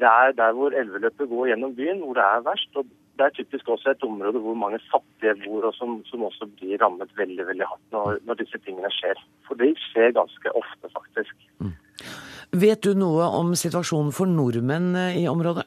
det 0.00 0.08
er 0.08 0.32
der 0.36 0.52
hvor 0.52 0.70
elveløpet 0.80 1.28
går 1.28 1.46
gjennom 1.50 1.74
byen, 1.76 2.00
hvor 2.04 2.14
det 2.18 2.24
er 2.24 2.44
verst. 2.44 2.70
og 2.76 2.84
Det 3.18 3.24
er 3.24 3.36
typisk 3.38 3.68
også 3.68 3.90
et 3.90 4.04
område 4.04 4.38
hvor 4.44 4.54
mange 4.54 4.80
fattige 4.92 5.36
bor, 5.44 5.64
og 5.68 5.74
som, 5.74 6.02
som 6.04 6.22
også 6.28 6.48
blir 6.58 6.76
rammet 6.82 7.10
veldig 7.16 7.46
veldig 7.46 7.66
hardt 7.70 7.86
når, 7.92 8.18
når, 8.26 8.40
disse 8.42 8.58
tingene 8.64 8.90
skjer. 8.92 9.22
For 9.48 9.56
det 9.62 9.72
skjer 9.88 10.12
ganske 10.18 10.52
ofte, 10.60 10.92
faktisk. 10.98 11.48
Mm. 11.64 11.72
Vet 12.52 12.84
du 12.84 12.92
noe 12.94 13.30
om 13.40 13.54
situasjonen 13.56 14.12
for 14.12 14.28
nordmenn 14.28 14.92
eh, 15.00 15.22
i 15.22 15.24
området? 15.28 15.64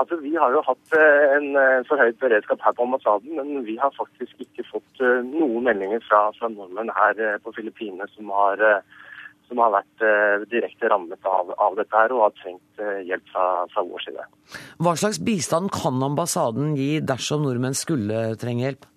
Altså, 0.00 0.16
Vi 0.24 0.32
har 0.40 0.56
jo 0.56 0.64
hatt 0.64 0.96
eh, 0.96 1.36
en 1.36 1.52
eh, 1.60 1.84
forhøyet 1.88 2.18
beredskap 2.24 2.64
her 2.64 2.72
på 2.72 2.88
ambassaden, 2.88 3.36
men 3.36 3.66
vi 3.68 3.76
har 3.76 3.92
faktisk 3.98 4.40
ikke 4.40 4.64
fått 4.72 5.04
noen 5.28 5.68
meldinger 5.68 6.00
fra, 6.08 6.30
fra 6.38 6.48
nordmenn 6.48 6.92
her 6.96 7.38
på 7.44 7.52
Filippinene 7.58 8.08
som 8.16 8.32
har, 8.32 8.64
som 9.48 9.60
har 9.62 9.74
vært 9.74 10.04
direkte 10.50 10.88
rammet 10.88 11.28
av, 11.28 11.50
av, 11.56 11.74
dette 11.78 11.96
her 11.96 12.14
og 12.14 12.24
har 12.26 12.36
trengt 12.40 12.84
hjelp 13.08 13.26
fra, 13.32 13.46
fra 13.72 13.84
vår 13.84 14.06
side. 14.06 14.24
Hva 14.82 14.94
slags 15.00 15.20
bistand 15.24 15.72
kan 15.74 16.00
ambassaden 16.02 16.72
gi 16.78 17.02
dersom 17.04 17.44
nordmenn 17.46 17.76
skulle 17.76 18.32
trenge 18.40 18.66
hjelp? 18.66 18.88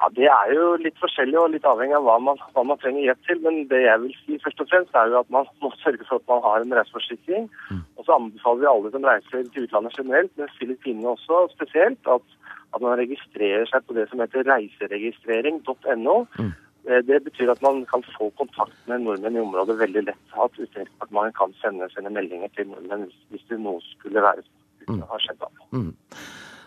Ja, 0.00 0.08
Det 0.16 0.28
er 0.32 0.52
jo 0.56 0.76
litt 0.80 0.96
forskjellig 1.00 1.36
og 1.36 1.50
litt 1.52 1.66
avhengig 1.68 1.96
av 1.98 2.06
hva 2.06 2.16
man, 2.24 2.38
hva 2.54 2.62
man, 2.64 2.78
trenger 2.80 3.04
hjelp 3.04 3.26
til. 3.28 3.40
Men 3.44 3.58
det 3.68 3.82
jeg 3.82 4.00
vil 4.04 4.14
si 4.22 4.38
først 4.44 4.62
og 4.64 4.70
fremst 4.70 4.96
er 4.96 5.12
jo 5.12 5.18
at 5.20 5.34
man 5.34 5.48
må 5.60 5.72
sørge 5.82 6.06
for 6.08 6.22
at 6.22 6.30
man 6.30 6.40
har 6.46 6.64
en 6.64 6.72
reiseforsikring. 6.78 7.50
Mm. 7.68 7.82
Og 7.98 8.06
så 8.06 8.16
anbefaler 8.16 8.62
vi 8.62 8.70
alle 8.70 8.92
som 8.94 9.04
reiser 9.10 9.44
til 9.52 9.66
utlandet 9.66 9.98
generelt, 9.98 10.32
men 10.40 10.54
Filippinene 10.56 11.12
også 11.12 11.42
spesielt, 11.52 12.00
at, 12.16 12.24
at, 12.72 12.80
man 12.80 12.96
registrerer 13.02 13.68
seg 13.68 13.84
på 13.84 13.98
det 13.98 14.08
som 14.08 14.24
heter 14.24 14.48
reiseregistrering.no. 14.48 16.16
Mm. 16.40 16.52
Eh, 16.90 17.02
det 17.06 17.20
betyr 17.24 17.50
at 17.52 17.62
man 17.62 17.84
kan 17.86 18.02
få 18.18 18.30
kontakt 18.40 18.78
med 18.90 19.04
nordmenn 19.04 19.36
i 19.36 19.44
området 19.44 19.78
veldig 19.78 20.02
lett. 20.08 20.24
At 20.34 20.58
Utenriksdepartementet 20.58 21.36
kan 21.38 21.54
sende 21.62 21.90
sine 21.94 22.10
meldinger 22.10 22.50
til 22.56 22.70
nordmenn 22.72 23.06
hvis, 23.30 23.46
det 23.50 23.60
noe 23.62 23.82
skulle 23.92 24.24
være 24.24 24.42
mm. 24.88 25.02
har 25.12 25.22
skjedd. 25.22 25.46
Mm. 25.70 25.92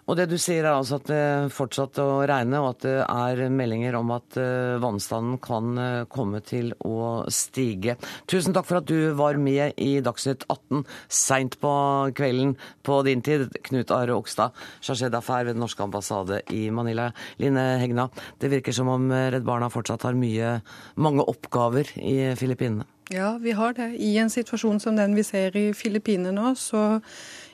Og 0.03 0.17
det 0.19 0.25
du 0.31 0.35
sier 0.41 0.65
er 0.65 0.73
altså 0.73 0.97
at 0.99 1.07
det 1.07 1.53
fortsatte 1.55 2.03
å 2.03 2.23
regne, 2.27 2.59
og 2.59 2.73
at 2.73 2.83
det 2.83 2.95
er 3.03 3.41
meldinger 3.53 3.95
om 3.95 4.11
at 4.15 4.37
eh, 4.39 4.75
vannstanden 4.83 5.37
kan 5.43 5.79
eh, 5.79 6.03
komme 6.11 6.41
til 6.43 6.73
å 6.83 7.23
stige. 7.31 7.95
Tusen 8.27 8.55
takk 8.55 8.67
for 8.67 8.81
at 8.81 8.89
du 8.89 9.13
var 9.15 9.39
med 9.39 9.79
i 9.79 10.01
Dagsnytt 10.03 10.43
18 10.49 10.83
seint 11.07 11.55
på 11.61 11.73
kvelden 12.17 12.55
på 12.83 12.99
din 13.07 13.23
tid, 13.23 13.47
Knut 13.69 13.93
Are 13.95 14.17
Okstad, 14.17 14.51
chargé 14.83 15.07
d'affaires 15.13 15.47
ved 15.47 15.57
den 15.57 15.63
norske 15.63 15.85
ambassade 15.85 16.41
i 16.51 16.65
Manila. 16.73 17.11
Line 17.39 17.63
Hegna, 17.79 18.09
det 18.43 18.51
virker 18.51 18.75
som 18.75 18.91
om 18.91 19.07
Redd 19.11 19.47
Barna 19.47 19.71
fortsatt 19.71 20.03
har 20.07 20.19
mye, 20.19 20.57
mange 20.99 21.23
oppgaver 21.31 21.95
i 21.99 22.33
Filippinene? 22.39 22.89
Ja, 23.11 23.37
vi 23.41 23.51
har 23.51 23.73
det. 23.75 23.89
I 23.99 24.17
en 24.17 24.29
situasjon 24.31 24.79
som 24.79 24.95
den 24.95 25.15
vi 25.15 25.25
ser 25.27 25.55
i 25.59 25.65
Filippinene 25.75 26.31
nå, 26.35 26.53
så 26.55 27.01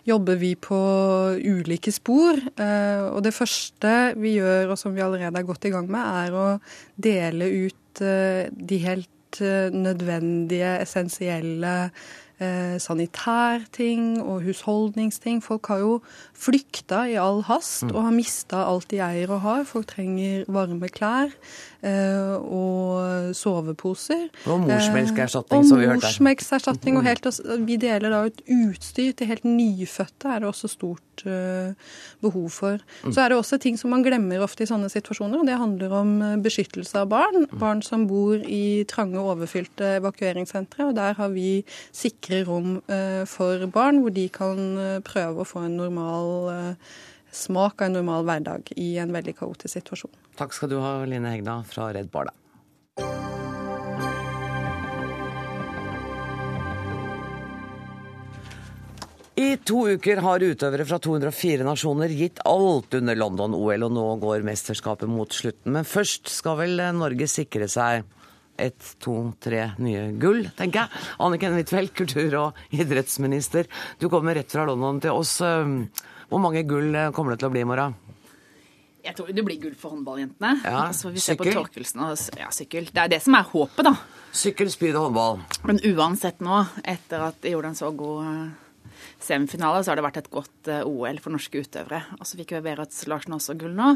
jobber 0.10 0.40
vi 0.42 0.54
på 0.60 0.80
ulike 1.40 1.94
spor. 1.94 2.40
Eh, 2.60 3.04
og 3.10 3.22
det 3.26 3.36
første 3.36 3.94
vi 4.20 4.38
gjør, 4.40 4.74
og 4.74 4.80
som 4.82 4.96
vi 4.96 5.04
allerede 5.06 5.40
er 5.40 5.48
godt 5.48 5.70
i 5.70 5.74
gang 5.74 5.90
med, 5.92 6.02
er 6.26 6.36
å 6.36 6.48
dele 7.00 7.50
ut 7.68 8.02
eh, 8.06 8.50
de 8.50 8.82
helt 8.86 9.42
eh, 9.44 9.70
nødvendige, 9.76 10.80
essensielle 10.86 11.76
sanitærting 12.80 14.22
og 14.24 14.46
husholdningsting. 14.46 15.42
Folk 15.44 15.68
har 15.68 15.82
jo 15.82 15.98
flykta 16.32 17.02
i 17.12 17.18
all 17.20 17.42
hast 17.44 17.84
Mm. 17.84 17.92
og 17.92 18.04
har 18.06 18.14
mista 18.16 18.62
alt 18.64 18.88
de 18.88 19.02
eier 19.04 19.28
og 19.28 19.42
har. 19.44 19.66
Folk 19.68 19.88
trenger 19.92 20.46
varme 20.48 20.88
klær 20.88 21.36
og 21.84 23.34
soveposer. 23.36 24.30
Og 24.46 24.60
morsmelkerstatning, 24.68 25.64
Eh, 25.64 25.68
som 25.68 25.80
vi 25.80 25.86
hørte. 25.86 25.98
Og 25.98 26.04
morsmelkerstatning. 26.04 26.98
Og 26.98 27.04
Mm. 27.04 27.08
helt, 27.08 27.66
vi 27.66 27.78
deler 27.78 28.10
da 28.10 28.24
ut 28.26 28.42
utstyr 28.50 29.14
til 29.16 29.28
helt 29.28 29.44
nyfødte, 29.44 30.26
er 30.26 30.40
det 30.40 30.48
også 30.50 30.70
stort 30.70 31.26
eh, 31.26 31.74
behov 32.22 32.50
for. 32.50 32.80
Mm. 33.04 33.14
Så 33.14 33.22
er 33.22 33.30
det 33.30 33.38
også 33.38 33.60
ting 33.60 33.78
som 33.78 33.90
man 33.92 34.04
glemmer 34.04 34.40
ofte 34.42 34.64
i 34.64 34.66
sånne 34.68 34.90
situasjoner, 34.90 35.40
og 35.40 35.46
det 35.46 35.58
handler 35.58 35.92
om 35.92 36.22
eh, 36.22 36.38
beskyttelse 36.38 36.96
av 36.96 37.10
barn. 37.10 37.46
Mm. 37.52 37.60
Barn 37.60 37.82
som 37.82 38.08
bor 38.08 38.36
i 38.36 38.84
trange, 38.88 39.20
overfylte 39.20 40.00
evakueringssentre. 40.00 40.90
Og 40.90 40.96
der 40.96 41.14
har 41.14 41.30
vi 41.30 41.64
sikre 41.92 42.46
rom 42.46 42.82
eh, 42.88 43.26
for 43.26 43.66
barn, 43.68 44.02
hvor 44.02 44.14
de 44.14 44.28
kan 44.30 44.78
eh, 44.78 45.00
prøve 45.00 45.44
å 45.44 45.48
få 45.48 45.66
en 45.66 45.78
normal 45.78 46.50
eh, 46.54 46.76
smak 47.32 47.82
av 47.82 47.90
en 47.90 48.00
normal 48.00 48.28
hverdag 48.28 48.74
i 48.78 48.92
en 49.02 49.14
veldig 49.16 49.36
kaotisk 49.40 49.80
situasjon. 49.80 50.14
Takk 50.40 50.56
skal 50.56 50.72
du 50.72 50.80
ha, 50.82 51.00
Line 51.06 51.30
Hegna 51.30 51.62
fra 51.68 51.92
Redd 51.94 52.12
Barna. 52.14 52.34
I 59.40 59.54
to 59.64 59.86
uker 59.88 60.20
har 60.20 60.44
utøvere 60.44 60.84
fra 60.84 60.98
204 61.00 61.64
nasjoner 61.64 62.12
gitt 62.12 62.42
alt 62.50 62.94
under 62.98 63.16
London-OL, 63.16 63.86
og 63.88 63.94
nå 63.96 64.08
går 64.20 64.44
mesterskapet 64.44 65.08
mot 65.08 65.32
slutten. 65.32 65.72
Men 65.78 65.88
først 65.88 66.28
skal 66.28 66.58
vel 66.60 66.82
Norge 66.98 67.30
sikre 67.32 67.70
seg 67.72 68.04
ett, 68.60 68.96
to, 69.00 69.32
tre 69.40 69.70
nye 69.80 70.10
gull, 70.20 70.44
tenker 70.58 70.84
jeg. 70.84 71.04
Anniken 71.24 71.56
Huitfeldt, 71.56 71.96
kultur- 71.96 72.36
og 72.42 72.60
idrettsminister. 72.76 73.70
Du 74.02 74.10
kommer 74.12 74.36
rett 74.36 74.52
fra 74.52 74.68
London 74.68 75.00
til 75.06 75.16
oss. 75.16 75.38
Hvor 76.30 76.42
mange 76.42 76.62
gull 76.68 76.94
kommer 77.16 77.34
det 77.34 77.42
til 77.42 77.50
å 77.50 77.54
bli 77.54 77.66
i 77.66 77.68
morgen? 77.68 77.98
Jeg 79.00 79.16
tror 79.16 79.30
det 79.32 79.44
blir 79.48 79.60
gull 79.62 79.76
for 79.80 79.96
håndballjentene. 79.96 80.60
Ja, 80.66 80.86
altså, 80.90 81.10
vi 81.14 81.22
ser 81.24 81.38
på 81.40 81.48
sykkel? 81.48 81.62
Torkelsen 81.62 82.02
og 82.04 82.40
ja, 82.40 82.50
sykkel. 82.54 82.90
Det 82.94 83.04
er 83.06 83.12
det 83.16 83.22
som 83.24 83.38
er 83.38 83.48
håpet, 83.48 83.88
da. 83.88 83.94
Sykkel, 84.36 84.70
spyd 84.70 84.98
og 85.00 85.08
håndball. 85.08 85.40
Men 85.70 85.80
uansett 85.94 86.44
nå, 86.46 86.60
etter 86.84 87.24
at 87.30 87.40
de 87.42 87.54
gjorde 87.56 87.72
en 87.72 87.80
så 87.80 87.90
god 87.96 88.28
eh, 88.28 88.44
semifinale, 89.24 89.84
så 89.84 89.94
har 89.94 90.00
det 90.00 90.06
vært 90.08 90.22
et 90.24 90.32
godt 90.34 90.72
eh, 90.72 90.84
OL 90.88 91.22
for 91.24 91.36
norske 91.36 91.64
utøvere. 91.64 92.04
Og 92.20 92.28
så 92.28 92.40
fikk 92.40 92.56
vi 92.58 92.66
Berit 92.70 93.00
Larsen 93.10 93.38
også 93.38 93.58
gull 93.60 93.76
nå. 93.78 93.96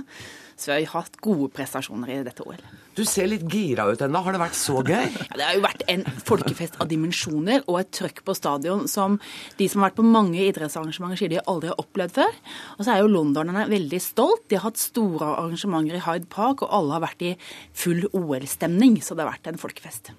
Så 0.59 0.73
vi 0.73 0.85
har 0.85 1.03
hatt 1.03 1.17
gode 1.23 1.49
prestasjoner 1.55 2.11
i 2.13 2.23
dette 2.25 2.45
OL. 2.45 2.61
Du 2.93 3.01
ser 3.09 3.25
litt 3.25 3.45
gira 3.49 3.87
ut 3.89 4.01
ennå. 4.05 4.21
Har 4.21 4.35
det 4.35 4.41
vært 4.43 4.57
så 4.59 4.79
gøy? 4.85 5.09
Ja, 5.33 5.37
det 5.39 5.45
har 5.47 5.55
jo 5.57 5.63
vært 5.63 5.83
en 5.89 6.03
folkefest 6.27 6.75
av 6.83 6.89
dimensjoner 6.91 7.63
og 7.65 7.79
et 7.79 7.89
trøkk 7.95 8.21
på 8.27 8.35
stadion 8.37 8.83
som 8.91 9.15
de 9.57 9.65
som 9.71 9.81
har 9.81 9.89
vært 9.89 9.97
på 9.97 10.05
mange 10.05 10.43
idrettsarrangementer, 10.45 11.17
sier 11.17 11.31
de 11.31 11.41
aldri 11.49 11.71
har 11.71 11.81
opplevd 11.81 12.13
før. 12.19 12.37
Og 12.77 12.83
så 12.85 12.93
er 12.93 13.01
jo 13.01 13.09
londonerne 13.09 13.65
veldig 13.71 14.01
stolt. 14.03 14.45
De 14.51 14.59
har 14.59 14.67
hatt 14.67 14.81
store 14.81 15.31
arrangementer 15.39 15.97
i 15.97 16.03
Hyde 16.05 16.29
Park, 16.33 16.61
og 16.61 16.75
alle 16.75 16.97
har 16.97 17.05
vært 17.07 17.25
i 17.25 17.33
full 17.73 18.05
OL-stemning. 18.11 18.99
Så 19.01 19.17
det 19.17 19.25
har 19.25 19.33
vært 19.33 19.49
en 19.49 19.61
folkefest. 19.61 20.13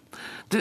Du, 0.50 0.58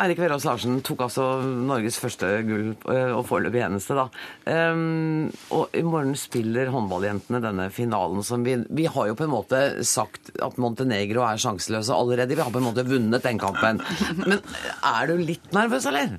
Eirik 0.00 0.20
Verås 0.20 0.46
Larsen 0.48 0.80
tok 0.86 1.04
altså 1.06 1.28
Norges 1.44 2.00
første 2.00 2.32
gull, 2.48 2.72
eh, 2.92 3.12
og 3.12 3.26
foreløpig 3.28 3.59
eneste, 3.64 3.96
da. 3.98 4.06
Um, 4.44 5.28
og 5.56 5.74
i 5.76 5.82
morgen 5.86 6.16
spiller 6.18 6.70
håndballjentene 6.72 7.42
denne 7.44 7.68
finalen 7.74 8.24
som 8.26 8.44
vi 8.46 8.56
Vi 8.70 8.86
har 8.90 9.10
jo 9.10 9.16
på 9.18 9.26
en 9.26 9.32
måte 9.32 9.60
sagt 9.86 10.32
at 10.42 10.58
Montenegro 10.60 11.24
er 11.26 11.40
sjanseløse 11.40 11.94
allerede. 11.94 12.36
Vi 12.36 12.42
har 12.42 12.52
på 12.52 12.60
en 12.60 12.68
måte 12.70 12.86
vunnet 12.88 13.24
den 13.26 13.40
kampen. 13.40 13.82
Men 14.20 14.38
er 14.40 15.10
du 15.10 15.20
litt 15.20 15.52
nervøs, 15.56 15.86
eller? 15.90 16.18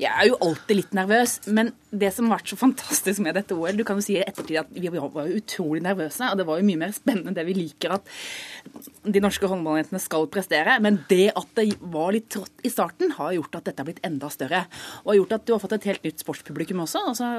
Jeg 0.00 0.10
er 0.10 0.28
jo 0.30 0.40
alltid 0.42 0.80
litt 0.80 0.94
nervøs, 0.96 1.38
men 1.54 1.72
det 2.00 2.10
som 2.14 2.28
har 2.28 2.38
vært 2.38 2.52
så 2.52 2.58
fantastisk 2.58 3.22
med 3.24 3.36
dette 3.38 3.56
OL 3.56 3.78
Du 3.78 3.84
kan 3.86 3.98
jo 4.00 4.04
si 4.04 4.16
i 4.18 4.24
ettertid 4.24 4.60
at 4.60 4.72
vi 4.74 4.90
var 4.92 5.28
jo 5.28 5.40
utrolig 5.40 5.82
nervøse, 5.84 6.30
og 6.30 6.40
det 6.40 6.46
var 6.48 6.60
jo 6.60 6.68
mye 6.68 6.80
mer 6.84 6.94
spennende 6.96 7.32
enn 7.32 7.38
det 7.38 7.46
vi 7.48 7.56
liker 7.56 7.96
at 7.96 8.10
de 9.04 9.20
norske 9.20 9.48
håndballjentene 9.48 10.00
skal 10.00 10.26
prestere. 10.32 10.78
Men 10.82 11.02
det 11.10 11.28
at 11.36 11.50
det 11.58 11.66
var 11.92 12.14
litt 12.14 12.30
trått 12.32 12.64
i 12.64 12.72
starten, 12.72 13.12
har 13.18 13.34
gjort 13.36 13.58
at 13.58 13.68
dette 13.68 13.82
har 13.82 13.88
blitt 13.88 14.02
enda 14.06 14.30
større. 14.32 14.64
Og 15.04 15.12
har 15.12 15.18
gjort 15.20 15.34
at 15.36 15.46
du 15.46 15.52
har 15.54 15.62
fått 15.62 15.76
et 15.76 15.88
helt 15.90 16.06
nytt 16.06 16.24
sportspublikum 16.24 16.84
også. 16.84 17.02
altså 17.12 17.30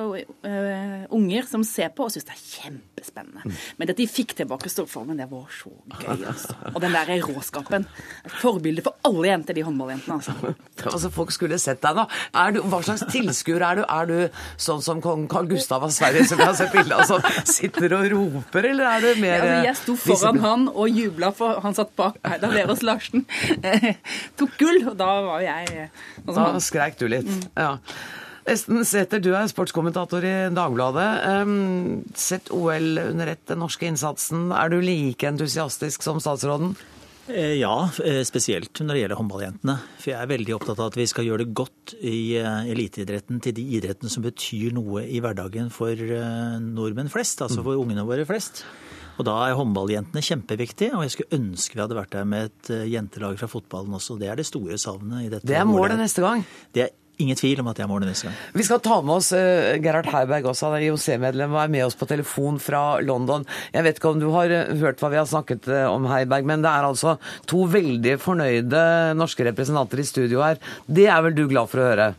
uh, 0.46 1.06
Unger 1.16 1.50
som 1.50 1.66
ser 1.68 1.92
på 1.96 2.06
og 2.06 2.14
syns 2.14 2.28
det 2.30 2.36
er 2.36 2.44
kjempespennende. 2.44 3.56
Men 3.80 3.94
at 3.94 4.00
de 4.00 4.08
fikk 4.10 4.36
tilbake 4.38 4.72
storformen, 4.72 5.18
det 5.20 5.30
var 5.32 5.50
så 5.54 5.74
gøy. 5.74 6.26
altså. 6.32 6.58
Og 6.74 6.80
den 6.84 6.96
der 6.96 7.14
råskapen. 7.26 7.88
Et 8.26 8.38
forbilde 8.42 8.86
for 8.86 8.98
alle 9.08 9.32
jenter, 9.32 9.58
de 9.58 9.66
håndballjentene. 9.66 10.20
altså. 10.20 10.56
Altså, 10.96 11.10
Folk 11.10 11.32
skulle 11.34 11.58
sett 11.60 11.82
deg 11.84 11.98
nå. 11.98 12.06
Er 12.38 12.54
du, 12.56 12.62
hva 12.70 12.82
slags 12.86 13.06
tilskuer 13.10 13.64
er 13.66 13.80
du? 13.80 13.84
Er 13.90 14.10
du 14.10 14.16
sånn 14.58 14.82
som 14.86 15.02
kong 15.04 15.28
Carl 15.32 15.48
Gustav 15.50 15.86
av 15.86 15.94
Sverige, 15.96 16.26
som 16.30 16.40
vi 16.42 16.48
har 16.48 16.58
sett 16.58 16.74
bilde 16.76 16.98
av, 16.98 17.06
som 17.10 17.24
sitter 17.48 17.96
og 17.98 18.10
roper, 18.14 18.70
eller 18.72 18.90
er 18.96 19.06
det 19.06 19.16
mer 19.22 19.36
Ja, 19.36 19.40
altså, 19.46 19.70
jeg 19.70 19.80
sto 19.82 19.98
foran 20.02 20.42
han 20.44 20.68
og 20.72 20.90
jubla, 20.90 21.32
for 21.36 21.62
han 21.64 21.78
satt 21.78 21.96
bak 22.00 22.20
da 22.42 22.52
Verås 22.52 22.84
Larsen 22.86 23.26
eh, 23.62 23.96
tok 24.40 24.56
gull. 24.60 24.82
Og 24.92 24.96
da 25.00 25.10
var 25.26 25.42
jeg 25.46 25.72
eh, 25.74 26.06
sånn 26.26 26.40
Da 26.58 26.62
skreik 26.64 27.00
du 27.02 27.08
litt. 27.12 27.32
Ja. 27.58 27.78
Esten 28.46 28.84
Sæther, 28.86 29.22
du 29.24 29.32
er 29.34 29.48
sportskommentator 29.50 30.26
i 30.26 30.34
Dagbladet. 30.54 31.08
Sett 32.20 32.52
OL 32.54 33.00
under 33.02 33.32
ett, 33.32 33.42
den 33.50 33.64
norske 33.64 33.88
innsatsen. 33.90 34.52
Er 34.54 34.70
du 34.70 34.78
like 34.86 35.26
entusiastisk 35.26 36.06
som 36.06 36.22
statsråden? 36.22 36.76
Eh, 37.28 37.56
Ja, 37.58 37.90
eh, 38.04 38.22
spesielt 38.28 38.74
når 38.82 38.94
det 38.94 39.02
gjelder 39.02 39.20
håndballjentene. 39.20 39.76
For 39.98 40.12
jeg 40.12 40.20
er 40.22 40.30
veldig 40.30 40.56
opptatt 40.58 40.80
av 40.80 40.92
at 40.92 40.98
vi 41.00 41.06
skal 41.10 41.26
gjøre 41.26 41.46
det 41.46 41.56
godt 41.58 41.96
i 42.02 42.38
eh, 42.38 42.68
eliteidretten 42.70 43.42
til 43.42 43.56
de 43.58 43.66
idrettene 43.80 44.12
som 44.14 44.26
betyr 44.26 44.76
noe 44.76 45.06
i 45.08 45.22
hverdagen 45.24 45.72
for 45.74 45.96
nordmenn 45.96 47.10
flest, 47.10 47.42
altså 47.42 47.64
for 47.66 47.82
ungene 47.82 48.06
våre 48.06 48.28
flest. 48.30 48.64
Og 49.18 49.26
da 49.26 49.38
er 49.48 49.56
håndballjentene 49.56 50.22
kjempeviktig, 50.22 50.92
og 50.94 51.06
jeg 51.06 51.16
skulle 51.16 51.40
ønske 51.40 51.78
vi 51.78 51.82
hadde 51.82 51.98
vært 51.98 52.12
der 52.18 52.28
med 52.28 52.52
et 52.52 52.72
jentelag 52.92 53.40
fra 53.40 53.48
fotballen 53.48 53.96
også. 53.96 54.20
Det 54.20 54.28
er 54.28 54.36
det 54.36 54.46
store 54.46 54.78
savnet 54.78 55.24
i 55.26 55.30
dette. 55.32 55.48
Det 55.48 55.56
er 55.56 55.66
målet 55.70 55.98
neste 55.98 56.22
gang. 56.22 56.44
Det 56.76 56.84
er 56.84 56.94
ingen 57.22 57.38
tvil 57.40 57.62
om 57.64 57.70
at 57.72 57.80
jeg 57.82 57.90
må 57.90 58.00
det 58.02 58.10
neste 58.10 58.30
gang. 58.30 58.38
Vi 58.56 58.66
skal 58.68 58.82
ta 58.84 59.00
med 59.06 59.16
oss 59.18 59.32
uh, 59.36 59.76
Gerhard 59.82 60.10
Heiberg 60.12 60.50
også, 60.52 60.70
han 60.70 60.80
er 60.80 60.88
IOC-medlem 60.90 61.56
og 61.56 61.62
er 61.64 61.72
med 61.76 61.86
oss 61.88 61.98
på 62.00 62.08
telefon 62.10 62.60
fra 62.62 62.84
London. 63.06 63.46
Jeg 63.74 63.88
vet 63.88 64.02
ikke 64.02 64.12
om 64.14 64.22
du 64.22 64.28
har 64.36 64.52
eh, 64.52 64.74
hørt 64.82 65.02
hva 65.02 65.12
vi 65.14 65.20
har 65.20 65.30
snakket 65.30 65.70
eh, 65.72 65.88
om, 65.90 66.08
Heiberg, 66.10 66.48
men 66.48 66.66
det 66.66 66.72
er 66.72 66.88
altså 66.88 67.16
to 67.50 67.66
veldig 67.72 68.18
fornøyde 68.22 68.84
norske 69.18 69.48
representanter 69.48 70.02
i 70.02 70.08
studio 70.08 70.44
her. 70.46 70.62
Det 70.86 71.08
er 71.12 71.26
vel 71.26 71.36
du 71.38 71.46
glad 71.50 71.72
for 71.72 71.82
å 71.82 71.90
høre? 71.90 72.12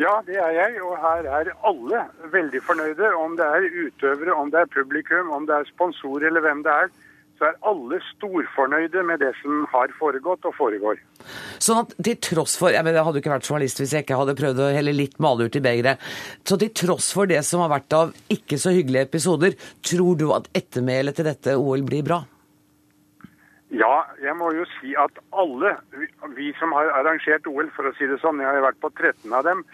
Ja, 0.00 0.16
det 0.26 0.36
er 0.42 0.50
jeg, 0.56 0.80
og 0.82 0.96
her 0.98 1.26
er 1.30 1.52
alle 1.62 2.00
veldig 2.32 2.60
fornøyde. 2.66 3.12
Om 3.14 3.36
det 3.38 3.46
er 3.46 3.66
utøvere, 3.84 4.34
om 4.34 4.50
det 4.50 4.64
er 4.64 4.72
publikum, 4.74 5.30
om 5.36 5.46
det 5.46 5.60
er 5.60 5.68
sponsorer 5.70 6.26
eller 6.32 6.42
hvem 6.42 6.64
det 6.66 6.72
er, 6.74 6.90
så 7.38 7.48
er 7.48 7.56
alle 7.66 7.98
storfornøyde 8.12 9.02
med 9.06 9.18
det 9.24 9.32
som 9.40 9.64
har 9.72 9.92
foregått 9.98 10.46
og 10.46 10.54
foregår. 10.54 11.00
Sånn 11.58 11.80
at 11.82 11.94
til 11.98 12.18
tross 12.22 12.56
for 12.60 12.70
Jeg, 12.70 12.84
mener, 12.84 13.00
jeg 13.00 13.06
hadde 13.08 13.18
jo 13.18 13.24
ikke 13.24 13.34
vært 13.34 13.48
journalist 13.48 13.80
hvis 13.80 13.94
jeg 13.96 14.06
ikke 14.06 14.18
hadde 14.20 14.36
prøvd 14.38 14.62
å 14.62 14.68
helle 14.74 14.94
litt 14.94 15.18
malurt 15.18 15.56
i 15.58 15.64
begeret. 15.64 16.02
Så 16.46 16.58
til 16.60 16.70
tross 16.70 17.10
for 17.16 17.30
det 17.30 17.42
som 17.46 17.64
har 17.64 17.72
vært 17.72 17.96
av 17.96 18.14
ikke 18.30 18.58
så 18.60 18.74
hyggelige 18.74 19.08
episoder, 19.08 19.58
tror 19.82 20.18
du 20.20 20.28
at 20.36 20.50
ettermælet 20.54 21.18
til 21.18 21.28
dette 21.30 21.56
OL 21.58 21.82
blir 21.86 22.06
bra? 22.06 22.22
Ja, 23.74 24.04
jeg 24.22 24.36
må 24.38 24.52
jo 24.54 24.64
si 24.78 24.92
at 24.94 25.16
alle, 25.34 25.76
vi- 26.36 26.54
som 26.60 26.70
har 26.72 26.92
arrangert 26.94 27.46
OL, 27.50 27.70
for 27.74 27.90
å 27.90 27.96
si 27.98 28.06
det 28.06 28.20
sånn, 28.20 28.38
jeg 28.38 28.46
har 28.46 28.62
vært 28.62 28.78
på 28.78 28.92
13 28.94 29.32
av 29.32 29.42
dem, 29.42 29.64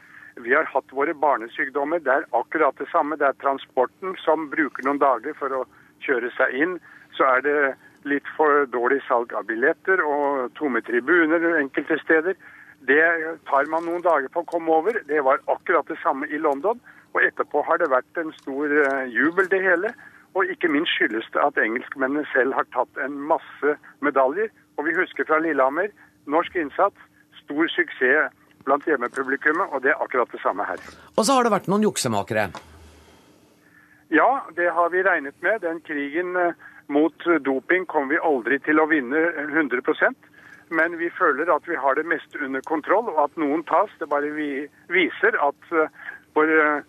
vi 0.41 0.55
har 0.55 0.65
hatt 0.65 0.89
våre 0.95 1.13
barnesykdommer. 1.13 2.01
Det 2.01 2.13
er 2.13 2.25
akkurat 2.33 2.77
det 2.79 2.89
samme. 2.89 3.19
Det 3.19 3.27
er 3.29 3.37
transporten 3.43 4.17
som 4.25 4.49
bruker 4.49 4.87
noen 4.87 4.99
dager 4.99 5.35
for 5.35 5.49
å 5.49 5.67
kjøre 6.01 6.31
seg 6.37 6.55
inn. 6.55 6.81
Så 7.21 7.27
er 7.29 7.43
det 7.45 7.57
litt 8.09 8.29
for 8.33 8.65
dårlig 8.73 9.03
salg 9.05 9.35
av 9.37 9.45
billetter 9.45 10.01
og 10.01 10.55
tomme 10.57 10.81
tribuner 10.87 11.43
enkelte 11.59 11.99
steder. 12.01 12.39
Det 12.89 13.03
tar 13.51 13.69
man 13.69 13.85
noen 13.85 14.01
dager 14.01 14.31
på 14.33 14.41
å 14.41 14.49
komme 14.49 14.73
over. 14.73 14.97
Det 15.05 15.21
var 15.27 15.43
akkurat 15.53 15.85
det 15.93 15.99
samme 16.01 16.25
i 16.33 16.41
London. 16.41 16.81
Og 17.13 17.21
etterpå 17.27 17.61
har 17.67 17.83
det 17.83 17.91
vært 17.93 18.23
en 18.23 18.33
stor 18.39 18.73
eh, 18.73 19.11
jubel, 19.13 19.51
det 19.53 19.61
hele. 19.61 19.93
Og 20.33 20.49
ikke 20.49 20.71
minst 20.73 20.95
skyldes 20.97 21.29
det 21.35 21.43
at 21.45 21.61
engelskmennene 21.61 22.25
selv 22.33 22.57
har 22.57 22.69
tatt 22.73 23.03
en 23.05 23.19
masse 23.35 23.77
medaljer. 24.01 24.49
Og 24.81 24.89
vi 24.89 24.97
husker 24.97 25.29
fra 25.29 25.43
Lillehammer 25.45 25.93
norsk 26.31 26.57
innsats, 26.57 26.97
stor 27.43 27.69
suksess 27.75 28.33
blant 28.65 28.87
hjemmepublikummet, 28.89 29.73
og 29.73 29.85
det 29.85 29.93
er 29.93 30.01
akkurat 30.01 30.33
det 30.33 30.41
samme 30.41 30.65
her. 30.69 30.81
Og 31.17 31.25
så 31.27 31.37
har 31.37 31.45
det 31.45 31.53
vært 31.53 31.69
noen 31.69 31.85
juksemakere. 31.85 32.49
Ja, 34.15 34.31
det 34.57 34.73
har 34.75 34.91
vi 34.93 35.05
regnet 35.07 35.37
med. 35.45 35.61
Den 35.65 35.81
krigen 35.87 36.37
eh, 36.37 36.57
mot 36.91 37.27
doping 37.47 37.87
kommer 37.87 38.17
vi 38.17 38.25
aldri 38.31 38.59
til 38.67 38.83
å 38.83 38.89
vinne 38.91 39.23
100% 39.47 40.31
men 40.71 40.97
vi 40.99 41.11
føler 41.19 41.51
at 41.51 41.67
vi 41.69 41.77
har 41.77 41.99
det 41.99 42.07
meste 42.07 42.39
under 42.45 42.63
kontroll, 42.67 43.09
og 43.11 43.25
at 43.25 43.39
noen 43.43 43.65
tas. 43.67 43.91
Det 43.99 44.09
bare 44.11 44.31
vi 44.35 44.51
viser 44.93 45.39
at 45.43 45.73
eh, 45.75 45.91
våre 46.37 46.83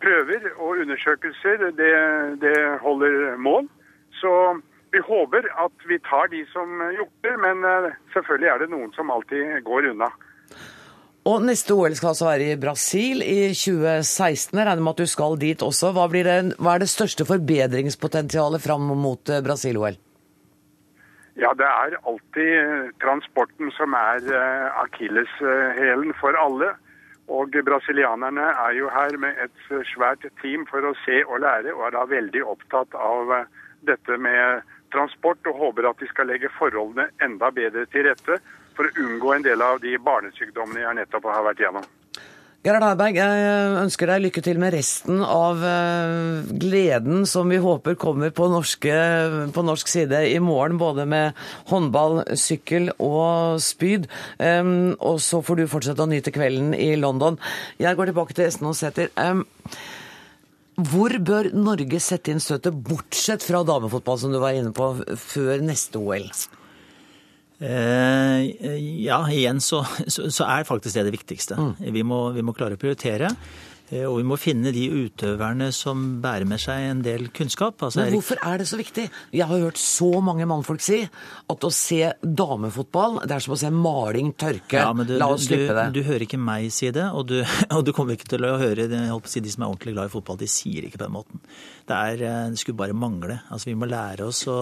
prøver 0.00 0.48
og 0.56 0.80
undersøkelser 0.84 1.68
det, 1.76 1.92
det 2.44 2.56
holder 2.84 3.36
mål. 3.36 3.68
Så 4.20 4.32
vi 4.92 5.00
håper 5.04 5.48
at 5.64 5.88
vi 5.88 6.00
tar 6.08 6.32
de 6.32 6.44
som 6.52 6.80
jukter, 6.96 7.36
men 7.44 7.64
eh, 7.68 7.92
selvfølgelig 8.14 8.52
er 8.52 8.64
det 8.64 8.72
noen 8.72 8.96
som 8.96 9.12
alltid 9.12 9.60
går 9.68 9.92
unna. 9.92 10.10
Og 11.28 11.42
neste 11.44 11.74
OL 11.76 11.92
skal 11.98 12.14
altså 12.14 12.28
være 12.28 12.52
i 12.54 12.60
Brasil 12.60 13.20
i 13.20 13.50
2016. 13.52 14.56
Jeg 14.56 14.64
regner 14.64 14.84
med 14.84 14.94
at 14.94 15.00
du 15.02 15.10
skal 15.10 15.34
dit 15.40 15.62
også. 15.64 15.90
Hva, 15.92 16.06
det, 16.08 16.36
hva 16.56 16.76
er 16.76 16.84
det 16.84 16.88
største 16.88 17.26
forbedringspotensialet 17.28 18.64
fram 18.64 18.86
mot 18.96 19.28
eh, 19.28 19.42
Brasil-OL? 19.44 19.98
Ja, 21.38 21.50
det 21.58 21.68
er 21.68 21.98
alltid 22.00 22.52
eh, 22.62 22.88
transporten 23.04 23.68
som 23.76 23.92
er 23.98 24.24
uh, 24.24 24.80
akilleshælen 24.86 26.16
for 26.22 26.38
alle. 26.40 26.72
Og 27.28 27.52
brasilianerne 27.66 28.46
er 28.64 28.78
jo 28.78 28.88
her 28.88 29.18
med 29.20 29.36
et 29.44 29.66
svært 29.90 30.24
team 30.40 30.64
for 30.70 30.80
å 30.80 30.94
se 31.04 31.20
og 31.26 31.42
lære, 31.44 31.74
og 31.76 31.90
er 31.90 31.98
da 31.98 32.06
veldig 32.08 32.46
opptatt 32.54 32.96
av 32.96 33.34
dette 33.84 34.16
med 34.16 34.64
transport, 34.96 35.44
og 35.44 35.60
håper 35.60 35.90
at 35.90 36.00
de 36.00 36.08
skal 36.08 36.30
legge 36.32 36.48
forholdene 36.56 37.10
enda 37.20 37.52
bedre 37.52 37.84
til 37.92 38.08
rette 38.08 38.38
for 38.78 38.86
å 38.86 39.04
unngå 39.04 39.34
en 39.34 39.46
del 39.46 39.62
av 39.64 39.80
de 39.82 39.96
barnesykdommene 39.98 40.84
jeg 40.84 40.98
nettopp 41.02 41.26
har 41.32 41.46
vært 41.50 41.64
gjennom. 41.66 41.86
Gerhard 42.66 42.82
Heiberg, 42.82 43.16
jeg 43.16 43.74
ønsker 43.78 44.10
deg 44.10 44.22
lykke 44.24 44.42
til 44.42 44.58
med 44.58 44.74
resten 44.74 45.20
av 45.22 45.60
eh, 45.62 46.48
gleden 46.58 47.22
som 47.30 47.46
vi 47.48 47.60
håper 47.62 47.94
kommer 48.02 48.32
på, 48.34 48.48
norske, 48.50 48.96
på 49.54 49.64
norsk 49.64 49.92
side 49.92 50.24
i 50.32 50.40
morgen, 50.42 50.74
både 50.80 51.06
med 51.08 51.38
håndball, 51.70 52.24
sykkel 52.34 52.90
og 52.98 53.62
spyd. 53.62 54.10
Og 54.42 55.22
så 55.22 55.40
får 55.46 55.60
du 55.62 55.64
fortsette 55.70 56.02
å 56.02 56.10
nyte 56.10 56.34
kvelden 56.34 56.74
i 56.74 56.90
London. 56.98 57.38
Jeg 57.78 57.94
går 57.94 58.10
tilbake 58.10 58.34
til 58.34 58.50
Esten 58.50 58.68
Aasæter. 58.68 59.14
Hvor 60.78 61.14
bør 61.30 61.52
Norge 61.54 62.02
sette 62.02 62.34
inn 62.34 62.42
støtet, 62.42 62.74
bortsett 62.74 63.46
fra 63.46 63.62
damefotball, 63.66 64.18
som 64.18 64.34
du 64.34 64.42
var 64.42 64.58
inne 64.58 64.74
på, 64.74 64.92
før 65.30 65.62
neste 65.62 66.02
OL? 66.02 66.26
Eh, 67.58 68.76
ja, 69.02 69.22
igjen 69.30 69.58
så, 69.60 69.82
så, 70.06 70.44
er 70.46 70.68
faktisk 70.68 70.94
det 70.94 71.08
det 71.08 71.16
viktigste. 71.16 71.58
Mm. 71.58 71.72
Vi, 71.94 72.04
må, 72.06 72.28
vi, 72.36 72.44
må, 72.46 72.54
klare 72.54 72.78
å 72.78 72.80
prioritere. 72.80 73.32
Eh, 73.88 74.04
og 74.06 74.20
vi 74.20 74.26
må 74.30 74.36
finne 74.38 74.70
de 74.74 74.84
utøverne 74.92 75.72
som 75.74 76.04
bærer 76.22 76.46
med 76.46 76.62
seg 76.62 76.86
en 76.92 77.02
del 77.02 77.26
kunnskap. 77.34 77.82
Altså, 77.82 78.04
Men 78.04 78.14
hvorfor 78.14 78.38
er 78.46 78.62
det 78.62 78.68
så 78.70 78.78
viktig? 78.78 79.08
Jeg 79.34 79.50
har 79.50 79.64
hørt 79.64 79.80
så 79.80 80.12
mange 80.22 80.46
mannfolk 80.46 80.84
si 80.84 81.00
at 81.02 81.66
å 81.66 81.72
se 81.74 82.12
damefotball, 82.22 83.22
det 83.26 83.38
er 83.38 83.46
som 83.48 83.56
å 83.56 83.60
se 83.64 83.74
maling 83.74 84.32
tørke. 84.38 84.78
Ja, 84.78 84.94
du, 84.94 85.16
La 85.18 85.30
oss 85.34 85.48
slippe 85.50 85.74
det. 85.74 85.90
Du, 85.90 86.00
du, 86.00 86.06
hører 86.12 86.28
ikke 86.28 86.38
meg 86.38 86.70
si 86.74 86.92
det, 86.94 87.10
og 87.10 87.26
du, 87.32 87.40
og 87.74 87.84
du 87.88 87.94
kommer 87.96 88.14
ikke 88.14 88.30
til 88.36 88.46
å 88.46 88.54
høre 88.62 88.86
å 88.86 89.20
si, 89.26 89.42
de 89.42 89.54
som 89.54 89.66
er 89.66 89.72
ordentlig 89.72 89.98
glad 89.98 90.12
i 90.12 90.14
fotball. 90.14 90.38
De 90.38 90.50
sier 90.52 90.86
ikke 90.86 91.00
på 91.00 91.08
den 91.08 91.18
måten. 91.18 91.46
Det, 91.88 91.96
er, 91.98 92.26
eh, 92.28 92.42
det 92.54 92.62
skulle 92.62 92.78
bare 92.86 92.94
mangle. 92.94 93.42
Altså, 93.50 93.72
vi 93.72 93.78
må 93.82 93.90
lære 93.90 94.30
oss 94.30 94.46
å 94.46 94.58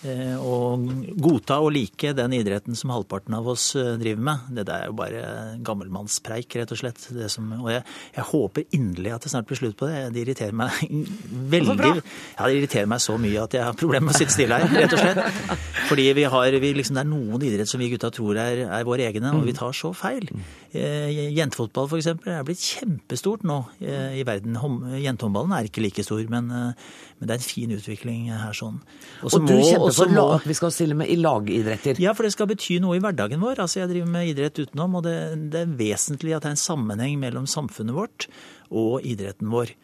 Eh, 0.00 0.36
og 0.40 0.80
godta 1.20 1.58
og 1.60 1.74
like 1.74 2.14
den 2.16 2.32
idretten 2.32 2.76
som 2.78 2.88
halvparten 2.94 3.34
av 3.36 3.48
oss 3.52 3.74
eh, 3.76 3.98
driver 4.00 4.22
med. 4.30 4.46
Det 4.56 4.64
er 4.72 4.86
jo 4.88 4.94
bare 4.96 5.24
gammelmannspreik, 5.66 6.56
rett 6.56 6.72
og 6.72 6.80
slett. 6.80 7.02
Som, 7.28 7.50
og 7.58 7.68
jeg, 7.68 7.82
jeg, 8.14 8.24
håper 8.30 8.78
inderlig 8.78 9.12
at 9.12 9.26
det 9.26 9.32
snart 9.34 9.50
blir 9.50 9.60
slutt 9.60 9.76
på 9.76 9.90
det. 9.90 10.06
Det 10.14 10.22
irriterer 10.22 10.56
meg 10.56 10.78
veldig 11.54 11.90
Ja, 11.90 12.46
det 12.46 12.54
irriterer 12.54 12.88
meg 12.88 13.04
så 13.04 13.18
mye 13.20 13.44
at 13.44 13.58
jeg 13.58 13.66
har 13.66 13.76
problemer 13.76 14.08
med 14.08 14.16
å 14.16 14.22
sitte 14.22 14.36
stille 14.38 14.56
her, 14.62 14.72
rett 14.72 14.96
og 14.96 15.02
slett. 15.04 15.60
Fordi 15.90 16.08
vi 16.16 16.24
har, 16.32 16.56
vi 16.64 16.72
liksom, 16.78 16.96
det 16.96 17.04
er 17.04 17.10
noen 17.10 17.46
idrett 17.50 17.68
som 17.68 17.84
vi 17.84 17.90
gutta 17.92 18.12
tror 18.14 18.40
er, 18.40 18.64
er 18.70 18.88
våre 18.88 19.04
egne, 19.10 19.34
og 19.36 19.44
vi 19.44 19.56
tar 19.58 19.76
så 19.76 19.92
feil. 19.96 20.30
Eh, 20.72 21.28
jentefotball 21.36 21.90
f.eks. 21.90 22.08
er 22.24 22.48
blitt 22.48 22.64
kjempestort 22.64 23.44
nå 23.44 23.60
i 23.84 24.24
verden. 24.24 24.56
Jentehåndballen 24.96 25.52
er 25.58 25.68
ikke 25.68 25.84
like 25.84 26.04
stor, 26.06 26.24
men, 26.32 26.48
men 26.48 27.28
det 27.28 27.36
er 27.36 27.40
en 27.42 27.48
fin 27.50 27.76
utvikling 27.76 28.28
her 28.32 28.56
sånn. 28.56 28.80
Også 29.26 29.42
og 29.42 29.48
du 29.50 29.56
må, 29.58 29.89
for 29.96 30.12
lag, 30.14 30.34
at 30.38 30.48
vi 30.48 30.56
skal 30.58 30.72
stille 30.74 30.96
med 30.98 31.10
i 31.12 31.18
lagidretter? 31.20 32.00
Ja, 32.02 32.14
for 32.16 32.26
det 32.26 32.32
skal 32.34 32.48
bety 32.50 32.78
noe 32.82 32.98
i 32.98 33.02
hverdagen 33.02 33.42
vår. 33.42 33.62
Altså, 33.64 33.80
Jeg 33.82 33.92
driver 33.92 34.10
med 34.14 34.32
idrett 34.32 34.58
utenom, 34.62 34.98
og 35.00 35.06
det, 35.06 35.16
det 35.52 35.64
er 35.64 35.76
vesentlig 35.78 36.34
at 36.36 36.44
det 36.44 36.52
er 36.52 36.56
en 36.58 36.64
sammenheng 36.64 37.18
mellom 37.22 37.48
samfunnet 37.50 37.96
vårt 37.96 38.28
og 38.70 39.06
idretten 39.06 39.50
vår. 39.52 39.74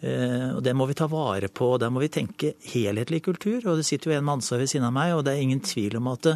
Eh, 0.00 0.48
og 0.56 0.62
Det 0.62 0.76
må 0.76 0.86
vi 0.90 0.98
ta 0.98 1.08
vare 1.10 1.48
på. 1.48 1.74
Der 1.82 1.90
må 1.90 2.04
vi 2.04 2.12
tenke 2.12 2.54
helhetlig 2.72 3.22
kultur. 3.26 3.60
og 3.64 3.80
Det 3.80 3.86
sitter 3.88 4.12
jo 4.12 4.16
en 4.18 4.24
med 4.24 4.38
ansvar 4.38 4.62
ved 4.62 4.72
siden 4.72 4.88
av 4.88 4.96
meg, 4.96 5.14
og 5.16 5.24
det 5.24 5.34
er 5.34 5.44
ingen 5.44 5.64
tvil 5.64 5.98
om 6.00 6.12
at 6.14 6.32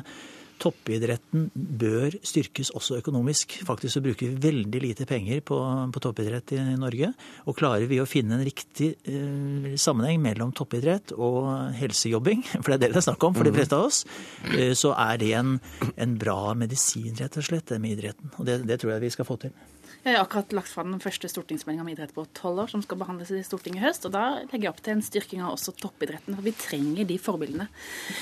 toppidretten 0.61 1.49
bør 1.55 2.15
styrkes 2.27 2.71
også 2.77 2.99
økonomisk. 3.01 3.59
Faktisk 3.67 3.97
så 3.97 4.03
bruker 4.05 4.29
vi 4.29 4.43
veldig 4.51 4.83
lite 4.85 5.07
penger 5.09 5.43
på, 5.47 5.59
på 5.95 6.03
toppidrett 6.05 6.55
i 6.57 6.61
Norge. 6.79 7.13
Og 7.49 7.57
klarer 7.59 7.89
vi 7.91 8.01
å 8.03 8.09
finne 8.09 8.37
en 8.37 8.45
riktig 8.47 8.93
eh, 9.09 9.73
sammenheng 9.81 10.21
mellom 10.23 10.53
toppidrett 10.57 11.15
og 11.17 11.73
helsejobbing, 11.81 12.45
for 12.63 12.73
det 12.73 12.79
er 12.79 12.87
det 12.87 12.91
det 13.01 13.05
er 13.05 13.07
snakk 13.07 13.25
om 13.25 13.37
for 13.37 13.47
de 13.47 13.55
fleste 13.55 13.77
av 13.77 13.89
oss, 13.89 14.03
eh, 14.53 14.73
så 14.77 14.93
er 14.99 15.21
det 15.23 15.33
en, 15.39 15.57
en, 15.97 16.17
bra 16.21 16.55
medisin, 16.59 17.15
rett 17.17 17.39
og 17.41 17.47
slett, 17.47 17.69
det 17.71 17.81
med 17.81 17.97
idretten. 17.97 18.33
Og 18.37 18.49
det, 18.49 18.61
det 18.69 18.81
tror 18.83 18.97
jeg 18.97 19.07
vi 19.07 19.15
skal 19.15 19.29
få 19.29 19.39
til. 19.41 19.55
Jeg 20.01 20.17
har 20.17 20.23
akkurat 20.25 20.55
lagt 20.57 20.71
fram 20.73 20.95
den 20.95 21.01
første 21.03 21.29
stortingsmeldinga 21.29 21.83
om 21.85 21.89
idrett 21.93 22.13
på 22.17 22.23
tolv 22.37 22.63
år, 22.63 22.71
som 22.73 22.81
skal 22.81 22.97
behandles 23.03 23.33
i 23.37 23.43
Stortinget 23.45 23.83
i 23.83 23.85
høst. 23.85 24.07
og 24.09 24.15
Da 24.15 24.23
legger 24.47 24.63
jeg 24.63 24.73
opp 24.73 24.81
til 24.81 24.95
en 24.95 25.03
styrking 25.05 25.43
av 25.45 25.53
også 25.59 25.75
toppidretten. 25.77 26.39
For 26.39 26.47
vi 26.47 26.55
trenger 26.57 27.09
de 27.11 27.19
forbildene. 27.21 27.67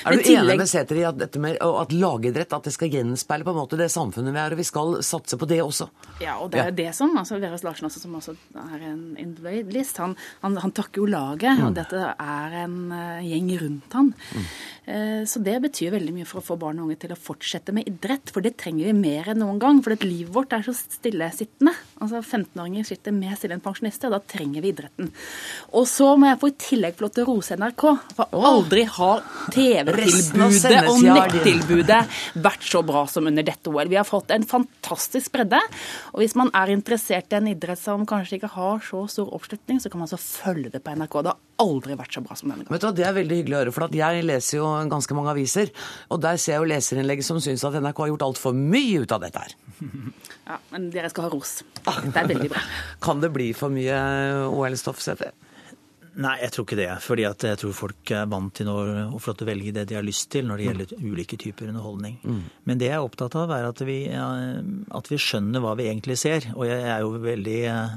Er 0.03 0.17
du 0.17 0.25
tillegg... 0.25 0.57
enig 0.57 0.65
med 0.65 0.71
Sæther 0.73 0.99
i 0.99 1.05
at, 1.07 1.21
dette 1.21 1.43
med, 1.43 1.55
at 1.63 1.95
lagidrett 1.95 2.57
at 2.59 2.67
det 2.67 2.75
skal 2.75 2.91
gjenspeile 2.91 3.47
på 3.47 3.55
en 3.55 3.61
måte 3.61 3.79
det 3.79 3.87
samfunnet 3.95 4.35
vi 4.35 4.43
er, 4.43 4.57
og 4.57 4.59
vi 4.59 4.67
skal 4.67 4.97
satse 5.07 5.39
på 5.39 5.47
det 5.53 5.61
også? 5.63 5.87
Ja, 6.19 6.41
og 6.43 6.51
det 6.51 6.65
er 6.65 6.73
ja. 6.73 6.77
det 6.83 6.89
som 6.99 7.15
altså 7.21 7.39
Veres 7.39 7.63
Larsen 7.63 7.87
også, 7.87 8.03
som 8.03 8.19
også 8.19 8.35
er 8.59 8.83
en 8.91 9.05
individualist, 9.15 10.03
han, 10.03 10.17
han, 10.43 10.59
han, 10.59 10.75
takker 10.75 11.05
jo 11.05 11.07
laget, 11.15 11.61
mm. 11.61 11.65
og 11.69 11.79
dette 11.79 12.03
er 12.11 12.59
en 12.65 12.77
uh, 12.91 13.23
gjeng 13.23 13.55
rundt 13.63 13.99
han. 14.01 14.11
Mm. 14.35 14.51
Uh, 14.89 15.23
så 15.29 15.43
det 15.45 15.59
betyr 15.61 15.93
veldig 15.93 16.15
mye 16.17 16.27
for 16.29 16.41
å 16.41 16.47
få 16.47 16.57
barn 16.61 16.79
og 16.81 16.89
unge 16.89 17.03
til 17.03 17.13
å 17.13 17.19
fortsette 17.21 17.75
med 17.77 17.89
idrett, 17.91 18.33
for 18.33 18.45
det 18.45 18.55
trenger 18.61 18.89
vi 18.89 18.95
mer 18.97 19.29
enn 19.33 19.43
noen 19.43 19.61
gang. 19.61 19.83
For 19.85 19.93
livet 20.01 20.33
vårt 20.33 20.55
er 20.57 20.65
så 20.65 20.73
stillesittende. 20.73 21.75
Altså 22.01 22.23
15-åringer 22.23 22.89
sitter 22.89 23.13
mer 23.13 23.37
stille 23.37 23.59
enn 23.59 23.65
pensjonister, 23.65 24.09
og 24.09 24.17
da 24.17 24.33
trenger 24.35 24.65
vi 24.65 24.73
idretten. 24.73 25.11
Og 25.77 25.85
så 25.91 26.15
må 26.17 26.31
jeg 26.31 26.41
få 26.41 26.51
i 26.51 26.57
tillegg 26.65 26.97
få 26.97 27.07
lov 27.07 27.13
til 27.17 27.27
å 27.27 27.29
rose 27.35 27.59
NRK, 27.61 27.85
for 28.17 28.47
aldri 28.49 28.87
har 28.99 29.25
TV-tilbudet 29.55 30.81
og 30.89 31.05
nettilbudet 31.05 32.01
vært 32.49 32.65
så 32.71 32.83
bra 32.87 33.05
som 33.11 33.29
under 33.29 33.47
dette 33.47 33.69
OL. 33.69 33.91
Vi 33.93 34.01
har 34.01 34.09
fått 34.09 34.33
en 34.35 34.47
fantastisk 34.49 35.35
bredde. 35.35 35.61
Og 36.15 36.23
hvis 36.23 36.37
man 36.39 36.53
er 36.57 36.73
interessert 36.73 37.33
i 37.33 37.39
en 37.39 37.51
idrett 37.51 37.81
som 37.81 38.07
kanskje 38.09 38.39
ikke 38.39 38.55
har 38.57 38.81
så 38.85 39.05
stor 39.11 39.35
oppslutning, 39.37 39.83
så 39.83 39.93
kan 39.93 40.01
man 40.01 40.09
altså 40.09 40.21
følge 40.23 40.73
det 40.73 40.83
på 40.85 40.97
NRK. 40.97 41.21
Det 41.23 41.35
har 41.35 41.48
aldri 41.63 41.97
vært 41.99 42.15
så 42.15 42.23
bra 42.25 42.37
som 42.39 42.51
denne 42.53 42.65
gangen. 42.65 42.75
Vet 42.75 42.85
du, 42.87 42.89
Det 43.01 43.07
er 43.07 43.17
veldig 43.17 43.39
hyggelig 43.41 43.57
å 43.57 43.61
høre, 43.63 43.75
for 43.75 43.99
jeg 44.01 44.25
leser 44.25 44.59
jo 44.61 44.69
ganske 44.93 45.17
mange 45.19 45.35
aviser. 45.35 45.73
Og 46.15 46.23
der 46.23 46.39
ser 46.41 46.55
jeg 46.57 46.63
jo 46.63 46.71
leserinnlegg 46.73 47.25
som 47.27 47.41
syns 47.43 47.65
at 47.67 47.77
NRK 47.83 48.05
har 48.05 48.13
gjort 48.13 48.27
altfor 48.29 48.57
mye 48.57 49.03
ut 49.05 49.15
av 49.17 49.25
dette 49.27 49.45
her. 49.47 49.57
Ja, 50.49 50.57
men 50.73 50.87
dere 50.89 51.11
skal 51.13 51.27
ha 51.27 51.29
ros. 51.29 51.59
Det 51.85 52.17
er 52.17 52.29
veldig 52.31 52.49
bra. 52.49 52.61
Kan 53.05 53.19
det 53.21 53.29
bli 53.35 53.51
for 53.53 53.69
mye 53.69 53.99
OL-stoff, 54.49 55.03
Sæther? 55.05 55.35
Nei, 56.19 56.35
jeg 56.43 56.51
tror 56.51 56.65
ikke 56.67 56.79
det. 56.81 56.89
fordi 57.05 57.25
jeg 57.25 57.59
tror 57.61 57.75
folk 57.77 58.11
er 58.11 58.27
vant 58.31 58.51
til 58.59 58.69
å 58.71 59.35
velge 59.47 59.73
det 59.75 59.85
de 59.91 59.95
har 59.99 60.07
lyst 60.07 60.31
til 60.33 60.49
når 60.49 60.59
det 60.59 60.65
gjelder 60.67 60.95
mm. 60.97 61.05
ulike 61.13 61.39
typer 61.39 61.71
underholdning. 61.71 62.17
Mm. 62.25 62.41
Men 62.67 62.81
det 62.81 62.89
jeg 62.89 62.97
er 62.97 63.07
opptatt 63.07 63.37
av, 63.39 63.53
er 63.55 63.69
at 63.69 63.83
vi, 63.87 63.99
at 64.11 65.11
vi, 65.13 65.21
skjønner 65.23 65.63
hva 65.63 65.77
vi 65.79 65.87
egentlig 65.87 66.19
ser. 66.19 66.49
Og 66.57 66.67
jeg 66.67 66.83
er 66.83 67.05
jo 67.05 67.13
veldig 67.23 67.59
eh, 67.71 67.95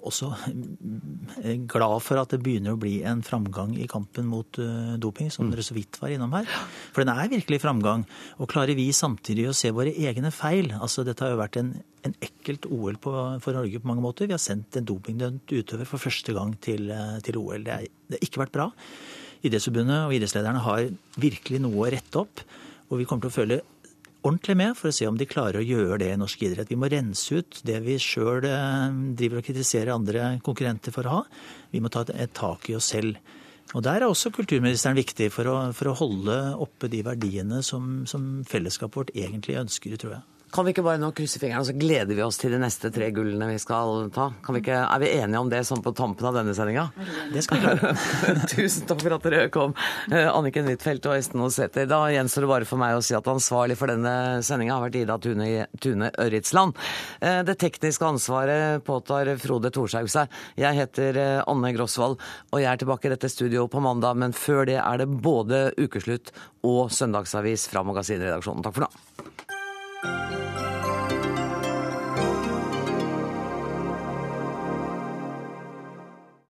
også 0.00 0.30
eh, 0.48 1.60
glad 1.68 1.98
for 2.06 2.22
at 2.22 2.32
det 2.32 2.40
begynner 2.44 2.76
å 2.76 2.80
bli 2.80 3.00
en 3.08 3.20
framgang 3.26 3.76
i 3.76 3.88
kampen 3.90 4.28
mot 4.30 4.60
eh, 4.62 4.96
doping, 5.02 5.28
som 5.34 5.48
mm. 5.48 5.52
dere 5.52 5.66
så 5.66 5.76
vidt 5.76 6.00
var 6.00 6.16
innom 6.16 6.32
her. 6.38 6.48
For 6.94 7.04
den 7.04 7.12
er 7.12 7.32
virkelig 7.32 7.60
framgang. 7.60 8.06
Og 8.40 8.48
klarer 8.52 8.78
vi 8.78 8.88
samtidig 8.96 9.50
å 9.50 9.56
se 9.56 9.74
våre 9.74 9.92
egne 9.92 10.32
feil 10.32 10.72
altså 10.80 11.02
Dette 11.04 11.24
har 11.24 11.34
jo 11.34 11.40
vært 11.40 11.56
en 11.60 11.74
en 12.06 12.14
ekkelt 12.24 12.66
OL 12.72 12.96
på, 13.02 13.12
for 13.42 13.56
Norge 13.56 13.80
på 13.80 13.88
mange 13.88 14.04
måter. 14.04 14.28
Vi 14.28 14.34
har 14.34 14.42
sendt 14.42 14.76
en 14.78 14.86
dopingdømt 14.88 15.52
utøver 15.52 15.88
for 15.88 16.02
første 16.02 16.34
gang 16.36 16.54
til, 16.62 16.90
eh, 16.90 17.18
til 17.24 17.38
OL. 17.40 17.49
Det, 17.58 17.74
er, 17.74 17.90
det 18.08 18.18
har 18.18 18.28
ikke 18.28 18.44
vært 18.44 18.54
bra. 18.54 18.70
Idrettsforbundet 19.40 20.06
og 20.06 20.14
idrettslederne 20.16 20.64
har 20.64 20.88
virkelig 21.20 21.62
noe 21.64 21.84
å 21.86 21.90
rette 21.92 22.22
opp. 22.22 22.42
Og 22.90 23.00
vi 23.00 23.06
kommer 23.08 23.26
til 23.26 23.32
å 23.32 23.38
følge 23.38 23.60
ordentlig 24.20 24.56
med 24.60 24.76
for 24.76 24.90
å 24.90 24.94
se 24.94 25.08
om 25.08 25.16
de 25.16 25.28
klarer 25.28 25.60
å 25.60 25.64
gjøre 25.64 26.00
det 26.02 26.10
i 26.12 26.20
norsk 26.20 26.42
idrett. 26.44 26.70
Vi 26.70 26.78
må 26.78 26.90
rense 26.92 27.40
ut 27.40 27.60
det 27.66 27.78
vi 27.84 27.96
sjøl 28.02 28.44
eh, 28.48 28.88
driver 29.16 29.40
og 29.40 29.46
kritiserer 29.46 29.94
andre 29.94 30.32
konkurrenter 30.44 30.94
for 30.94 31.08
å 31.08 31.18
ha. 31.18 31.22
Vi 31.72 31.80
må 31.82 31.92
ta 31.92 32.04
et 32.12 32.34
tak 32.36 32.68
i 32.70 32.76
oss 32.76 32.90
selv. 32.92 33.16
Og 33.70 33.84
Der 33.86 34.02
er 34.02 34.08
også 34.08 34.32
kulturministeren 34.34 34.98
viktig 34.98 35.30
for 35.32 35.46
å, 35.46 35.56
for 35.76 35.92
å 35.92 35.96
holde 36.00 36.36
oppe 36.58 36.90
de 36.90 37.04
verdiene 37.06 37.62
som, 37.62 38.02
som 38.10 38.42
fellesskapet 38.48 38.98
vårt 38.98 39.12
egentlig 39.14 39.60
ønsker, 39.60 39.94
tror 40.00 40.18
jeg. 40.18 40.39
Kan 40.50 40.66
vi 40.66 40.72
ikke 40.74 40.82
bare 40.82 40.98
nå 40.98 41.12
krysse 41.14 41.38
fingrene, 41.38 41.62
så 41.62 41.74
gleder 41.78 42.16
vi 42.16 42.22
oss 42.24 42.38
til 42.40 42.50
de 42.50 42.58
neste 42.58 42.90
tre 42.90 43.12
gullene 43.14 43.46
vi 43.52 43.58
skal 43.62 44.08
ta? 44.14 44.30
Vi 44.48 44.58
ikke, 44.58 44.80
er 44.82 45.02
vi 45.02 45.10
enige 45.20 45.42
om 45.44 45.50
det 45.52 45.60
sånn 45.68 45.82
på 45.84 45.92
tampen 45.94 46.26
av 46.26 46.34
denne 46.34 46.54
sendinga? 46.58 46.88
Det 47.30 47.44
skal 47.46 47.60
vi 47.60 47.68
klare. 47.68 47.92
Tusen 48.50 48.88
takk 48.90 49.04
for 49.04 49.14
at 49.14 49.28
dere 49.28 49.44
kom, 49.54 49.76
eh, 50.10 50.26
Anniken 50.26 50.66
Huitfeldt 50.66 51.06
og 51.06 51.14
Esten 51.14 51.44
Osæter. 51.44 51.86
Da 51.90 52.00
gjenstår 52.10 52.46
det 52.46 52.50
bare 52.50 52.66
for 52.66 52.82
meg 52.82 52.96
å 52.98 53.04
si 53.04 53.14
at 53.14 53.30
ansvarlig 53.30 53.76
for 53.78 53.92
denne 53.92 54.14
sendinga 54.46 54.74
har 54.74 54.88
vært 54.88 54.98
Ida 55.04 55.18
Tune, 55.22 55.48
Tune 55.78 56.10
Ørritsland. 56.18 56.74
Eh, 57.22 57.40
det 57.46 57.58
tekniske 57.62 58.10
ansvaret 58.10 58.82
påtar 58.86 59.30
Frode 59.38 59.70
Thorshaug 59.70 60.10
seg. 60.10 60.34
Jeg 60.58 60.80
heter 60.80 61.20
eh, 61.20 61.44
Anne 61.46 61.70
Grosvold, 61.78 62.18
og 62.50 62.58
jeg 62.58 62.72
er 62.72 62.82
tilbake 62.82 63.06
i 63.06 63.14
dette 63.14 63.30
studio 63.30 63.68
på 63.70 63.84
mandag. 63.86 64.18
Men 64.18 64.34
før 64.34 64.66
det 64.66 64.80
er 64.82 65.04
det 65.04 65.06
både 65.22 65.68
ukeslutt 65.78 66.34
og 66.66 66.90
søndagsavis 66.90 67.70
fra 67.70 67.86
Magasinredaksjonen. 67.86 68.66
Takk 68.66 68.80
for 68.80 68.88
nå. 68.88 69.49